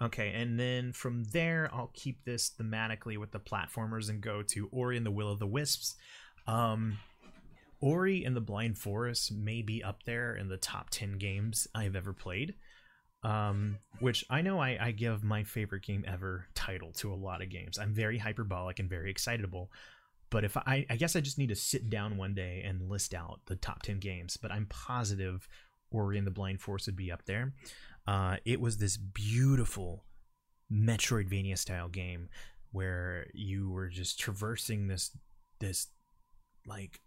Okay, 0.00 0.32
and 0.34 0.58
then 0.58 0.92
from 0.92 1.24
there, 1.32 1.70
I'll 1.72 1.90
keep 1.94 2.24
this 2.24 2.50
thematically 2.50 3.16
with 3.16 3.30
the 3.30 3.40
platformers 3.40 4.10
and 4.10 4.20
go 4.20 4.42
to 4.42 4.68
Ori 4.70 4.96
and 4.96 5.06
the 5.06 5.10
Will 5.10 5.30
of 5.30 5.38
the 5.38 5.46
Wisps. 5.46 5.96
Um, 6.46 6.98
Ori 7.80 8.24
and 8.24 8.36
the 8.36 8.40
Blind 8.40 8.78
Forest 8.78 9.32
may 9.32 9.62
be 9.62 9.82
up 9.82 10.02
there 10.04 10.36
in 10.36 10.48
the 10.48 10.56
top 10.56 10.90
10 10.90 11.18
games 11.18 11.66
I've 11.74 11.96
ever 11.96 12.12
played. 12.12 12.54
Um, 13.22 13.78
which 13.98 14.24
I 14.30 14.42
know 14.42 14.60
I, 14.60 14.78
I 14.80 14.90
give 14.92 15.24
my 15.24 15.42
favorite 15.42 15.82
game 15.82 16.04
ever 16.06 16.46
title 16.54 16.92
to 16.98 17.12
a 17.12 17.16
lot 17.16 17.42
of 17.42 17.48
games. 17.48 17.78
I'm 17.78 17.92
very 17.92 18.18
hyperbolic 18.18 18.78
and 18.78 18.88
very 18.88 19.10
excitable. 19.10 19.70
But 20.30 20.44
if 20.44 20.56
I, 20.56 20.86
I 20.90 20.96
guess 20.96 21.16
I 21.16 21.20
just 21.20 21.38
need 21.38 21.48
to 21.48 21.56
sit 21.56 21.88
down 21.88 22.16
one 22.16 22.34
day 22.34 22.62
and 22.64 22.88
list 22.88 23.14
out 23.14 23.40
the 23.46 23.56
top 23.56 23.82
10 23.82 23.98
games, 23.98 24.36
but 24.36 24.52
I'm 24.52 24.66
positive 24.66 25.48
Ori 25.90 26.18
and 26.18 26.26
the 26.26 26.32
Blind 26.32 26.60
Forest 26.60 26.86
would 26.86 26.96
be 26.96 27.12
up 27.12 27.24
there. 27.24 27.52
Uh, 28.06 28.36
it 28.44 28.60
was 28.60 28.78
this 28.78 28.96
beautiful 28.96 30.04
Metroidvania 30.72 31.58
style 31.58 31.88
game 31.88 32.28
where 32.72 33.26
you 33.32 33.70
were 33.70 33.88
just 33.88 34.18
traversing 34.18 34.88
this 34.88 35.16
this 35.60 35.88
like 36.66 37.00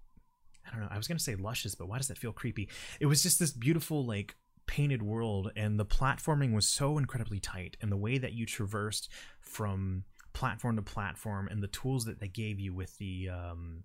I 0.67 0.71
don't 0.71 0.81
know, 0.81 0.89
I 0.91 0.97
was 0.97 1.07
gonna 1.07 1.19
say 1.19 1.35
luscious, 1.35 1.75
but 1.75 1.87
why 1.87 1.97
does 1.97 2.07
that 2.07 2.17
feel 2.17 2.33
creepy? 2.33 2.69
It 2.99 3.05
was 3.05 3.23
just 3.23 3.39
this 3.39 3.51
beautiful 3.51 4.05
like 4.05 4.35
painted 4.67 5.01
world 5.01 5.51
and 5.55 5.79
the 5.79 5.85
platforming 5.85 6.53
was 6.53 6.67
so 6.67 6.99
incredibly 6.99 7.39
tight 7.39 7.75
and 7.81 7.91
the 7.91 7.97
way 7.97 8.19
that 8.19 8.33
you 8.33 8.45
traversed 8.45 9.09
from 9.41 10.03
platform 10.33 10.75
to 10.75 10.81
platform 10.83 11.47
and 11.49 11.63
the 11.63 11.67
tools 11.67 12.05
that 12.05 12.19
they 12.19 12.27
gave 12.27 12.59
you 12.59 12.71
with 12.71 12.95
the 12.99 13.29
um 13.29 13.83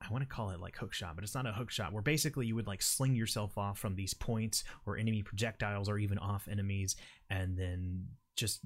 I 0.00 0.10
want 0.10 0.22
to 0.22 0.34
call 0.34 0.50
it 0.50 0.60
like 0.60 0.76
hook 0.76 0.94
shot, 0.94 1.14
but 1.14 1.24
it's 1.24 1.34
not 1.34 1.46
a 1.46 1.52
hook 1.52 1.70
shot. 1.70 1.92
Where 1.92 2.02
basically 2.02 2.46
you 2.46 2.54
would 2.54 2.66
like 2.66 2.82
sling 2.82 3.14
yourself 3.14 3.58
off 3.58 3.78
from 3.78 3.94
these 3.94 4.14
points 4.14 4.64
or 4.86 4.96
enemy 4.96 5.22
projectiles 5.22 5.88
or 5.88 5.98
even 5.98 6.18
off 6.18 6.48
enemies, 6.50 6.96
and 7.28 7.56
then 7.58 8.06
just 8.36 8.60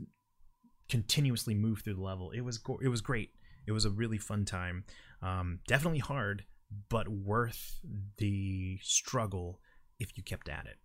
continuously 0.88 1.54
move 1.54 1.80
through 1.82 1.94
the 1.94 2.02
level. 2.02 2.30
It 2.30 2.42
was 2.42 2.60
it 2.82 2.88
was 2.88 3.00
great. 3.00 3.30
It 3.66 3.72
was 3.72 3.84
a 3.84 3.90
really 3.90 4.18
fun 4.18 4.44
time. 4.44 4.84
Um, 5.22 5.60
definitely 5.66 5.98
hard, 6.00 6.44
but 6.88 7.08
worth 7.08 7.80
the 8.18 8.78
struggle 8.82 9.60
if 9.98 10.16
you 10.16 10.22
kept 10.22 10.48
at 10.48 10.66
it. 10.66 10.76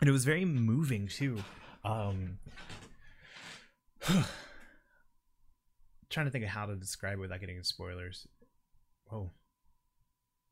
And 0.00 0.08
it 0.08 0.12
was 0.12 0.24
very 0.24 0.44
moving 0.44 1.08
too. 1.08 1.42
Um, 1.84 2.38
trying 6.10 6.26
to 6.26 6.30
think 6.30 6.44
of 6.44 6.50
how 6.50 6.66
to 6.66 6.76
describe 6.76 7.14
it 7.14 7.20
without 7.20 7.40
getting 7.40 7.62
spoilers. 7.62 8.26
Oh, 9.10 9.30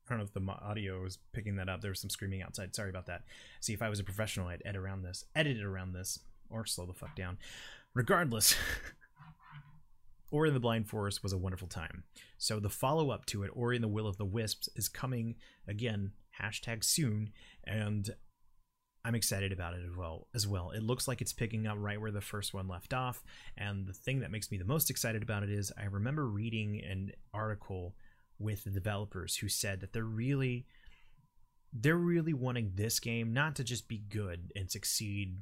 I 0.06 0.12
don't 0.12 0.18
know 0.18 0.24
if 0.24 0.32
the 0.32 0.66
audio 0.66 1.04
is 1.04 1.18
picking 1.32 1.56
that 1.56 1.68
up. 1.68 1.80
There 1.80 1.90
was 1.90 2.00
some 2.00 2.10
screaming 2.10 2.42
outside. 2.42 2.74
Sorry 2.74 2.90
about 2.90 3.06
that. 3.06 3.22
See, 3.60 3.72
if 3.72 3.80
I 3.80 3.88
was 3.88 4.00
a 4.00 4.04
professional, 4.04 4.48
I'd 4.48 4.62
edit 4.64 4.80
around 4.80 5.02
this, 5.02 5.24
edit 5.34 5.56
it 5.56 5.64
around 5.64 5.92
this, 5.92 6.18
or 6.50 6.66
slow 6.66 6.84
the 6.84 6.92
fuck 6.92 7.16
down. 7.16 7.38
Regardless, 7.94 8.54
Ori 10.30 10.48
in 10.48 10.54
the 10.54 10.60
Blind 10.60 10.88
Forest 10.88 11.22
was 11.22 11.32
a 11.32 11.38
wonderful 11.38 11.68
time. 11.68 12.04
So 12.38 12.60
the 12.60 12.68
follow 12.68 13.10
up 13.10 13.24
to 13.26 13.44
it, 13.44 13.50
Ori 13.54 13.76
and 13.76 13.84
the 13.84 13.88
Will 13.88 14.06
of 14.06 14.18
the 14.18 14.24
Wisps, 14.24 14.68
is 14.76 14.88
coming 14.88 15.36
again. 15.66 16.12
Hashtag 16.42 16.82
soon, 16.82 17.30
and 17.62 18.10
I'm 19.04 19.14
excited 19.14 19.52
about 19.52 19.74
it 19.74 19.82
as 19.88 19.96
well. 19.96 20.26
As 20.34 20.48
well, 20.48 20.70
it 20.70 20.82
looks 20.82 21.06
like 21.06 21.20
it's 21.20 21.32
picking 21.32 21.66
up 21.66 21.76
right 21.78 22.00
where 22.00 22.10
the 22.10 22.20
first 22.20 22.52
one 22.52 22.66
left 22.66 22.92
off. 22.92 23.22
And 23.56 23.86
the 23.86 23.92
thing 23.92 24.20
that 24.20 24.32
makes 24.32 24.50
me 24.50 24.58
the 24.58 24.64
most 24.64 24.90
excited 24.90 25.22
about 25.22 25.42
it 25.42 25.50
is 25.50 25.70
I 25.78 25.84
remember 25.84 26.26
reading 26.26 26.82
an 26.82 27.12
article 27.32 27.94
with 28.38 28.64
the 28.64 28.70
developers 28.70 29.36
who 29.36 29.48
said 29.48 29.80
that 29.80 29.92
they're 29.92 30.04
really 30.04 30.66
they're 31.72 31.96
really 31.96 32.32
wanting 32.32 32.72
this 32.74 33.00
game 33.00 33.32
not 33.32 33.56
to 33.56 33.64
just 33.64 33.88
be 33.88 33.98
good 33.98 34.52
and 34.54 34.70
succeed 34.70 35.38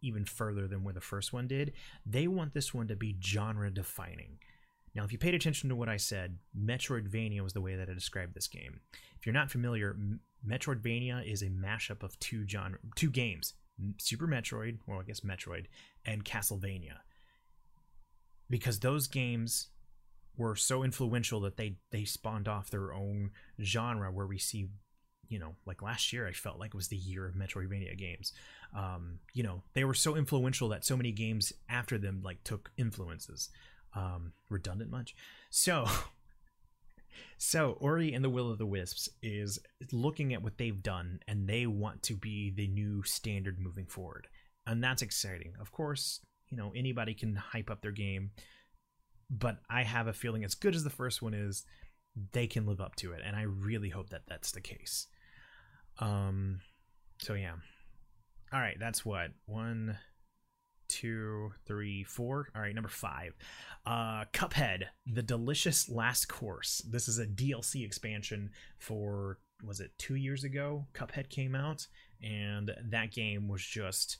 even 0.00 0.24
further 0.24 0.66
than 0.66 0.82
where 0.82 0.94
the 0.94 1.00
first 1.00 1.32
one 1.32 1.46
did. 1.46 1.72
They 2.06 2.26
want 2.26 2.54
this 2.54 2.72
one 2.72 2.88
to 2.88 2.96
be 2.96 3.16
genre 3.22 3.70
defining. 3.70 4.38
Now, 4.94 5.04
if 5.04 5.12
you 5.12 5.18
paid 5.18 5.34
attention 5.34 5.68
to 5.68 5.76
what 5.76 5.88
I 5.88 5.96
said, 5.96 6.38
Metroidvania 6.58 7.40
was 7.40 7.52
the 7.52 7.60
way 7.60 7.74
that 7.74 7.90
I 7.90 7.94
described 7.94 8.34
this 8.34 8.46
game. 8.46 8.80
If 9.18 9.26
you're 9.26 9.32
not 9.32 9.50
familiar, 9.50 9.96
Metroidvania 10.46 11.30
is 11.30 11.42
a 11.42 11.46
mashup 11.46 12.02
of 12.02 12.18
two 12.20 12.46
genre, 12.46 12.78
two 12.94 13.10
games, 13.10 13.54
Super 13.98 14.28
Metroid, 14.28 14.78
or 14.86 15.00
I 15.00 15.02
guess 15.02 15.20
Metroid, 15.20 15.66
and 16.06 16.24
Castlevania. 16.24 16.98
Because 18.48 18.78
those 18.78 19.08
games 19.08 19.68
were 20.36 20.56
so 20.56 20.82
influential 20.82 21.40
that 21.40 21.56
they 21.56 21.76
they 21.90 22.04
spawned 22.04 22.48
off 22.48 22.70
their 22.70 22.92
own 22.92 23.30
genre 23.62 24.10
where 24.10 24.26
we 24.26 24.38
see 24.38 24.68
you 25.28 25.38
know 25.38 25.54
like 25.66 25.82
last 25.82 26.12
year 26.12 26.26
i 26.26 26.32
felt 26.32 26.58
like 26.58 26.68
it 26.68 26.76
was 26.76 26.88
the 26.88 26.96
year 26.96 27.26
of 27.26 27.34
metroidvania 27.34 27.96
games. 27.96 28.32
Um, 28.76 29.20
you 29.32 29.42
know 29.42 29.62
they 29.74 29.84
were 29.84 29.94
so 29.94 30.16
influential 30.16 30.68
that 30.70 30.84
so 30.84 30.96
many 30.96 31.12
games 31.12 31.52
after 31.68 31.98
them 31.98 32.22
like 32.22 32.42
took 32.44 32.70
influences. 32.76 33.48
Um, 33.96 34.32
redundant 34.50 34.90
much? 34.90 35.14
So 35.50 35.86
so 37.38 37.76
ori 37.80 38.12
and 38.12 38.24
the 38.24 38.30
will 38.30 38.50
of 38.50 38.58
the 38.58 38.66
wisps 38.66 39.08
is 39.22 39.60
looking 39.92 40.34
at 40.34 40.42
what 40.42 40.58
they've 40.58 40.82
done 40.82 41.20
and 41.28 41.48
they 41.48 41.66
want 41.66 42.02
to 42.04 42.16
be 42.16 42.50
the 42.50 42.66
new 42.66 43.04
standard 43.04 43.60
moving 43.60 43.86
forward. 43.86 44.26
And 44.66 44.82
that's 44.82 45.02
exciting. 45.02 45.52
Of 45.60 45.70
course 45.70 46.20
you 46.54 46.56
know 46.56 46.72
anybody 46.76 47.14
can 47.14 47.34
hype 47.34 47.70
up 47.70 47.82
their 47.82 47.90
game 47.90 48.30
but 49.30 49.58
I 49.70 49.82
have 49.82 50.06
a 50.06 50.12
feeling 50.12 50.44
as 50.44 50.54
good 50.54 50.74
as 50.74 50.84
the 50.84 50.90
first 50.90 51.22
one 51.22 51.34
is, 51.34 51.64
they 52.32 52.46
can 52.46 52.66
live 52.66 52.80
up 52.80 52.96
to 52.96 53.12
it, 53.12 53.22
and 53.24 53.34
I 53.36 53.42
really 53.42 53.88
hope 53.88 54.10
that 54.10 54.26
that's 54.28 54.52
the 54.52 54.60
case. 54.60 55.06
Um, 55.98 56.60
so 57.20 57.34
yeah. 57.34 57.54
All 58.52 58.60
right, 58.60 58.76
that's 58.78 59.04
what 59.04 59.30
one, 59.46 59.98
two, 60.88 61.52
three, 61.66 62.04
four. 62.04 62.48
All 62.54 62.62
right, 62.62 62.74
number 62.74 62.88
five, 62.88 63.34
uh, 63.84 64.24
Cuphead: 64.32 64.84
The 65.06 65.22
Delicious 65.22 65.88
Last 65.88 66.26
Course. 66.28 66.82
This 66.88 67.08
is 67.08 67.18
a 67.18 67.26
DLC 67.26 67.84
expansion 67.84 68.50
for 68.78 69.38
was 69.64 69.80
it 69.80 69.92
two 69.98 70.14
years 70.14 70.44
ago? 70.44 70.86
Cuphead 70.94 71.30
came 71.30 71.54
out, 71.54 71.86
and 72.22 72.70
that 72.90 73.12
game 73.12 73.48
was 73.48 73.64
just 73.64 74.18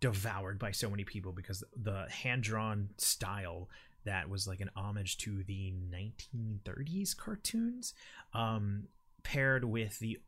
devoured 0.00 0.58
by 0.58 0.70
so 0.70 0.90
many 0.90 1.04
people 1.04 1.32
because 1.32 1.62
the 1.76 2.06
hand 2.10 2.42
drawn 2.42 2.88
style 2.96 3.68
that 4.04 4.28
was 4.28 4.46
like 4.46 4.60
an 4.60 4.70
homage 4.76 5.18
to 5.18 5.42
the 5.44 5.72
1930s 5.92 7.16
cartoons, 7.16 7.94
um, 8.34 8.88
paired 9.22 9.64
with 9.64 9.98
the 9.98 10.18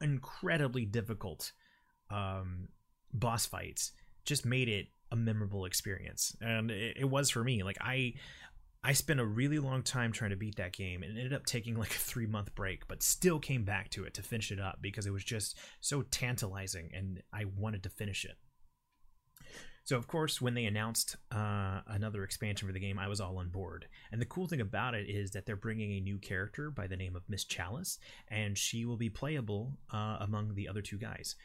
incredibly 0.00 0.84
difficult 0.84 1.52
um, 2.10 2.68
boss 3.12 3.46
fights 3.46 3.92
just 4.24 4.44
made 4.44 4.68
it 4.68 4.86
a 5.10 5.16
memorable 5.16 5.64
experience, 5.64 6.36
and 6.40 6.70
it, 6.70 6.96
it 7.00 7.04
was 7.04 7.30
for 7.30 7.44
me. 7.44 7.62
Like 7.62 7.78
I, 7.80 8.14
I 8.82 8.92
spent 8.92 9.20
a 9.20 9.24
really 9.24 9.58
long 9.58 9.82
time 9.82 10.12
trying 10.12 10.30
to 10.30 10.36
beat 10.36 10.56
that 10.56 10.72
game 10.72 11.02
and 11.02 11.16
ended 11.16 11.32
up 11.32 11.46
taking 11.46 11.76
like 11.76 11.90
a 11.90 11.98
three 11.98 12.26
month 12.26 12.54
break, 12.54 12.86
but 12.86 13.02
still 13.02 13.38
came 13.38 13.64
back 13.64 13.90
to 13.90 14.04
it 14.04 14.14
to 14.14 14.22
finish 14.22 14.50
it 14.50 14.60
up 14.60 14.78
because 14.82 15.06
it 15.06 15.12
was 15.12 15.24
just 15.24 15.56
so 15.80 16.02
tantalizing 16.02 16.90
and 16.94 17.22
I 17.32 17.46
wanted 17.56 17.82
to 17.84 17.88
finish 17.88 18.24
it. 18.24 18.36
So, 19.84 19.96
of 19.96 20.06
course, 20.06 20.40
when 20.40 20.54
they 20.54 20.64
announced 20.64 21.16
uh, 21.30 21.80
another 21.86 22.24
expansion 22.24 22.66
for 22.66 22.72
the 22.72 22.80
game, 22.80 22.98
I 22.98 23.06
was 23.06 23.20
all 23.20 23.36
on 23.36 23.50
board. 23.50 23.86
And 24.10 24.20
the 24.20 24.26
cool 24.26 24.46
thing 24.46 24.62
about 24.62 24.94
it 24.94 25.10
is 25.10 25.32
that 25.32 25.44
they're 25.44 25.56
bringing 25.56 25.92
a 25.92 26.00
new 26.00 26.18
character 26.18 26.70
by 26.70 26.86
the 26.86 26.96
name 26.96 27.14
of 27.14 27.22
Miss 27.28 27.44
Chalice, 27.44 27.98
and 28.28 28.56
she 28.56 28.86
will 28.86 28.96
be 28.96 29.10
playable 29.10 29.76
uh, 29.92 30.16
among 30.20 30.54
the 30.54 30.68
other 30.68 30.80
two 30.80 30.96
guys. 30.96 31.36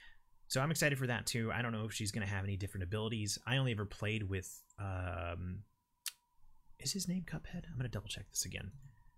So 0.47 0.61
I'm 0.61 0.71
excited 0.71 0.97
for 0.97 1.07
that 1.07 1.25
too. 1.25 1.51
I 1.53 1.61
don't 1.61 1.73
know 1.73 1.85
if 1.85 1.93
she's 1.93 2.11
going 2.11 2.25
to 2.25 2.33
have 2.33 2.45
any 2.45 2.55
different 2.55 2.85
abilities. 2.85 3.37
I 3.45 3.57
only 3.57 3.71
ever 3.71 3.85
played 3.85 4.23
with. 4.23 4.61
Um, 4.79 5.59
is 6.79 6.93
his 6.93 7.09
name 7.09 7.25
Cuphead? 7.27 7.65
I'm 7.67 7.75
going 7.75 7.83
to 7.83 7.89
double 7.89 8.07
check 8.07 8.29
this 8.29 8.45
again. 8.45 8.71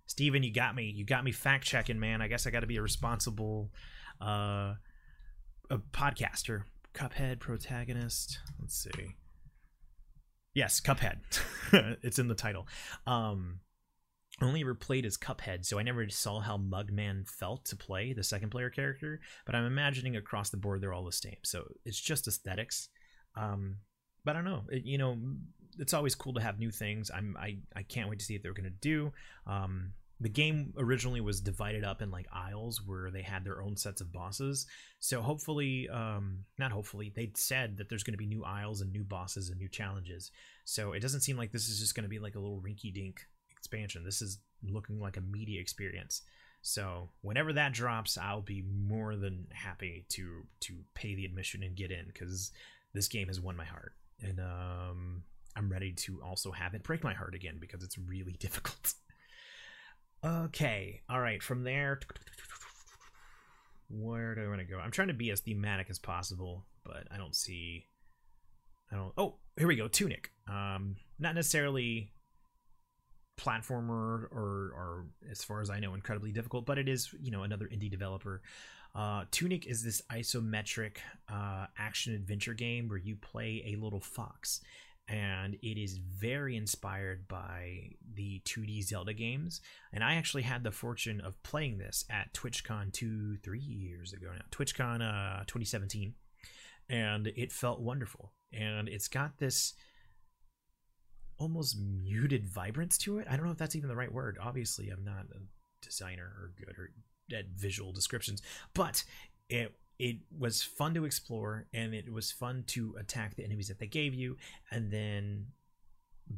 Steven, 0.08 0.42
you 0.42 0.52
got 0.52 0.76
me. 0.76 0.86
You 0.86 1.06
got 1.06 1.24
me 1.24 1.32
fact 1.32 1.64
checking, 1.64 2.00
man. 2.00 2.22
I 2.22 2.28
guess 2.28 2.48
I 2.48 2.50
got 2.50 2.62
to 2.62 2.68
be 2.68 2.78
a 2.78 2.82
responsible 2.82 3.72
uh, 4.20 4.74
a 5.70 5.78
podcaster. 5.94 6.64
Cuphead 6.94 7.40
protagonist. 7.40 8.40
Let's 8.60 8.76
see. 8.76 9.16
Yes, 10.54 10.82
Cuphead. 10.82 11.20
it's 12.04 12.20
in 12.20 12.28
the 12.28 12.36
title. 12.36 12.68
Um, 13.08 13.60
only 14.42 14.62
ever 14.62 14.76
played 14.76 15.06
as 15.06 15.18
Cuphead, 15.18 15.66
so 15.66 15.80
I 15.80 15.84
never 15.84 16.08
saw 16.10 16.40
how 16.40 16.58
Mugman 16.58 17.28
felt 17.28 17.66
to 17.66 17.76
play 17.76 18.14
the 18.14 18.24
second 18.24 18.50
player 18.50 18.70
character. 18.70 19.22
But 19.46 19.56
I'm 19.56 19.66
imagining 19.66 20.16
across 20.16 20.50
the 20.50 20.58
board 20.58 20.82
they're 20.82 20.94
all 20.94 21.06
the 21.06 21.12
same. 21.12 21.38
So 21.44 21.66
it's 21.86 22.00
just 22.00 22.28
aesthetics. 22.28 22.90
Um, 23.36 23.78
but 24.26 24.36
I 24.36 24.40
don't 24.40 24.46
know. 24.46 24.64
It, 24.70 24.84
you 24.86 24.98
know, 24.98 25.18
it's 25.78 25.94
always 25.94 26.16
cool 26.16 26.34
to 26.34 26.42
have 26.42 26.60
new 26.60 26.72
things. 26.72 27.12
I'm 27.14 27.36
I 27.40 27.60
I 27.76 27.84
can't 27.84 28.10
wait 28.10 28.20
to 28.20 28.26
see 28.26 28.36
what 28.36 28.44
they're 28.44 28.54
gonna 28.54 28.70
do. 28.70 29.12
Um, 29.48 29.94
the 30.22 30.30
game 30.30 30.72
originally 30.78 31.20
was 31.20 31.42
divided 31.42 31.84
up 31.84 32.02
in 32.02 32.12
like 32.12 32.28
isles 32.32 32.82
where 32.86 33.10
they 33.10 33.24
had 33.24 33.44
their 33.44 33.62
own 33.62 33.76
sets 33.76 34.02
of 34.02 34.14
bosses. 34.14 34.68
So 35.00 35.20
hopefully, 35.20 35.90
um, 35.90 36.46
not 36.60 36.72
hopefully, 36.72 37.12
they 37.16 37.32
said 37.36 37.78
that 37.78 37.90
there's 37.90 38.04
going 38.04 38.14
to 38.14 38.20
be 38.20 38.28
new 38.28 38.44
isles 38.44 38.82
and 38.82 38.92
new 38.92 39.04
bosses 39.04 39.50
and 39.50 39.60
new 39.60 39.68
challenges. 39.68 40.30
So 40.64 40.94
it 40.94 41.00
doesn't 41.00 41.22
seem 41.22 41.38
like 41.38 41.52
this 41.52 41.68
is 41.68 41.80
just 41.80 41.96
going 41.96 42.04
to 42.04 42.10
be 42.10 42.20
like 42.20 42.36
a 42.36 42.40
little 42.40 42.62
rinky-dink 42.62 43.20
expansion. 43.50 44.04
This 44.06 44.22
is 44.22 44.38
looking 44.64 45.00
like 45.00 45.18
a 45.18 45.22
media 45.22 45.60
experience. 45.60 46.22
So 46.62 47.10
whenever 47.22 47.52
that 47.54 47.74
drops, 47.74 48.16
I'll 48.16 48.42
be 48.42 48.64
more 48.64 49.16
than 49.16 49.48
happy 49.52 50.06
to 50.10 50.44
to 50.62 50.76
pay 50.94 51.16
the 51.16 51.26
admission 51.26 51.64
and 51.64 51.76
get 51.76 51.90
in 51.90 52.06
because 52.06 52.52
this 52.94 53.08
game 53.08 53.28
has 53.28 53.40
won 53.40 53.56
my 53.56 53.66
heart, 53.66 53.94
and 54.22 54.40
um, 54.40 55.24
I'm 55.56 55.72
ready 55.72 55.94
to 55.94 56.22
also 56.24 56.52
have 56.52 56.76
it 56.76 56.84
break 56.84 57.04
my 57.04 57.16
heart 57.16 57.34
again 57.34 57.58
because 57.60 57.82
it's 57.82 57.98
really 57.98 58.34
difficult. 58.40 58.94
Okay, 60.24 61.02
all 61.10 61.20
right. 61.20 61.42
From 61.42 61.64
there, 61.64 62.00
where 63.90 64.36
do 64.36 64.44
I 64.44 64.48
want 64.48 64.60
to 64.60 64.66
go? 64.66 64.78
I'm 64.78 64.92
trying 64.92 65.08
to 65.08 65.14
be 65.14 65.32
as 65.32 65.40
thematic 65.40 65.90
as 65.90 65.98
possible, 65.98 66.66
but 66.84 67.08
I 67.12 67.18
don't 67.18 67.36
see. 67.36 67.88
I 68.92 68.96
don't. 68.96 69.14
Oh, 69.18 69.36
here 69.58 69.68
we 69.68 69.76
go. 69.76 69.88
Tunic. 69.88 70.32
Um, 70.48 70.96
not 71.18 71.34
necessarily 71.34 72.12
platformer 73.40 74.28
or, 74.32 74.72
or 74.76 75.06
as 75.30 75.44
far 75.44 75.62
as 75.62 75.70
I 75.70 75.80
know, 75.80 75.96
incredibly 75.96 76.32
difficult, 76.32 76.66
but 76.66 76.78
it 76.78 76.88
is 76.88 77.14
you 77.20 77.32
know 77.32 77.44
another 77.44 77.66
indie 77.66 77.90
developer. 77.90 78.42
Uh, 78.94 79.24
Tunic 79.32 79.66
is 79.66 79.84
this 79.84 80.02
isometric 80.12 80.98
uh, 81.32 81.66
action 81.78 82.14
adventure 82.14 82.54
game 82.54 82.90
where 82.90 82.98
you 82.98 83.16
play 83.16 83.64
a 83.68 83.82
little 83.82 84.02
fox 84.02 84.62
and 85.08 85.56
it 85.56 85.82
is 85.82 85.98
very 85.98 86.56
inspired 86.56 87.28
by 87.28 87.92
the 88.14 88.42
2D 88.46 88.84
Zelda 88.84 89.14
games. 89.14 89.62
And 89.92 90.04
I 90.04 90.16
actually 90.16 90.44
had 90.44 90.64
the 90.64 90.72
fortune 90.72 91.22
of 91.22 91.42
playing 91.44 91.78
this 91.78 92.06
at 92.10 92.34
TwitchCon 92.34 92.94
two, 92.94 93.38
three 93.38 93.60
years 93.60 94.14
ago 94.14 94.28
now, 94.34 94.46
TwitchCon 94.52 95.02
uh, 95.02 95.44
2017, 95.48 96.14
and 96.90 97.28
it 97.28 97.52
felt 97.52 97.82
wonderful. 97.82 98.34
And 98.54 98.88
it's 98.88 99.08
got 99.08 99.38
this 99.38 99.74
almost 101.38 101.78
muted 101.80 102.46
vibrance 102.46 102.98
to 103.00 103.18
it. 103.18 103.28
I 103.30 103.36
don't 103.36 103.46
know 103.46 103.52
if 103.52 103.58
that's 103.58 103.76
even 103.76 103.90
the 103.90 103.96
right 103.96 104.14
word. 104.14 104.38
Obviously, 104.42 104.90
I'm 104.90 105.04
not 105.04 105.26
a 105.34 105.40
designer 105.82 106.24
or 106.26 106.54
good 106.58 106.78
or 106.78 106.92
at 107.36 107.48
visual 107.56 107.92
descriptions, 107.92 108.42
but 108.74 109.04
it 109.50 109.74
it 110.02 110.18
was 110.36 110.64
fun 110.64 110.96
to 110.96 111.06
explore 111.06 111.68
and 111.76 111.94
it 111.94 112.12
was 112.12 112.32
fun 112.32 112.64
to 112.66 112.96
attack 113.00 113.36
the 113.36 113.44
enemies 113.44 113.68
that 113.68 113.78
they 113.78 113.86
gave 113.86 114.16
you 114.16 114.36
and 114.72 114.90
then 114.90 115.46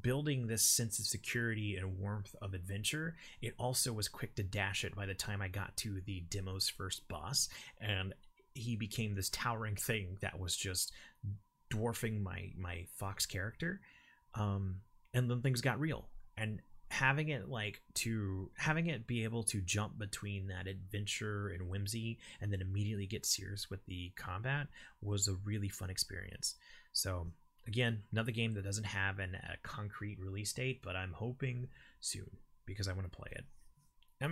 building 0.02 0.48
this 0.48 0.64
sense 0.64 1.00
of 1.00 1.06
security 1.06 1.78
and 1.78 1.98
warmth 1.98 2.36
of 2.42 2.54
adventure 2.54 3.16
it 3.42 3.54
also 3.58 3.94
was 3.94 4.10
quick 4.10 4.36
to 4.36 4.44
dash 4.44 4.84
it 4.84 4.94
by 4.98 5.06
the 5.06 5.14
time 5.14 5.42
i 5.42 5.48
got 5.48 5.76
to 5.78 6.02
the 6.06 6.26
demo's 6.30 6.68
first 6.68 7.08
boss 7.08 7.48
and 7.80 8.14
he 8.54 8.76
became 8.76 9.16
this 9.16 9.30
towering 9.30 9.78
thing 9.78 10.18
that 10.20 10.38
was 10.38 10.58
just 10.58 10.92
dwarfing 11.70 12.22
my 12.22 12.52
my 12.58 12.86
fox 12.98 13.26
character 13.26 13.80
um 14.36 14.76
and 15.14 15.32
then 15.32 15.42
things 15.42 15.62
got 15.62 15.80
real 15.80 16.10
and 16.36 16.60
having 16.94 17.30
it 17.30 17.50
like 17.50 17.82
to 17.96 18.52
having 18.56 18.86
it 18.86 19.08
be 19.08 19.24
able 19.24 19.42
to 19.42 19.60
jump 19.62 19.98
between 19.98 20.46
that 20.46 20.68
adventure 20.68 21.50
and 21.50 21.68
whimsy 21.68 22.20
and 22.40 22.54
then 22.54 22.62
immediately 22.62 23.08
get 23.08 23.26
serious 23.26 23.68
with 23.68 23.84
the 23.88 24.12
combat 24.16 24.68
was 25.02 25.28
a 25.28 25.34
really 25.44 25.70
fun 25.70 25.90
experience 25.90 26.54
so 26.92 27.26
again 27.66 28.04
another 28.12 28.32
game 28.32 28.54
that 28.54 28.64
doesn't 28.64 28.84
have 28.84 29.18
an, 29.18 29.36
a 29.36 29.58
concrete 29.68 30.20
release 30.20 30.54
date 30.54 30.82
but 30.84 30.96
i'm 30.96 31.14
hoping 31.14 31.68
soon 32.00 32.30
because 32.68 32.88
i 32.88 32.94
want 32.94 33.12
to 33.12 33.18
play 33.18 33.30
it 33.32 33.46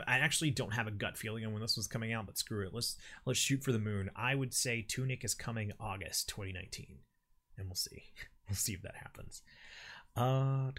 I 0.08 0.20
actually 0.20 0.52
don't 0.52 0.74
have 0.74 0.88
a 0.88 0.92
gut 0.92 1.18
feeling 1.18 1.46
on 1.46 1.52
when 1.52 1.62
this 1.62 1.76
was 1.76 1.88
coming 1.88 2.14
out, 2.14 2.26
but 2.26 2.38
screw 2.38 2.66
it. 2.66 2.74
Let's 2.74 2.96
let's 3.26 3.40
shoot 3.40 3.62
for 3.62 3.74
the 3.74 3.80
moon. 3.80 4.10
I 4.16 4.36
would 4.36 4.54
say 4.54 4.86
Tunic 4.88 5.26
is 5.26 5.34
coming 5.34 5.74
August 5.82 6.30
2019, 6.30 7.00
and 7.58 7.68
we'll 7.68 7.76
see. 7.76 8.04
We'll 8.50 8.58
see 8.58 8.74
if 8.74 8.82
that 8.82 8.96
happens. 8.96 9.44
Uh, 10.16 10.72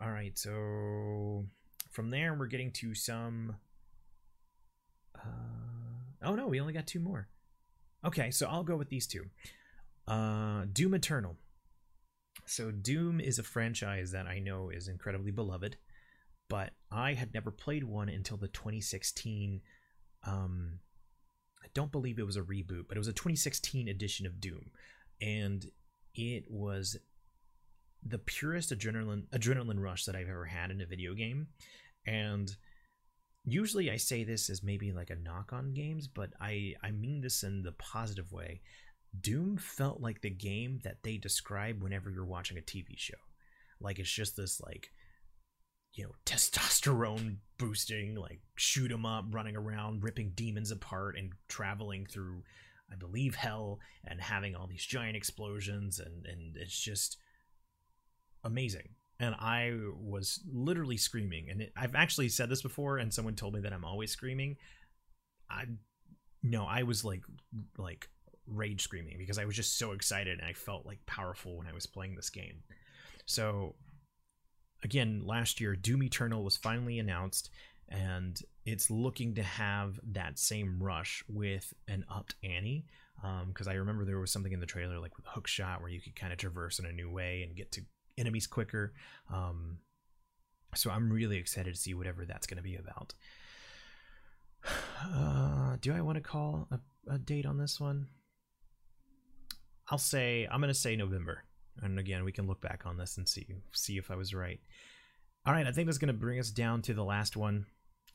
all 0.00 0.10
right. 0.10 0.36
So 0.38 1.46
from 1.90 2.10
there, 2.10 2.34
we're 2.34 2.46
getting 2.46 2.72
to 2.72 2.94
some. 2.94 3.56
Uh, 5.16 5.28
oh 6.22 6.34
no, 6.34 6.46
we 6.46 6.60
only 6.60 6.72
got 6.72 6.86
two 6.86 7.00
more. 7.00 7.28
Okay, 8.04 8.30
so 8.30 8.46
I'll 8.46 8.64
go 8.64 8.76
with 8.76 8.88
these 8.88 9.06
two. 9.06 9.24
Uh, 10.06 10.64
Doom 10.72 10.94
Eternal. 10.94 11.36
So 12.46 12.70
Doom 12.70 13.20
is 13.20 13.38
a 13.38 13.42
franchise 13.42 14.10
that 14.10 14.26
I 14.26 14.38
know 14.38 14.68
is 14.68 14.88
incredibly 14.88 15.30
beloved, 15.30 15.76
but 16.48 16.72
I 16.90 17.14
had 17.14 17.32
never 17.32 17.50
played 17.50 17.84
one 17.84 18.08
until 18.08 18.36
the 18.36 18.48
2016. 18.48 19.62
Um, 20.26 20.80
I 21.62 21.66
don't 21.72 21.92
believe 21.92 22.18
it 22.18 22.26
was 22.26 22.36
a 22.36 22.42
reboot, 22.42 22.86
but 22.88 22.96
it 22.96 23.00
was 23.00 23.08
a 23.08 23.12
2016 23.12 23.88
edition 23.88 24.26
of 24.26 24.40
Doom, 24.40 24.70
and 25.22 25.64
it 26.14 26.44
was 26.50 26.98
the 28.04 28.18
purest 28.18 28.70
adrenaline 28.70 29.26
adrenaline 29.28 29.80
rush 29.80 30.04
that 30.04 30.16
I've 30.16 30.28
ever 30.28 30.44
had 30.44 30.70
in 30.70 30.80
a 30.80 30.86
video 30.86 31.14
game. 31.14 31.48
And 32.06 32.54
usually 33.44 33.90
I 33.90 33.96
say 33.96 34.24
this 34.24 34.50
as 34.50 34.62
maybe 34.62 34.92
like 34.92 35.10
a 35.10 35.16
knock 35.16 35.52
on 35.52 35.74
games, 35.74 36.08
but 36.08 36.30
I 36.40 36.74
I 36.82 36.90
mean 36.90 37.20
this 37.20 37.42
in 37.42 37.62
the 37.62 37.72
positive 37.72 38.32
way. 38.32 38.60
Doom 39.18 39.56
felt 39.56 40.00
like 40.00 40.20
the 40.20 40.30
game 40.30 40.80
that 40.84 41.02
they 41.02 41.16
describe 41.16 41.82
whenever 41.82 42.10
you're 42.10 42.24
watching 42.24 42.58
a 42.58 42.62
TV 42.62 42.96
show. 42.96 43.14
Like 43.80 43.98
it's 43.98 44.10
just 44.10 44.36
this 44.36 44.60
like 44.60 44.90
you 45.94 46.04
know 46.04 46.12
testosterone 46.26 47.36
boosting 47.58 48.16
like 48.16 48.40
shoot 48.56 48.90
'em 48.90 49.06
up 49.06 49.26
running 49.30 49.56
around 49.56 50.02
ripping 50.02 50.32
demons 50.34 50.70
apart 50.70 51.16
and 51.16 51.32
traveling 51.48 52.04
through 52.06 52.42
I 52.92 52.96
believe 52.96 53.34
hell 53.34 53.78
and 54.04 54.20
having 54.20 54.54
all 54.54 54.66
these 54.66 54.84
giant 54.84 55.16
explosions 55.16 55.98
and 55.98 56.26
and 56.26 56.56
it's 56.56 56.78
just 56.78 57.16
amazing 58.44 58.90
and 59.20 59.34
I 59.38 59.72
was 59.96 60.40
literally 60.52 60.96
screaming. 60.96 61.48
And 61.50 61.62
it, 61.62 61.72
I've 61.76 61.94
actually 61.94 62.28
said 62.28 62.48
this 62.48 62.62
before, 62.62 62.98
and 62.98 63.12
someone 63.12 63.36
told 63.36 63.54
me 63.54 63.60
that 63.60 63.72
I'm 63.72 63.84
always 63.84 64.10
screaming. 64.10 64.56
I 65.48 65.64
no, 66.42 66.64
I 66.64 66.82
was 66.82 67.04
like 67.04 67.22
like 67.78 68.08
rage 68.46 68.82
screaming 68.82 69.16
because 69.18 69.38
I 69.38 69.46
was 69.46 69.56
just 69.56 69.78
so 69.78 69.92
excited 69.92 70.38
and 70.38 70.46
I 70.46 70.52
felt 70.52 70.84
like 70.84 71.04
powerful 71.06 71.56
when 71.56 71.66
I 71.66 71.72
was 71.72 71.86
playing 71.86 72.14
this 72.14 72.28
game. 72.28 72.62
So 73.24 73.74
again, 74.82 75.22
last 75.24 75.60
year 75.60 75.74
Doom 75.76 76.02
Eternal 76.02 76.44
was 76.44 76.58
finally 76.58 76.98
announced 76.98 77.48
and 77.88 78.38
it's 78.66 78.90
looking 78.90 79.34
to 79.36 79.42
have 79.42 79.98
that 80.12 80.38
same 80.38 80.82
rush 80.82 81.24
with 81.28 81.72
an 81.88 82.04
upped 82.10 82.34
Annie 82.42 82.84
because 83.48 83.66
um, 83.66 83.72
I 83.72 83.76
remember 83.76 84.04
there 84.04 84.18
was 84.18 84.30
something 84.30 84.52
in 84.52 84.60
the 84.60 84.66
trailer 84.66 84.98
like 84.98 85.16
with 85.16 85.26
hook 85.26 85.46
shot 85.46 85.80
where 85.80 85.90
you 85.90 86.02
could 86.02 86.14
kind 86.14 86.32
of 86.32 86.38
traverse 86.38 86.78
in 86.78 86.84
a 86.84 86.92
new 86.92 87.10
way 87.10 87.42
and 87.42 87.56
get 87.56 87.72
to 87.72 87.82
enemies 88.18 88.46
quicker. 88.46 88.94
Um, 89.32 89.78
so 90.74 90.90
I'm 90.90 91.12
really 91.12 91.36
excited 91.36 91.74
to 91.74 91.80
see 91.80 91.94
whatever 91.94 92.24
that's 92.24 92.46
going 92.46 92.56
to 92.56 92.62
be 92.62 92.76
about. 92.76 93.14
Uh, 95.06 95.76
do 95.82 95.92
I 95.92 96.00
want 96.00 96.16
to 96.16 96.22
call 96.22 96.66
a, 96.70 96.78
a, 97.12 97.18
date 97.18 97.44
on 97.44 97.58
this 97.58 97.78
one? 97.78 98.06
I'll 99.90 99.98
say 99.98 100.48
I'm 100.50 100.60
gonna 100.60 100.72
say 100.72 100.96
November, 100.96 101.44
and 101.82 101.98
again 101.98 102.24
we 102.24 102.32
can 102.32 102.46
look 102.46 102.62
back 102.62 102.84
on 102.86 102.96
this 102.96 103.18
and 103.18 103.28
see 103.28 103.46
see 103.72 103.98
if 103.98 104.10
I 104.10 104.16
was 104.16 104.32
right. 104.32 104.60
All 105.44 105.52
right, 105.52 105.66
I 105.66 105.72
think 105.72 105.86
that's 105.86 105.98
gonna 105.98 106.14
bring 106.14 106.38
us 106.38 106.48
down 106.48 106.80
to 106.82 106.94
the 106.94 107.04
last 107.04 107.36
one, 107.36 107.66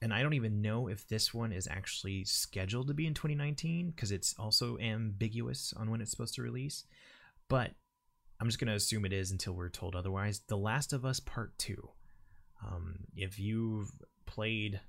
and 0.01 0.11
I 0.11 0.23
don't 0.23 0.33
even 0.33 0.63
know 0.63 0.87
if 0.87 1.07
this 1.07 1.31
one 1.31 1.51
is 1.51 1.67
actually 1.69 2.23
scheduled 2.23 2.87
to 2.87 2.95
be 2.95 3.05
in 3.05 3.13
2019 3.13 3.91
because 3.91 4.11
it's 4.11 4.33
also 4.39 4.79
ambiguous 4.79 5.71
on 5.77 5.91
when 5.91 6.01
it's 6.01 6.09
supposed 6.09 6.33
to 6.35 6.41
release. 6.41 6.85
But 7.49 7.73
I'm 8.39 8.47
just 8.47 8.59
gonna 8.59 8.75
assume 8.75 9.05
it 9.05 9.13
is 9.13 9.31
until 9.31 9.53
we're 9.53 9.69
told 9.69 9.95
otherwise. 9.95 10.41
The 10.47 10.57
Last 10.57 10.93
of 10.93 11.05
Us 11.05 11.19
Part 11.19 11.57
Two. 11.57 11.89
Um, 12.65 12.99
if 13.15 13.39
you've 13.39 13.91
played 14.25 14.79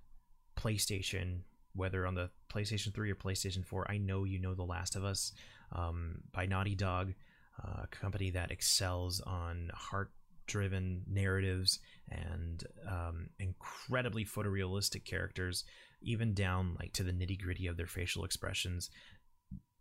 PlayStation, 0.57 1.41
whether 1.75 2.07
on 2.07 2.15
the 2.15 2.31
PlayStation 2.53 2.93
3 2.93 3.11
or 3.11 3.15
PlayStation 3.15 3.65
4, 3.65 3.91
I 3.91 3.99
know 3.99 4.25
you 4.25 4.39
know 4.41 4.55
The 4.55 4.65
Last 4.65 4.97
of 4.97 5.05
Us 5.05 5.33
um, 5.73 6.23
by 6.33 6.47
Naughty 6.47 6.75
Dog, 6.75 7.15
uh, 7.63 7.83
a 7.85 7.87
company 7.89 8.31
that 8.31 8.51
excels 8.51 9.21
on 9.21 9.71
heart 9.73 10.11
driven 10.47 11.03
narratives 11.09 11.79
and 12.11 12.65
um, 12.89 13.29
incredibly 13.39 14.25
photorealistic 14.25 15.05
characters, 15.05 15.65
even 16.03 16.35
down 16.35 16.77
like 16.81 16.93
to 16.93 17.05
the 17.05 17.13
nitty 17.13 17.41
gritty 17.41 17.69
of 17.69 17.77
their 17.77 17.87
facial 17.87 18.25
expressions. 18.25 18.91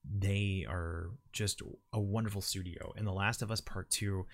They 0.03 0.65
are 0.69 1.11
just 1.33 1.61
a 1.93 1.99
wonderful 1.99 2.41
studio. 2.41 2.93
And 2.95 3.05
The 3.05 3.11
Last 3.11 3.41
of 3.41 3.51
Us 3.51 3.61
Part 3.61 3.89
2 3.91 4.25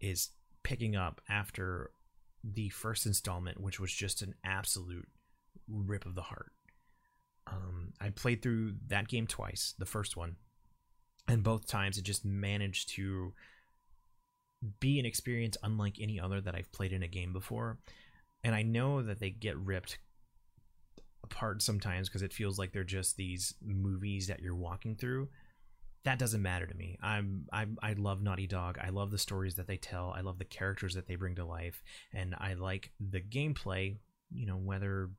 is 0.00 0.30
picking 0.62 0.96
up 0.96 1.20
after 1.28 1.90
the 2.44 2.68
first 2.68 3.06
installment, 3.06 3.60
which 3.60 3.80
was 3.80 3.92
just 3.92 4.22
an 4.22 4.34
absolute 4.44 5.08
rip 5.68 6.06
of 6.06 6.14
the 6.14 6.22
heart. 6.22 6.52
Um, 7.46 7.92
I 8.00 8.10
played 8.10 8.42
through 8.42 8.74
that 8.88 9.08
game 9.08 9.26
twice, 9.26 9.74
the 9.78 9.86
first 9.86 10.16
one, 10.16 10.36
and 11.26 11.42
both 11.42 11.66
times 11.66 11.98
it 11.98 12.04
just 12.04 12.24
managed 12.24 12.90
to 12.90 13.32
be 14.80 14.98
an 14.98 15.06
experience 15.06 15.56
unlike 15.62 15.96
any 16.00 16.18
other 16.20 16.40
that 16.40 16.54
I've 16.54 16.72
played 16.72 16.92
in 16.92 17.02
a 17.02 17.08
game 17.08 17.32
before. 17.32 17.78
And 18.44 18.54
I 18.54 18.62
know 18.62 19.02
that 19.02 19.20
they 19.20 19.30
get 19.30 19.56
ripped 19.56 19.98
apart 21.24 21.62
sometimes 21.62 22.08
because 22.08 22.22
it 22.22 22.32
feels 22.32 22.58
like 22.58 22.72
they're 22.72 22.84
just 22.84 23.16
these 23.16 23.54
movies 23.64 24.26
that 24.28 24.40
you're 24.40 24.54
walking 24.54 24.96
through. 24.96 25.28
That 26.04 26.18
doesn't 26.18 26.42
matter 26.42 26.66
to 26.66 26.74
me. 26.74 26.98
I'm, 27.02 27.46
I'm 27.52 27.76
I 27.82 27.94
love 27.94 28.22
Naughty 28.22 28.46
Dog. 28.46 28.78
I 28.82 28.90
love 28.90 29.10
the 29.10 29.18
stories 29.18 29.56
that 29.56 29.66
they 29.66 29.76
tell. 29.76 30.14
I 30.16 30.20
love 30.20 30.38
the 30.38 30.44
characters 30.44 30.94
that 30.94 31.06
they 31.06 31.16
bring 31.16 31.34
to 31.36 31.44
life, 31.44 31.82
and 32.14 32.34
I 32.38 32.54
like 32.54 32.92
the 33.00 33.20
gameplay. 33.20 33.96
You 34.32 34.46
know 34.46 34.56
whether 34.56 35.10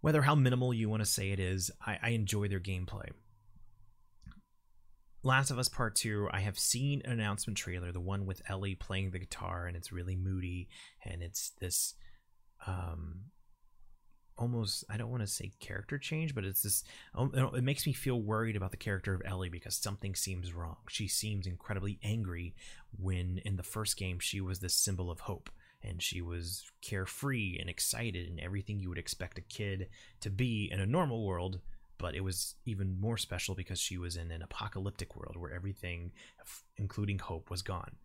whether 0.00 0.20
how 0.20 0.34
minimal 0.34 0.74
you 0.74 0.88
want 0.88 1.00
to 1.00 1.06
say 1.08 1.30
it 1.30 1.38
is, 1.38 1.70
I, 1.86 1.98
I 2.02 2.08
enjoy 2.10 2.48
their 2.48 2.60
gameplay. 2.60 3.08
Last 5.22 5.52
of 5.52 5.58
Us 5.60 5.68
Part 5.68 5.94
2, 5.94 6.30
I 6.32 6.40
have 6.40 6.58
seen 6.58 7.00
an 7.04 7.12
announcement 7.12 7.56
trailer, 7.56 7.92
the 7.92 8.00
one 8.00 8.26
with 8.26 8.42
Ellie 8.48 8.74
playing 8.74 9.12
the 9.12 9.20
guitar, 9.20 9.66
and 9.66 9.76
it's 9.76 9.92
really 9.92 10.16
moody, 10.16 10.68
and 11.04 11.22
it's 11.22 11.52
this 11.60 11.94
um 12.66 13.22
almost 14.38 14.84
I 14.90 14.96
don't 14.96 15.10
want 15.10 15.22
to 15.22 15.26
say 15.26 15.52
character 15.60 15.98
change, 15.98 16.34
but 16.34 16.44
it's 16.44 16.62
this 16.62 16.84
um, 17.14 17.32
it 17.34 17.64
makes 17.64 17.86
me 17.86 17.92
feel 17.92 18.20
worried 18.20 18.56
about 18.56 18.70
the 18.70 18.76
character 18.76 19.14
of 19.14 19.22
Ellie 19.24 19.48
because 19.48 19.76
something 19.76 20.14
seems 20.14 20.52
wrong. 20.52 20.76
She 20.88 21.08
seems 21.08 21.46
incredibly 21.46 21.98
angry 22.02 22.54
when 22.98 23.40
in 23.44 23.56
the 23.56 23.62
first 23.62 23.96
game 23.96 24.18
she 24.18 24.40
was 24.40 24.60
this 24.60 24.74
symbol 24.74 25.10
of 25.10 25.20
hope 25.20 25.50
and 25.84 26.02
she 26.02 26.20
was 26.20 26.64
carefree 26.80 27.56
and 27.60 27.68
excited 27.68 28.28
and 28.28 28.40
everything 28.40 28.78
you 28.78 28.88
would 28.88 28.98
expect 28.98 29.38
a 29.38 29.42
kid 29.42 29.88
to 30.20 30.30
be 30.30 30.68
in 30.70 30.80
a 30.80 30.86
normal 30.86 31.24
world 31.24 31.60
but 31.98 32.14
it 32.14 32.24
was 32.24 32.56
even 32.64 33.00
more 33.00 33.16
special 33.16 33.54
because 33.54 33.78
she 33.78 33.96
was 33.96 34.16
in 34.16 34.30
an 34.30 34.42
apocalyptic 34.42 35.14
world 35.14 35.36
where 35.36 35.52
everything 35.52 36.10
including 36.76 37.18
hope 37.18 37.50
was 37.50 37.62
gone 37.62 37.96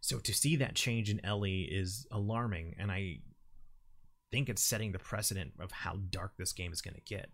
so 0.00 0.18
to 0.18 0.32
see 0.32 0.56
that 0.56 0.74
change 0.74 1.10
in 1.10 1.24
ellie 1.24 1.62
is 1.62 2.06
alarming 2.10 2.74
and 2.78 2.90
i 2.90 3.18
think 4.30 4.48
it's 4.48 4.62
setting 4.62 4.92
the 4.92 4.98
precedent 4.98 5.52
of 5.60 5.72
how 5.72 5.98
dark 6.10 6.32
this 6.36 6.52
game 6.52 6.72
is 6.72 6.82
going 6.82 6.94
to 6.94 7.00
get 7.00 7.30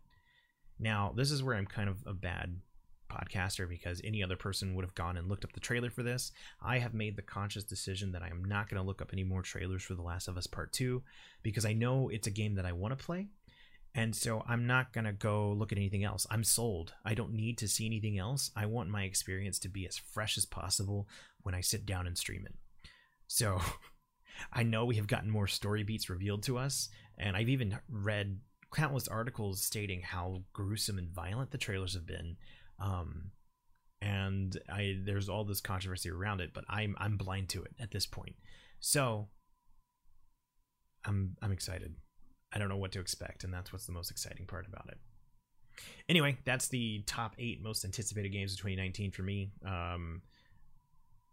now 0.78 1.12
this 1.16 1.30
is 1.30 1.42
where 1.42 1.56
i'm 1.56 1.66
kind 1.66 1.88
of 1.88 1.98
a 2.06 2.12
bad 2.12 2.61
podcaster 3.09 3.68
because 3.68 4.00
any 4.04 4.22
other 4.22 4.37
person 4.37 4.74
would 4.74 4.85
have 4.85 4.94
gone 4.94 5.16
and 5.16 5.28
looked 5.28 5.44
up 5.44 5.52
the 5.52 5.61
trailer 5.61 5.90
for 5.90 6.02
this. 6.02 6.32
I 6.62 6.78
have 6.78 6.94
made 6.94 7.16
the 7.16 7.22
conscious 7.22 7.64
decision 7.64 8.12
that 8.12 8.22
I 8.22 8.28
am 8.28 8.44
not 8.44 8.68
going 8.68 8.80
to 8.80 8.87
look 8.87 9.02
up 9.02 9.11
any 9.12 9.24
more 9.24 9.42
trailers 9.42 9.82
for 9.82 9.94
The 9.94 10.02
Last 10.02 10.28
of 10.28 10.37
Us 10.37 10.46
Part 10.46 10.72
2 10.72 11.02
because 11.42 11.64
I 11.64 11.72
know 11.72 12.09
it's 12.09 12.26
a 12.26 12.32
game 12.32 12.54
that 12.56 12.66
I 12.66 12.72
want 12.72 12.96
to 12.98 13.04
play. 13.04 13.28
And 13.94 14.14
so 14.14 14.44
I'm 14.46 14.66
not 14.66 14.92
going 14.92 15.06
to 15.06 15.12
go 15.12 15.52
look 15.52 15.72
at 15.72 15.78
anything 15.78 16.04
else. 16.04 16.26
I'm 16.30 16.44
sold. 16.44 16.92
I 17.04 17.14
don't 17.14 17.32
need 17.32 17.56
to 17.59 17.68
see 17.68 17.87
anything 17.87 18.18
else. 18.18 18.50
I 18.54 18.66
want 18.66 18.90
my 18.90 19.04
experience 19.04 19.59
to 19.61 19.68
be 19.68 19.87
as 19.87 19.96
fresh 19.96 20.37
as 20.37 20.44
possible 20.44 21.09
when 21.42 21.54
I 21.54 21.62
sit 21.62 21.87
down 21.87 22.06
and 22.06 22.18
stream 22.18 22.44
it. 22.44 22.54
So 23.26 23.61
I 24.53 24.62
know 24.62 24.85
we 24.85 24.96
have 24.96 25.07
gotten 25.07 25.31
more 25.31 25.46
story 25.46 25.83
beats 25.83 26.11
revealed 26.11 26.42
to 26.44 26.59
us, 26.59 26.88
and 27.18 27.37
I've 27.37 27.49
even 27.49 27.79
read 27.88 28.40
countless 28.75 29.09
articles 29.09 29.62
stating 29.62 30.03
how 30.03 30.42
gruesome 30.53 30.99
and 30.99 31.09
violent 31.09 31.51
the 31.51 31.59
trailers 31.59 31.94
have 31.94 32.07
been 32.07 32.37
um, 32.79 33.31
and 34.03 34.59
I 34.70 34.99
there's 35.05 35.29
all 35.29 35.44
this 35.44 35.61
controversy 35.61 36.11
around 36.11 36.40
it, 36.40 36.51
but 36.53 36.64
I'm 36.68 36.94
I'm 36.99 37.16
blind 37.16 37.49
to 37.51 37.62
it 37.62 37.75
at 37.81 37.90
this 37.90 38.07
point. 38.07 38.37
So 38.81 39.29
I'm 41.05 41.37
I'm 41.42 41.53
excited. 41.53 41.94
I 42.53 42.59
don't 42.59 42.68
know 42.68 42.77
what 42.77 42.92
to 42.92 43.01
expect, 43.01 43.44
and 43.44 43.53
that's 43.53 43.72
what's 43.72 43.87
the 43.87 43.92
most 43.92 44.11
exciting 44.11 44.46
part 44.46 44.66
about 44.66 44.88
it. 44.88 44.99
Anyway, 46.09 46.38
that's 46.44 46.68
the 46.68 47.03
top 47.07 47.35
eight 47.38 47.62
most 47.62 47.85
anticipated 47.85 48.31
games 48.31 48.53
of 48.53 48.59
2019 48.59 49.11
for 49.11 49.22
me. 49.22 49.51
Um, 49.64 50.22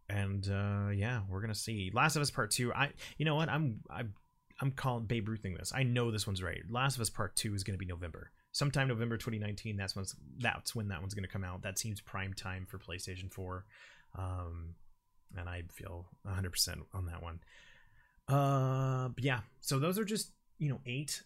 and 0.09 0.47
uh, 0.49 0.89
yeah, 0.91 1.21
we're 1.29 1.41
gonna 1.41 1.55
see 1.55 1.91
Last 1.93 2.15
of 2.15 2.21
Us 2.21 2.31
Part 2.31 2.51
Two. 2.51 2.73
I, 2.73 2.91
you 3.17 3.25
know 3.25 3.35
what, 3.35 3.49
I'm 3.49 3.79
I'm 3.89 4.13
I'm 4.61 4.71
calling 4.71 5.05
Babe 5.05 5.27
Ruthing 5.27 5.55
this. 5.55 5.71
I 5.75 5.83
know 5.83 6.11
this 6.11 6.27
one's 6.27 6.43
right. 6.43 6.61
Last 6.69 6.95
of 6.95 7.01
Us 7.01 7.09
Part 7.09 7.35
Two 7.35 7.53
is 7.55 7.63
gonna 7.63 7.77
be 7.77 7.85
November 7.85 8.31
sometime 8.53 8.87
November 8.87 9.17
2019. 9.17 9.75
That's 9.75 9.95
when 9.95 10.05
that's 10.39 10.73
when 10.73 10.87
that 10.87 11.01
one's 11.01 11.13
to 11.13 11.27
come 11.27 11.43
out. 11.43 11.63
That 11.63 11.77
seems 11.77 11.99
prime 11.99 12.33
time 12.33 12.65
for 12.65 12.77
PlayStation 12.77 13.31
4, 13.31 13.65
um, 14.17 14.75
and 15.37 15.49
I 15.49 15.63
feel 15.73 16.07
100 16.21 16.51
percent 16.51 16.79
on 16.93 17.07
that 17.07 17.21
one. 17.21 17.39
Uh, 18.29 19.09
yeah. 19.19 19.41
So 19.59 19.79
those 19.79 19.99
are 19.99 20.05
just 20.05 20.31
you 20.59 20.69
know 20.69 20.79
eight 20.85 21.21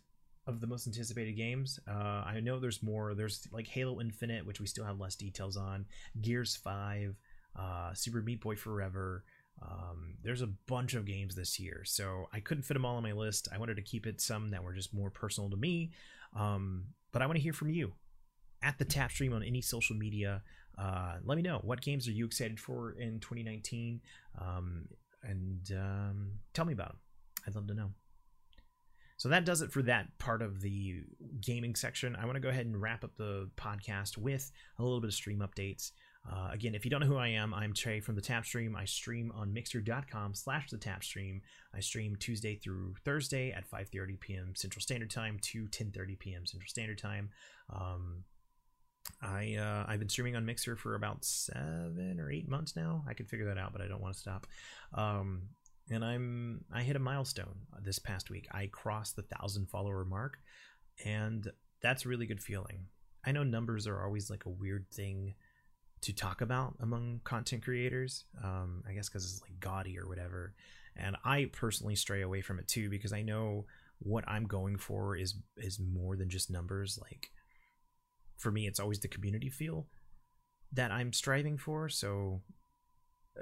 of 0.48 0.62
the 0.62 0.68
most 0.68 0.88
anticipated 0.88 1.34
games. 1.34 1.80
Uh, 1.88 2.24
I 2.26 2.40
know 2.40 2.60
there's 2.60 2.82
more. 2.82 3.14
There's 3.14 3.48
like 3.52 3.68
Halo 3.68 4.00
Infinite, 4.00 4.46
which 4.46 4.60
we 4.60 4.66
still 4.66 4.86
have 4.86 5.00
less 5.00 5.16
details 5.16 5.58
on. 5.58 5.86
Gears 6.22 6.56
Five, 6.56 7.16
uh, 7.58 7.94
Super 7.94 8.22
Meat 8.22 8.42
Boy 8.42 8.56
Forever. 8.56 9.24
Um, 9.62 10.16
there's 10.24 10.42
a 10.42 10.50
bunch 10.68 10.94
of 10.94 11.06
games 11.06 11.36
this 11.36 11.60
year, 11.60 11.82
so 11.84 12.28
I 12.32 12.40
couldn't 12.40 12.64
fit 12.64 12.76
them 12.76 12.86
all 12.86 12.98
on 12.98 13.04
my 13.04 13.14
list. 13.14 13.48
I 13.52 13.58
wanted 13.58 13.78
to 13.78 13.82
keep 13.82 14.06
it 14.06 14.22
some 14.22 14.50
that 14.50 14.64
were 14.64 14.74
just 14.74 14.94
more 14.94 15.10
personal 15.10 15.50
to 15.50 15.58
me. 15.58 15.92
Um, 16.36 16.86
but 17.12 17.22
I 17.22 17.26
want 17.26 17.38
to 17.38 17.44
hear 17.44 17.54
from 17.54 17.70
you 17.70 17.94
at 18.62 18.78
the 18.78 18.86
tap 18.86 19.12
stream 19.12 19.34
on 19.34 19.44
any 19.44 19.62
social 19.62 19.96
media. 19.96 20.44
Uh, 20.78 21.16
let 21.24 21.36
me 21.36 21.42
know 21.42 21.60
what 21.64 21.82
games 21.82 22.08
are 22.08 22.12
you 22.12 22.26
excited 22.26 22.60
for 22.60 22.92
in 22.92 23.20
2019, 23.20 24.02
um, 24.40 24.88
and 25.24 25.72
um, 25.76 26.32
tell 26.54 26.66
me 26.66 26.74
about 26.74 26.90
them. 26.90 26.98
I'd 27.48 27.56
love 27.56 27.68
to 27.68 27.74
know. 27.74 27.92
So 29.18 29.30
that 29.30 29.46
does 29.46 29.64
it 29.64 29.72
for 29.72 29.82
that 29.84 30.16
part 30.20 30.44
of 30.44 30.62
the 30.62 31.04
gaming 31.42 31.74
section. 31.74 32.16
I 32.16 32.26
want 32.26 32.36
to 32.36 32.40
go 32.40 32.50
ahead 32.50 32.68
and 32.68 32.80
wrap 32.80 33.04
up 33.04 33.18
the 33.18 33.50
podcast 33.58 34.16
with 34.16 34.52
a 34.78 34.84
little 34.84 35.02
bit 35.02 35.08
of 35.08 35.14
stream 35.16 35.40
updates. 35.40 35.92
Uh, 36.30 36.50
again, 36.52 36.76
if 36.76 36.84
you 36.84 36.92
don't 36.92 37.02
know 37.02 37.08
who 37.08 37.18
I 37.18 37.30
am, 37.30 37.54
I'm 37.54 37.74
Trey 37.74 38.00
from 38.00 38.16
the 38.16 38.22
Tap 38.22 38.46
Stream. 38.46 38.76
I 38.76 38.86
stream 38.86 39.32
on 39.36 39.54
Mixer.com 39.54 40.34
slash 40.34 40.70
the 40.70 40.78
Tap 40.78 41.04
Stream. 41.04 41.42
I 41.74 41.80
stream 41.80 42.16
Tuesday 42.18 42.56
through 42.56 42.96
Thursday 43.06 43.52
at 43.52 43.70
5:30 43.70 44.20
p.m. 44.20 44.54
Central 44.56 44.82
Standard 44.82 45.10
Time 45.10 45.40
to 45.44 45.68
10:30 45.68 46.20
p.m. 46.20 46.46
Central 46.46 46.68
Standard 46.68 46.98
Time. 46.98 47.30
Um, 47.74 48.24
I 49.22 49.56
uh, 49.56 49.86
I've 49.88 50.00
been 50.00 50.10
streaming 50.10 50.36
on 50.36 50.46
Mixer 50.46 50.76
for 50.76 50.96
about 50.96 51.24
seven 51.24 52.18
or 52.20 52.30
eight 52.30 52.50
months 52.50 52.76
now. 52.76 53.06
I 53.08 53.14
could 53.14 53.30
figure 53.30 53.46
that 53.48 53.58
out, 53.58 53.72
but 53.72 53.82
I 53.82 53.88
don't 53.88 54.02
want 54.02 54.14
to 54.14 54.20
stop. 54.20 54.48
Um, 54.94 55.44
and 55.90 56.04
I'm 56.04 56.66
I 56.74 56.84
hit 56.84 56.96
a 56.96 57.00
milestone 57.00 57.56
this 57.82 58.00
past 58.00 58.30
week. 58.30 58.48
I 58.52 58.68
crossed 58.68 59.16
the 59.16 59.24
thousand 59.24 59.70
follower 59.70 60.04
mark, 60.04 60.40
and 61.06 61.50
that's 61.82 62.06
a 62.06 62.10
really 62.10 62.26
good 62.26 62.44
feeling. 62.44 62.88
I 63.26 63.32
know 63.32 63.44
numbers 63.44 63.88
are 63.88 64.04
always 64.04 64.30
like 64.30 64.46
a 64.46 64.50
weird 64.50 64.90
thing 64.92 65.36
to 66.02 66.14
talk 66.14 66.42
about 66.42 66.76
among 66.80 67.22
content 67.24 67.64
creators. 67.64 68.26
Um, 68.44 68.84
I 68.88 68.94
guess 68.94 69.10
because 69.10 69.26
it's 69.26 69.42
like 69.42 69.60
gaudy 69.60 69.98
or 70.00 70.08
whatever. 70.08 70.54
And 70.96 71.16
I 71.24 71.50
personally 71.52 71.96
stray 71.96 72.22
away 72.22 72.42
from 72.42 72.60
it 72.60 72.68
too 72.68 72.90
because 72.90 73.14
I 73.14 73.22
know 73.22 73.66
what 74.00 74.24
I'm 74.28 74.46
going 74.46 74.78
for 74.78 75.16
is 75.16 75.36
is 75.58 75.80
more 75.80 76.16
than 76.16 76.30
just 76.30 76.52
numbers. 76.52 77.00
Like 77.02 77.30
for 78.38 78.52
me, 78.52 78.68
it's 78.68 78.80
always 78.80 79.00
the 79.00 79.08
community 79.08 79.50
feel 79.50 79.88
that 80.74 80.92
I'm 80.92 81.14
striving 81.14 81.58
for. 81.58 81.90
So 81.90 82.42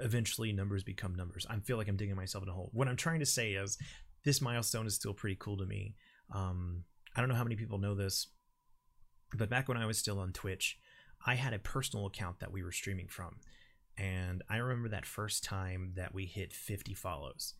eventually, 0.00 0.52
numbers 0.52 0.82
become 0.82 1.14
numbers. 1.14 1.46
I 1.48 1.58
feel 1.60 1.76
like 1.76 1.88
I'm 1.88 1.96
digging 1.96 2.16
myself 2.16 2.44
in 2.44 2.50
a 2.50 2.52
hole. 2.52 2.70
What 2.72 2.88
I'm 2.88 2.96
trying 2.96 3.20
to 3.20 3.26
say 3.26 3.52
is 3.52 3.78
this 4.24 4.40
milestone 4.40 4.86
is 4.86 4.94
still 4.94 5.14
pretty 5.14 5.36
cool 5.38 5.56
to 5.58 5.66
me. 5.66 5.94
Um, 6.34 6.84
I 7.14 7.20
don't 7.20 7.28
know 7.28 7.34
how 7.36 7.44
many 7.44 7.56
people 7.56 7.78
know 7.78 7.94
this, 7.94 8.28
but 9.34 9.48
back 9.48 9.68
when 9.68 9.76
I 9.78 9.86
was 9.86 9.98
still 9.98 10.18
on 10.18 10.32
Twitch, 10.32 10.78
I 11.26 11.34
had 11.34 11.52
a 11.52 11.58
personal 11.58 12.06
account 12.06 12.40
that 12.40 12.52
we 12.52 12.62
were 12.62 12.72
streaming 12.72 13.08
from. 13.08 13.36
And 13.98 14.42
I 14.48 14.58
remember 14.58 14.90
that 14.90 15.04
first 15.04 15.42
time 15.42 15.92
that 15.96 16.14
we 16.14 16.26
hit 16.26 16.52
50 16.52 16.94
follows. 16.94 17.54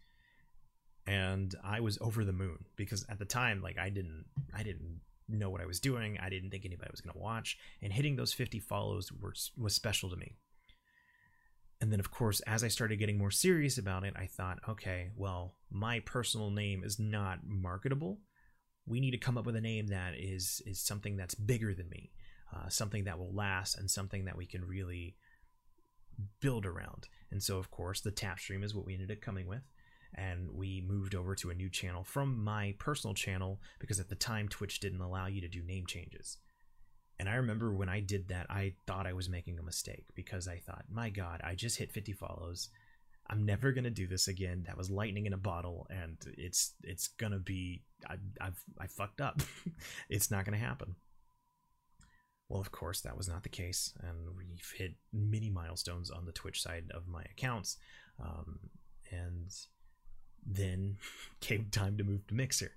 And 1.06 1.54
I 1.64 1.80
was 1.80 1.98
over 2.00 2.24
the 2.24 2.32
moon 2.32 2.64
because 2.76 3.04
at 3.08 3.18
the 3.18 3.24
time 3.24 3.62
like 3.62 3.78
I 3.78 3.90
didn't 3.90 4.24
I 4.54 4.62
didn't 4.62 5.00
know 5.28 5.50
what 5.50 5.60
I 5.60 5.66
was 5.66 5.80
doing. 5.80 6.18
I 6.20 6.28
didn't 6.28 6.50
think 6.50 6.64
anybody 6.64 6.90
was 6.90 7.00
going 7.00 7.14
to 7.14 7.18
watch 7.18 7.58
and 7.82 7.92
hitting 7.92 8.16
those 8.16 8.32
50 8.32 8.60
follows 8.60 9.10
was 9.12 9.50
was 9.56 9.74
special 9.74 10.10
to 10.10 10.16
me. 10.16 10.36
And 11.80 11.92
then, 11.92 12.00
of 12.00 12.10
course, 12.10 12.40
as 12.40 12.64
I 12.64 12.68
started 12.68 12.98
getting 12.98 13.18
more 13.18 13.30
serious 13.30 13.76
about 13.76 14.04
it, 14.04 14.14
I 14.16 14.26
thought, 14.26 14.60
okay, 14.66 15.10
well, 15.14 15.56
my 15.70 16.00
personal 16.00 16.50
name 16.50 16.82
is 16.82 16.98
not 16.98 17.40
marketable. 17.44 18.20
We 18.86 18.98
need 18.98 19.10
to 19.10 19.18
come 19.18 19.36
up 19.36 19.44
with 19.44 19.56
a 19.56 19.60
name 19.60 19.88
that 19.88 20.14
is 20.16 20.62
is 20.64 20.80
something 20.80 21.16
that's 21.16 21.34
bigger 21.34 21.74
than 21.74 21.88
me, 21.90 22.12
uh, 22.54 22.68
something 22.68 23.04
that 23.04 23.18
will 23.18 23.34
last, 23.34 23.78
and 23.78 23.90
something 23.90 24.24
that 24.24 24.36
we 24.36 24.46
can 24.46 24.64
really 24.64 25.16
build 26.40 26.66
around. 26.66 27.08
And 27.30 27.42
so, 27.42 27.58
of 27.58 27.70
course, 27.70 28.00
the 28.00 28.10
tap 28.10 28.38
stream 28.38 28.62
is 28.62 28.74
what 28.74 28.86
we 28.86 28.94
ended 28.94 29.10
up 29.10 29.20
coming 29.20 29.46
with. 29.46 29.62
And 30.14 30.50
we 30.52 30.82
moved 30.86 31.14
over 31.14 31.34
to 31.34 31.50
a 31.50 31.54
new 31.54 31.68
channel 31.68 32.02
from 32.02 32.42
my 32.42 32.74
personal 32.78 33.12
channel 33.12 33.60
because 33.78 34.00
at 34.00 34.08
the 34.08 34.14
time 34.14 34.48
Twitch 34.48 34.80
didn't 34.80 35.00
allow 35.00 35.26
you 35.26 35.42
to 35.42 35.48
do 35.48 35.62
name 35.62 35.84
changes. 35.86 36.38
And 37.18 37.28
I 37.28 37.34
remember 37.34 37.74
when 37.74 37.88
I 37.88 38.00
did 38.00 38.28
that, 38.28 38.46
I 38.48 38.74
thought 38.86 39.06
I 39.06 39.14
was 39.14 39.28
making 39.28 39.58
a 39.58 39.62
mistake 39.62 40.06
because 40.14 40.48
I 40.48 40.58
thought, 40.58 40.84
my 40.90 41.10
God, 41.10 41.40
I 41.42 41.54
just 41.54 41.78
hit 41.78 41.92
50 41.92 42.12
follows. 42.12 42.68
I'm 43.28 43.44
never 43.44 43.72
gonna 43.72 43.90
do 43.90 44.06
this 44.06 44.28
again. 44.28 44.64
That 44.66 44.76
was 44.76 44.90
lightning 44.90 45.26
in 45.26 45.32
a 45.32 45.38
bottle, 45.38 45.86
and 45.90 46.16
it's 46.36 46.74
it's 46.84 47.08
gonna 47.08 47.40
be 47.40 47.82
I, 48.08 48.16
I've 48.40 48.62
I 48.78 48.86
fucked 48.86 49.20
up. 49.20 49.42
it's 50.08 50.30
not 50.30 50.44
gonna 50.44 50.58
happen. 50.58 50.94
Well, 52.48 52.60
of 52.60 52.70
course, 52.70 53.00
that 53.00 53.16
was 53.16 53.28
not 53.28 53.42
the 53.42 53.48
case, 53.48 53.92
and 54.02 54.36
we've 54.36 54.72
hit 54.76 54.94
many 55.12 55.50
milestones 55.50 56.10
on 56.10 56.26
the 56.26 56.32
Twitch 56.32 56.62
side 56.62 56.90
of 56.94 57.08
my 57.08 57.22
accounts, 57.22 57.76
um, 58.22 58.60
and 59.10 59.50
then 60.46 60.96
came 61.40 61.66
time 61.70 61.96
to 61.98 62.04
move 62.04 62.26
to 62.28 62.34
Mixer. 62.34 62.72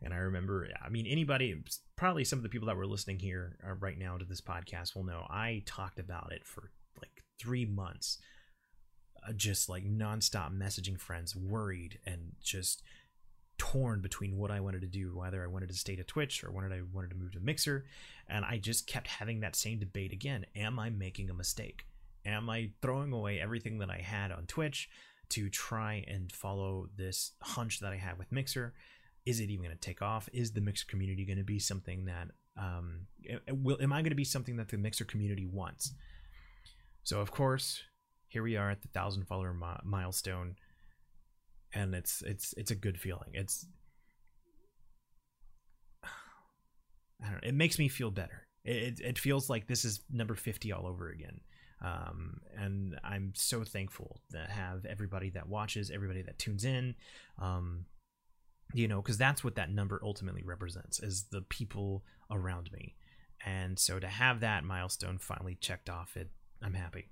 And 0.00 0.12
I 0.12 0.16
remember, 0.16 0.66
I 0.84 0.88
mean, 0.88 1.06
anybody, 1.06 1.62
probably 1.94 2.24
some 2.24 2.38
of 2.38 2.42
the 2.42 2.48
people 2.48 2.66
that 2.66 2.76
were 2.76 2.86
listening 2.86 3.20
here 3.20 3.58
uh, 3.64 3.74
right 3.74 3.98
now 3.98 4.16
to 4.16 4.24
this 4.24 4.40
podcast 4.40 4.96
will 4.96 5.04
know 5.04 5.26
I 5.30 5.62
talked 5.66 6.00
about 6.00 6.32
it 6.32 6.44
for 6.44 6.72
like 7.00 7.22
three 7.38 7.66
months, 7.66 8.18
uh, 9.28 9.32
just 9.32 9.68
like 9.68 9.84
nonstop 9.84 10.56
messaging 10.56 10.98
friends, 10.98 11.36
worried 11.36 11.98
and 12.04 12.32
just 12.42 12.82
torn 13.62 14.00
between 14.00 14.36
what 14.36 14.50
I 14.50 14.60
wanted 14.60 14.80
to 14.80 14.86
do, 14.86 15.12
whether 15.14 15.42
I 15.42 15.46
wanted 15.46 15.68
to 15.68 15.74
stay 15.74 15.94
to 15.96 16.04
Twitch 16.04 16.42
or 16.42 16.50
wanted 16.50 16.72
I 16.72 16.80
wanted 16.92 17.10
to 17.10 17.16
move 17.16 17.32
to 17.32 17.40
Mixer, 17.40 17.86
and 18.28 18.44
I 18.44 18.58
just 18.58 18.86
kept 18.86 19.06
having 19.06 19.40
that 19.40 19.56
same 19.56 19.78
debate 19.78 20.12
again. 20.12 20.46
Am 20.56 20.78
I 20.78 20.90
making 20.90 21.30
a 21.30 21.34
mistake? 21.34 21.86
Am 22.26 22.50
I 22.50 22.70
throwing 22.80 23.12
away 23.12 23.40
everything 23.40 23.78
that 23.78 23.90
I 23.90 23.98
had 23.98 24.32
on 24.32 24.46
Twitch 24.46 24.88
to 25.30 25.48
try 25.48 26.04
and 26.08 26.30
follow 26.30 26.88
this 26.96 27.32
hunch 27.40 27.80
that 27.80 27.92
I 27.92 27.96
had 27.96 28.18
with 28.18 28.32
Mixer? 28.32 28.74
is 29.24 29.40
it 29.40 29.50
even 29.50 29.64
going 29.64 29.76
to 29.76 29.80
take 29.80 30.02
off? 30.02 30.28
Is 30.32 30.52
the 30.52 30.60
mixer 30.60 30.86
community 30.86 31.24
going 31.24 31.38
to 31.38 31.44
be 31.44 31.58
something 31.58 32.06
that 32.06 32.28
um, 32.56 33.06
will 33.48 33.78
am 33.80 33.92
I 33.92 34.02
going 34.02 34.10
to 34.10 34.16
be 34.16 34.24
something 34.24 34.56
that 34.56 34.68
the 34.68 34.76
mixer 34.76 35.04
community 35.04 35.46
wants? 35.46 35.94
So 37.04 37.20
of 37.20 37.30
course, 37.30 37.82
here 38.28 38.42
we 38.42 38.56
are 38.56 38.70
at 38.70 38.82
the 38.82 38.88
thousand 38.88 39.26
follower 39.26 39.54
mi- 39.54 39.80
milestone, 39.84 40.56
and 41.74 41.94
it's 41.94 42.22
it's 42.22 42.54
it's 42.56 42.70
a 42.70 42.74
good 42.74 42.98
feeling. 42.98 43.30
It's 43.32 43.66
I 46.04 47.26
don't 47.30 47.42
know. 47.42 47.48
It 47.48 47.54
makes 47.54 47.78
me 47.78 47.88
feel 47.88 48.10
better. 48.10 48.46
It, 48.64 49.00
it 49.00 49.18
feels 49.18 49.50
like 49.50 49.66
this 49.66 49.84
is 49.84 50.00
number 50.10 50.34
50 50.34 50.72
all 50.72 50.86
over 50.86 51.08
again. 51.08 51.40
Um, 51.84 52.40
and 52.56 52.98
I'm 53.02 53.32
so 53.34 53.64
thankful 53.64 54.20
to 54.30 54.38
have 54.38 54.86
everybody 54.86 55.30
that 55.30 55.48
watches, 55.48 55.90
everybody 55.90 56.22
that 56.22 56.38
tunes 56.38 56.64
in. 56.64 56.94
Um, 57.40 57.86
you 58.74 58.88
know 58.88 59.00
because 59.00 59.18
that's 59.18 59.44
what 59.44 59.54
that 59.54 59.70
number 59.70 60.00
ultimately 60.02 60.42
represents 60.42 61.00
is 61.00 61.24
the 61.24 61.42
people 61.42 62.04
around 62.30 62.70
me 62.72 62.94
and 63.44 63.78
so 63.78 63.98
to 63.98 64.06
have 64.06 64.40
that 64.40 64.64
milestone 64.64 65.18
finally 65.18 65.56
checked 65.60 65.90
off 65.90 66.16
it 66.16 66.30
i'm 66.62 66.74
happy 66.74 67.08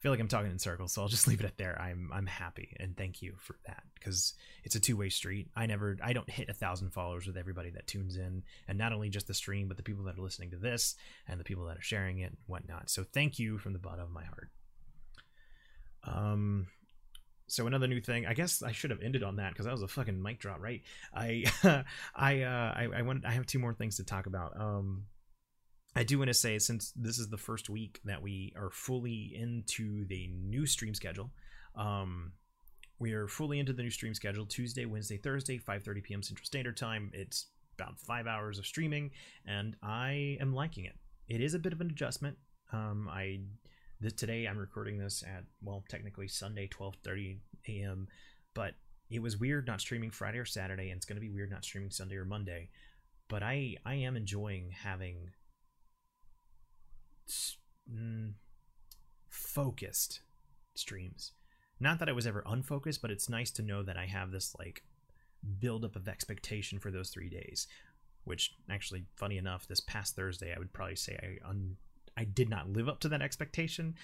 feel 0.00 0.12
like 0.12 0.20
i'm 0.20 0.28
talking 0.28 0.50
in 0.50 0.58
circles 0.58 0.92
so 0.92 1.02
i'll 1.02 1.08
just 1.08 1.26
leave 1.28 1.40
it 1.40 1.46
at 1.46 1.58
there. 1.58 1.80
I'm 1.80 2.10
i'm 2.12 2.26
happy 2.26 2.76
and 2.78 2.96
thank 2.96 3.22
you 3.22 3.34
for 3.38 3.56
that 3.66 3.82
because 3.94 4.34
it's 4.64 4.74
a 4.74 4.80
two-way 4.80 5.08
street. 5.08 5.48
I 5.56 5.66
never 5.66 5.96
i 6.02 6.12
don't 6.12 6.28
hit 6.30 6.48
a 6.48 6.54
thousand 6.54 6.90
followers 6.90 7.26
with 7.26 7.36
everybody 7.36 7.70
that 7.70 7.86
tunes 7.86 8.16
in 8.16 8.42
and 8.68 8.78
not 8.78 8.92
only 8.92 9.08
just 9.08 9.26
the 9.26 9.34
stream 9.34 9.68
but 9.68 9.76
the 9.76 9.82
people 9.82 10.04
that 10.04 10.18
are 10.18 10.22
listening 10.22 10.50
to 10.50 10.56
this 10.56 10.94
and 11.26 11.38
the 11.40 11.44
people 11.44 11.66
that 11.66 11.78
are 11.78 11.82
sharing 11.82 12.18
it 12.18 12.30
and 12.30 12.36
whatnot. 12.46 12.90
So 12.90 13.04
thank 13.04 13.38
you 13.38 13.58
from 13.58 13.72
the 13.72 13.78
bottom 13.78 14.04
of 14.04 14.10
my 14.10 14.24
heart. 14.24 14.50
Um 16.04 16.68
so 17.50 17.66
another 17.66 17.86
new 17.86 18.00
thing 18.00 18.26
i 18.26 18.34
guess 18.34 18.62
i 18.62 18.72
should 18.72 18.90
have 18.90 19.00
ended 19.00 19.22
on 19.22 19.36
that 19.36 19.52
because 19.54 19.64
that 19.64 19.72
was 19.72 19.82
a 19.82 19.88
fucking 19.88 20.22
mic 20.22 20.38
drop 20.38 20.60
right? 20.60 20.82
I 21.14 21.44
i 22.14 22.42
uh 22.42 22.74
I, 22.76 22.88
I 22.96 23.02
want 23.02 23.24
i 23.24 23.32
have 23.32 23.46
two 23.46 23.58
more 23.58 23.74
things 23.74 23.96
to 23.96 24.04
talk 24.04 24.26
about. 24.26 24.58
Um 24.60 25.06
i 25.98 26.02
do 26.02 26.18
want 26.18 26.28
to 26.28 26.34
say 26.34 26.58
since 26.58 26.92
this 26.96 27.18
is 27.18 27.28
the 27.28 27.36
first 27.36 27.68
week 27.68 28.00
that 28.04 28.22
we 28.22 28.52
are 28.56 28.70
fully 28.70 29.32
into 29.34 30.04
the 30.06 30.28
new 30.28 30.66
stream 30.66 30.94
schedule 30.94 31.30
um 31.76 32.32
we 32.98 33.12
are 33.12 33.28
fully 33.28 33.58
into 33.58 33.72
the 33.72 33.82
new 33.82 33.90
stream 33.90 34.14
schedule 34.14 34.46
tuesday 34.46 34.84
wednesday 34.84 35.16
thursday 35.16 35.58
5:30 35.58 36.02
p.m 36.02 36.22
central 36.22 36.46
standard 36.46 36.76
time 36.76 37.10
it's 37.12 37.46
about 37.78 37.98
five 38.00 38.26
hours 38.26 38.58
of 38.58 38.66
streaming 38.66 39.10
and 39.46 39.76
i 39.82 40.36
am 40.40 40.54
liking 40.54 40.84
it 40.84 40.96
it 41.28 41.40
is 41.40 41.54
a 41.54 41.58
bit 41.58 41.72
of 41.72 41.80
an 41.80 41.90
adjustment 41.90 42.36
um 42.72 43.08
i 43.10 43.40
this, 44.00 44.12
today 44.12 44.46
I'm 44.46 44.58
recording 44.58 44.98
this 44.98 45.24
at 45.24 45.44
well 45.62 45.84
technically 45.88 46.28
Sunday 46.28 46.68
12:30 46.68 47.38
a.m. 47.68 48.08
But 48.54 48.74
it 49.10 49.20
was 49.20 49.38
weird 49.38 49.66
not 49.66 49.80
streaming 49.80 50.10
Friday 50.10 50.38
or 50.38 50.44
Saturday, 50.44 50.90
and 50.90 50.98
it's 50.98 51.06
going 51.06 51.16
to 51.16 51.20
be 51.20 51.30
weird 51.30 51.50
not 51.50 51.64
streaming 51.64 51.90
Sunday 51.90 52.16
or 52.16 52.24
Monday. 52.24 52.70
But 53.28 53.42
I 53.42 53.76
I 53.84 53.94
am 53.94 54.16
enjoying 54.16 54.70
having 54.70 55.30
mm, 57.90 58.32
focused 59.28 60.20
streams. 60.74 61.32
Not 61.80 61.98
that 62.00 62.08
I 62.08 62.12
was 62.12 62.26
ever 62.26 62.42
unfocused, 62.46 63.02
but 63.02 63.10
it's 63.10 63.28
nice 63.28 63.50
to 63.52 63.62
know 63.62 63.82
that 63.82 63.96
I 63.96 64.06
have 64.06 64.30
this 64.30 64.54
like 64.58 64.82
buildup 65.60 65.96
of 65.96 66.08
expectation 66.08 66.78
for 66.78 66.90
those 66.90 67.10
three 67.10 67.28
days. 67.28 67.66
Which 68.24 68.54
actually, 68.70 69.04
funny 69.16 69.38
enough, 69.38 69.66
this 69.66 69.80
past 69.80 70.16
Thursday 70.16 70.52
I 70.54 70.58
would 70.58 70.72
probably 70.72 70.96
say 70.96 71.18
I 71.22 71.48
un- 71.48 71.76
I 72.16 72.24
did 72.24 72.50
not 72.50 72.68
live 72.68 72.88
up 72.88 72.98
to 73.00 73.08
that 73.10 73.22
expectation 73.22 73.94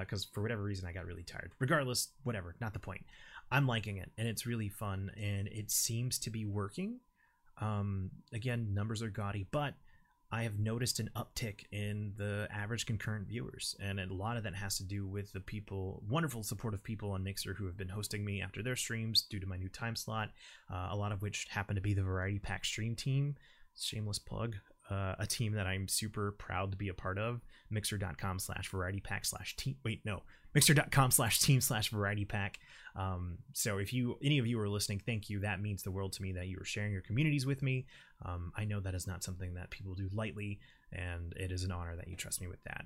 because 0.00 0.24
uh, 0.24 0.28
for 0.32 0.40
whatever 0.40 0.62
reason 0.62 0.86
I 0.86 0.92
got 0.92 1.04
really 1.04 1.24
tired. 1.24 1.50
Regardless, 1.58 2.08
whatever, 2.22 2.54
not 2.60 2.72
the 2.72 2.78
point. 2.78 3.04
I'm 3.50 3.66
liking 3.66 3.96
it 3.96 4.10
and 4.16 4.28
it's 4.28 4.46
really 4.46 4.68
fun 4.68 5.10
and 5.16 5.48
it 5.48 5.70
seems 5.70 6.18
to 6.20 6.30
be 6.30 6.44
working. 6.44 7.00
Um, 7.60 8.10
again, 8.32 8.72
numbers 8.72 9.02
are 9.02 9.10
gaudy, 9.10 9.46
but 9.50 9.74
I 10.30 10.42
have 10.42 10.58
noticed 10.58 10.98
an 10.98 11.10
uptick 11.14 11.64
in 11.70 12.12
the 12.16 12.48
average 12.50 12.84
concurrent 12.84 13.28
viewers, 13.28 13.76
and 13.80 14.00
a 14.00 14.12
lot 14.12 14.36
of 14.36 14.42
that 14.42 14.56
has 14.56 14.76
to 14.78 14.84
do 14.84 15.06
with 15.06 15.32
the 15.32 15.40
people, 15.40 16.02
wonderful 16.08 16.42
supportive 16.42 16.82
people 16.82 17.12
on 17.12 17.22
Mixer 17.22 17.54
who 17.54 17.66
have 17.66 17.76
been 17.76 17.88
hosting 17.88 18.24
me 18.24 18.42
after 18.42 18.62
their 18.62 18.76
streams 18.76 19.22
due 19.22 19.38
to 19.38 19.46
my 19.46 19.56
new 19.56 19.68
time 19.68 19.94
slot. 19.94 20.30
Uh, 20.72 20.88
a 20.90 20.96
lot 20.96 21.12
of 21.12 21.22
which 21.22 21.46
happen 21.50 21.76
to 21.76 21.82
be 21.82 21.94
the 21.94 22.02
Variety 22.02 22.40
Pack 22.40 22.64
stream 22.64 22.96
team. 22.96 23.36
Shameless 23.78 24.18
plug 24.18 24.56
uh, 24.90 25.14
a 25.18 25.26
team 25.26 25.52
that 25.52 25.66
I'm 25.66 25.88
super 25.88 26.32
proud 26.32 26.70
to 26.72 26.76
be 26.76 26.88
a 26.88 26.94
part 26.94 27.18
of. 27.18 27.40
Mixer.com 27.70 28.38
slash 28.38 28.68
variety 28.70 29.00
pack 29.00 29.24
slash 29.24 29.56
team. 29.56 29.76
Wait, 29.84 30.02
no. 30.04 30.22
Mixer.com 30.54 31.10
slash 31.10 31.40
team 31.40 31.60
slash 31.60 31.90
variety 31.90 32.24
pack. 32.24 32.58
Um, 32.94 33.38
so 33.52 33.78
if 33.78 33.92
you, 33.92 34.16
any 34.22 34.38
of 34.38 34.46
you 34.46 34.60
are 34.60 34.68
listening, 34.68 35.02
thank 35.04 35.28
you. 35.28 35.40
That 35.40 35.60
means 35.60 35.82
the 35.82 35.90
world 35.90 36.12
to 36.14 36.22
me 36.22 36.32
that 36.32 36.46
you 36.46 36.58
are 36.60 36.64
sharing 36.64 36.92
your 36.92 37.02
communities 37.02 37.44
with 37.44 37.62
me. 37.62 37.86
Um, 38.24 38.52
I 38.56 38.64
know 38.64 38.80
that 38.80 38.94
is 38.94 39.06
not 39.06 39.22
something 39.22 39.54
that 39.54 39.70
people 39.70 39.94
do 39.94 40.08
lightly, 40.14 40.60
and 40.92 41.34
it 41.36 41.52
is 41.52 41.64
an 41.64 41.72
honor 41.72 41.96
that 41.96 42.08
you 42.08 42.16
trust 42.16 42.40
me 42.40 42.46
with 42.46 42.62
that. 42.64 42.84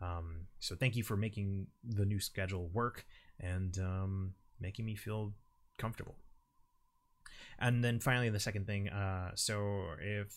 Um, 0.00 0.46
so 0.58 0.74
thank 0.74 0.96
you 0.96 1.04
for 1.04 1.16
making 1.16 1.68
the 1.84 2.04
new 2.04 2.18
schedule 2.18 2.68
work 2.72 3.06
and 3.38 3.78
um, 3.78 4.34
making 4.60 4.84
me 4.84 4.96
feel 4.96 5.32
comfortable. 5.78 6.16
And 7.58 7.84
then 7.84 8.00
finally, 8.00 8.30
the 8.30 8.40
second 8.40 8.66
thing. 8.66 8.88
Uh, 8.88 9.30
so 9.34 9.84
if 10.00 10.34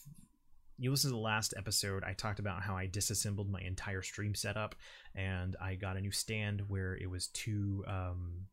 you 0.78 0.91
listen 0.91 1.09
to 1.09 1.15
the 1.15 1.21
last 1.21 1.53
episode, 1.57 2.03
I 2.03 2.13
talked 2.13 2.39
about 2.39 2.61
how 2.61 2.76
I 2.76 2.88
disassembled 2.88 3.49
my 3.49 3.61
entire 3.61 4.01
stream 4.01 4.36
setup 4.36 4.76
and 5.15 5.55
I 5.61 5.76
got 5.76 5.97
a 5.97 6.01
new 6.01 6.11
stand 6.11 6.63
where 6.67 6.95
it 6.95 7.09
was 7.09 7.28
two 7.28 7.84
um, 7.88 8.47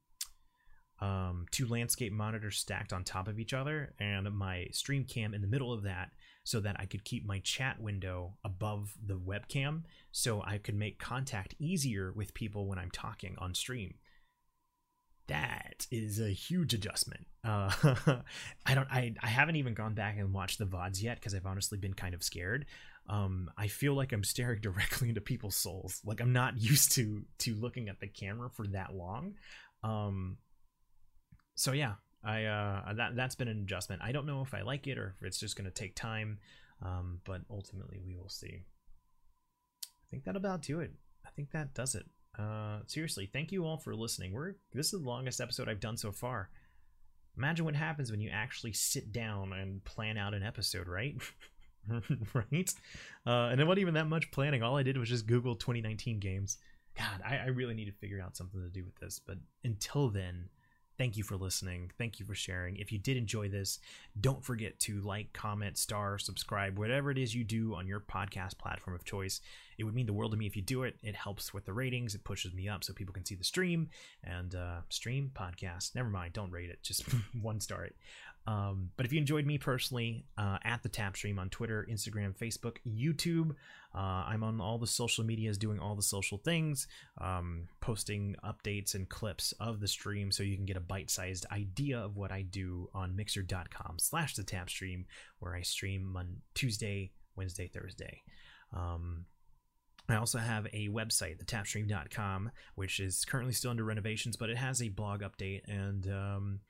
um, 1.00 1.46
two 1.50 1.66
landscape 1.66 2.12
monitors 2.12 2.58
stacked 2.58 2.92
on 2.92 3.02
top 3.02 3.26
of 3.26 3.40
each 3.40 3.52
other 3.52 3.92
and 3.98 4.30
my 4.32 4.68
stream 4.70 5.04
cam 5.04 5.34
in 5.34 5.42
the 5.42 5.48
middle 5.48 5.72
of 5.72 5.82
that 5.82 6.10
so 6.44 6.60
that 6.60 6.76
I 6.78 6.86
could 6.86 7.04
keep 7.04 7.26
my 7.26 7.40
chat 7.40 7.80
window 7.80 8.34
above 8.44 8.94
the 9.04 9.18
webcam 9.18 9.82
so 10.12 10.42
I 10.44 10.58
could 10.58 10.76
make 10.76 11.00
contact 11.00 11.56
easier 11.58 12.12
with 12.14 12.34
people 12.34 12.66
when 12.66 12.78
I'm 12.78 12.90
talking 12.92 13.34
on 13.38 13.54
stream 13.54 13.94
that 15.28 15.86
is 15.90 16.20
a 16.20 16.30
huge 16.30 16.74
adjustment. 16.74 17.26
Uh, 17.44 17.70
I 18.66 18.74
don't, 18.74 18.88
I, 18.90 19.14
I 19.22 19.28
haven't 19.28 19.56
even 19.56 19.74
gone 19.74 19.94
back 19.94 20.16
and 20.18 20.32
watched 20.32 20.58
the 20.58 20.66
vods 20.66 21.02
yet 21.02 21.16
because 21.18 21.34
I've 21.34 21.46
honestly 21.46 21.78
been 21.78 21.94
kind 21.94 22.14
of 22.14 22.22
scared. 22.22 22.66
um, 23.08 23.50
I 23.56 23.68
feel 23.68 23.94
like 23.94 24.12
I'm 24.12 24.24
staring 24.24 24.60
directly 24.62 25.08
into 25.08 25.20
people's 25.20 25.56
souls. 25.56 26.00
Like 26.04 26.20
I'm 26.20 26.32
not 26.32 26.56
used 26.60 26.92
to 26.92 27.22
to 27.38 27.54
looking 27.54 27.88
at 27.88 28.00
the 28.00 28.06
camera 28.08 28.50
for 28.50 28.66
that 28.68 28.94
long. 28.94 29.34
Um, 29.82 30.38
so 31.54 31.72
yeah, 31.72 31.94
I 32.24 32.44
uh, 32.44 32.92
that 32.94 33.16
that's 33.16 33.34
been 33.34 33.48
an 33.48 33.60
adjustment. 33.60 34.02
I 34.04 34.12
don't 34.12 34.26
know 34.26 34.42
if 34.42 34.54
I 34.54 34.62
like 34.62 34.86
it 34.86 34.98
or 34.98 35.14
if 35.16 35.26
it's 35.26 35.38
just 35.40 35.56
going 35.56 35.64
to 35.66 35.70
take 35.70 35.94
time, 35.94 36.38
um, 36.82 37.20
but 37.24 37.42
ultimately 37.50 38.00
we 38.04 38.16
will 38.16 38.28
see. 38.28 38.64
I 39.84 40.06
think 40.10 40.24
that 40.24 40.36
about 40.36 40.62
do 40.62 40.80
it. 40.80 40.92
I 41.26 41.30
think 41.30 41.50
that 41.52 41.74
does 41.74 41.94
it. 41.94 42.06
Uh, 42.38 42.78
seriously, 42.86 43.28
thank 43.30 43.52
you 43.52 43.64
all 43.66 43.76
for 43.76 43.94
listening. 43.94 44.32
We're 44.32 44.54
this 44.72 44.92
is 44.92 45.02
the 45.02 45.08
longest 45.08 45.40
episode 45.40 45.68
I've 45.68 45.80
done 45.80 45.96
so 45.96 46.12
far. 46.12 46.50
Imagine 47.36 47.64
what 47.64 47.74
happens 47.74 48.10
when 48.10 48.20
you 48.20 48.30
actually 48.30 48.72
sit 48.72 49.12
down 49.12 49.52
and 49.52 49.82
plan 49.84 50.18
out 50.18 50.34
an 50.34 50.42
episode, 50.42 50.86
right? 50.86 51.16
right? 52.34 52.74
Uh, 53.26 53.48
and 53.50 53.60
it 53.60 53.64
wasn't 53.64 53.80
even 53.80 53.94
that 53.94 54.06
much 54.06 54.30
planning. 54.30 54.62
All 54.62 54.76
I 54.76 54.82
did 54.82 54.98
was 54.98 55.08
just 55.08 55.26
Google 55.26 55.56
2019 55.56 56.20
games. 56.20 56.58
God, 56.96 57.22
I, 57.24 57.38
I 57.38 57.46
really 57.46 57.74
need 57.74 57.86
to 57.86 57.92
figure 57.92 58.20
out 58.20 58.36
something 58.36 58.60
to 58.60 58.68
do 58.68 58.84
with 58.84 58.96
this. 58.96 59.18
But 59.18 59.38
until 59.64 60.10
then, 60.10 60.50
thank 61.02 61.16
you 61.16 61.24
for 61.24 61.34
listening. 61.36 61.90
Thank 61.98 62.20
you 62.20 62.26
for 62.26 62.36
sharing. 62.36 62.76
If 62.76 62.92
you 62.92 62.98
did 63.00 63.16
enjoy 63.16 63.48
this, 63.48 63.80
don't 64.20 64.44
forget 64.44 64.78
to 64.80 65.00
like, 65.00 65.32
comment, 65.32 65.76
star, 65.76 66.16
subscribe, 66.16 66.78
whatever 66.78 67.10
it 67.10 67.18
is 67.18 67.34
you 67.34 67.42
do 67.42 67.74
on 67.74 67.88
your 67.88 67.98
podcast 67.98 68.56
platform 68.56 68.94
of 68.94 69.04
choice. 69.04 69.40
It 69.78 69.82
would 69.82 69.96
mean 69.96 70.06
the 70.06 70.12
world 70.12 70.30
to 70.30 70.38
me 70.38 70.46
if 70.46 70.54
you 70.54 70.62
do 70.62 70.84
it. 70.84 70.94
It 71.02 71.16
helps 71.16 71.52
with 71.52 71.64
the 71.64 71.72
ratings, 71.72 72.14
it 72.14 72.22
pushes 72.22 72.54
me 72.54 72.68
up 72.68 72.84
so 72.84 72.92
people 72.92 73.12
can 73.12 73.24
see 73.24 73.34
the 73.34 73.42
stream 73.42 73.88
and 74.22 74.54
uh, 74.54 74.82
stream 74.90 75.32
podcast. 75.34 75.96
Never 75.96 76.08
mind, 76.08 76.34
don't 76.34 76.52
rate 76.52 76.70
it, 76.70 76.84
just 76.84 77.02
one 77.42 77.58
star 77.58 77.82
it. 77.82 77.96
Um, 78.46 78.90
but 78.96 79.06
if 79.06 79.12
you 79.12 79.18
enjoyed 79.18 79.46
me 79.46 79.58
personally, 79.58 80.26
uh, 80.36 80.58
at 80.64 80.82
the 80.82 80.88
Tap 80.88 81.16
Stream 81.16 81.38
on 81.38 81.48
Twitter, 81.48 81.86
Instagram, 81.90 82.36
Facebook, 82.36 82.78
YouTube, 82.86 83.52
uh, 83.94 84.24
I'm 84.26 84.42
on 84.42 84.60
all 84.60 84.78
the 84.78 84.86
social 84.86 85.24
medias 85.24 85.58
doing 85.58 85.78
all 85.78 85.94
the 85.94 86.02
social 86.02 86.38
things, 86.38 86.88
um, 87.20 87.68
posting 87.80 88.34
updates 88.44 88.94
and 88.94 89.08
clips 89.08 89.52
of 89.60 89.80
the 89.80 89.88
stream 89.88 90.32
so 90.32 90.42
you 90.42 90.56
can 90.56 90.66
get 90.66 90.76
a 90.76 90.80
bite-sized 90.80 91.46
idea 91.52 91.98
of 91.98 92.16
what 92.16 92.32
I 92.32 92.42
do 92.42 92.88
on 92.94 93.14
mixer.com 93.14 93.96
slash 93.98 94.34
the 94.34 94.42
Tap 94.42 94.68
Stream, 94.68 95.06
where 95.38 95.54
I 95.54 95.62
stream 95.62 96.16
on 96.16 96.38
Tuesday, 96.54 97.12
Wednesday, 97.36 97.68
Thursday. 97.68 98.22
Um, 98.74 99.26
I 100.08 100.16
also 100.16 100.38
have 100.38 100.66
a 100.72 100.88
website, 100.88 101.42
thetapstream.com, 101.42 102.50
which 102.74 102.98
is 102.98 103.24
currently 103.24 103.52
still 103.52 103.70
under 103.70 103.84
renovations, 103.84 104.36
but 104.36 104.50
it 104.50 104.56
has 104.56 104.82
a 104.82 104.88
blog 104.88 105.22
update 105.22 105.62
and 105.68 106.06
um, 106.08 106.60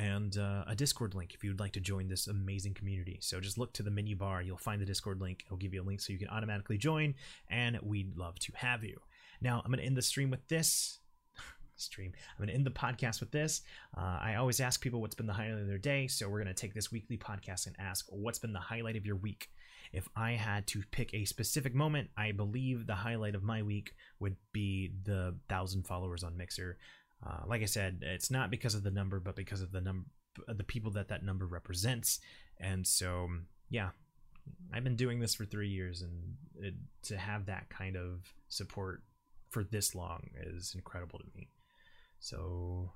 and 0.00 0.38
uh, 0.38 0.64
a 0.66 0.74
Discord 0.74 1.14
link 1.14 1.34
if 1.34 1.44
you'd 1.44 1.60
like 1.60 1.72
to 1.72 1.80
join 1.80 2.08
this 2.08 2.26
amazing 2.26 2.72
community. 2.72 3.18
So 3.20 3.38
just 3.38 3.58
look 3.58 3.74
to 3.74 3.82
the 3.82 3.90
menu 3.90 4.16
bar, 4.16 4.40
you'll 4.40 4.56
find 4.56 4.80
the 4.80 4.86
Discord 4.86 5.20
link. 5.20 5.44
It'll 5.44 5.58
give 5.58 5.74
you 5.74 5.82
a 5.82 5.84
link 5.84 6.00
so 6.00 6.12
you 6.12 6.18
can 6.18 6.28
automatically 6.28 6.78
join, 6.78 7.14
and 7.50 7.78
we'd 7.82 8.16
love 8.16 8.38
to 8.40 8.52
have 8.56 8.82
you. 8.82 8.98
Now, 9.42 9.60
I'm 9.62 9.70
going 9.70 9.80
to 9.80 9.84
end 9.84 9.98
the 9.98 10.02
stream 10.02 10.30
with 10.30 10.46
this. 10.48 11.00
stream. 11.76 12.12
I'm 12.16 12.38
going 12.38 12.48
to 12.48 12.54
end 12.54 12.64
the 12.64 12.70
podcast 12.70 13.20
with 13.20 13.30
this. 13.30 13.60
Uh, 13.96 14.18
I 14.22 14.36
always 14.36 14.60
ask 14.60 14.80
people 14.80 15.02
what's 15.02 15.14
been 15.14 15.26
the 15.26 15.34
highlight 15.34 15.60
of 15.60 15.68
their 15.68 15.78
day, 15.78 16.06
so 16.06 16.30
we're 16.30 16.42
going 16.42 16.54
to 16.54 16.60
take 16.60 16.72
this 16.72 16.90
weekly 16.90 17.18
podcast 17.18 17.66
and 17.66 17.76
ask 17.78 18.06
what's 18.08 18.38
been 18.38 18.54
the 18.54 18.58
highlight 18.58 18.96
of 18.96 19.04
your 19.04 19.16
week. 19.16 19.48
If 19.92 20.08
I 20.16 20.32
had 20.32 20.66
to 20.68 20.82
pick 20.92 21.12
a 21.12 21.24
specific 21.24 21.74
moment, 21.74 22.08
I 22.16 22.32
believe 22.32 22.86
the 22.86 22.94
highlight 22.94 23.34
of 23.34 23.42
my 23.42 23.62
week 23.62 23.92
would 24.18 24.36
be 24.52 24.92
the 25.04 25.36
thousand 25.48 25.86
followers 25.86 26.22
on 26.22 26.36
Mixer. 26.36 26.78
Uh, 27.26 27.42
like 27.46 27.62
I 27.62 27.66
said, 27.66 27.98
it's 28.02 28.30
not 28.30 28.50
because 28.50 28.74
of 28.74 28.82
the 28.82 28.90
number, 28.90 29.20
but 29.20 29.36
because 29.36 29.60
of 29.60 29.72
the 29.72 29.80
number, 29.80 30.06
the 30.48 30.64
people 30.64 30.90
that 30.92 31.08
that 31.08 31.24
number 31.24 31.46
represents. 31.46 32.20
And 32.58 32.86
so, 32.86 33.28
yeah, 33.68 33.90
I've 34.72 34.84
been 34.84 34.96
doing 34.96 35.20
this 35.20 35.34
for 35.34 35.44
three 35.44 35.68
years, 35.68 36.02
and 36.02 36.34
it, 36.56 36.74
to 37.04 37.18
have 37.18 37.46
that 37.46 37.68
kind 37.68 37.96
of 37.96 38.32
support 38.48 39.02
for 39.50 39.64
this 39.64 39.94
long 39.94 40.30
is 40.42 40.72
incredible 40.74 41.18
to 41.18 41.26
me. 41.34 41.48
So, 42.20 42.92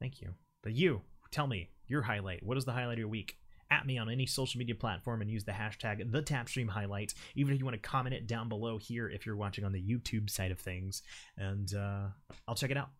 thank 0.00 0.20
you. 0.20 0.34
But 0.62 0.72
you, 0.72 1.02
tell 1.30 1.46
me 1.46 1.70
your 1.86 2.02
highlight. 2.02 2.42
What 2.42 2.58
is 2.58 2.64
the 2.64 2.72
highlight 2.72 2.94
of 2.94 3.00
your 3.00 3.08
week? 3.08 3.38
At 3.70 3.86
me 3.86 3.98
on 3.98 4.08
any 4.08 4.26
social 4.26 4.58
media 4.58 4.74
platform 4.74 5.20
and 5.20 5.30
use 5.30 5.42
the 5.42 5.52
hashtag 5.52 6.12
the 6.12 6.22
tapstream 6.22 6.68
highlight. 6.68 7.14
Even 7.34 7.54
if 7.54 7.58
you 7.58 7.64
want 7.64 7.74
to 7.74 7.88
comment 7.88 8.14
it 8.14 8.28
down 8.28 8.48
below 8.48 8.78
here 8.78 9.08
if 9.08 9.26
you're 9.26 9.36
watching 9.36 9.64
on 9.64 9.72
the 9.72 9.82
YouTube 9.82 10.30
side 10.30 10.52
of 10.52 10.60
things, 10.60 11.02
and 11.36 11.74
uh, 11.74 12.06
I'll 12.46 12.54
check 12.54 12.70
it 12.70 12.76
out. 12.76 12.90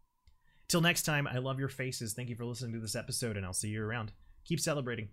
Till 0.68 0.80
next 0.80 1.02
time, 1.02 1.26
I 1.26 1.38
love 1.38 1.58
your 1.58 1.68
faces. 1.68 2.14
Thank 2.14 2.28
you 2.28 2.36
for 2.36 2.44
listening 2.44 2.72
to 2.72 2.80
this 2.80 2.96
episode, 2.96 3.36
and 3.36 3.44
I'll 3.44 3.52
see 3.52 3.68
you 3.68 3.84
around. 3.84 4.12
Keep 4.44 4.60
celebrating. 4.60 5.08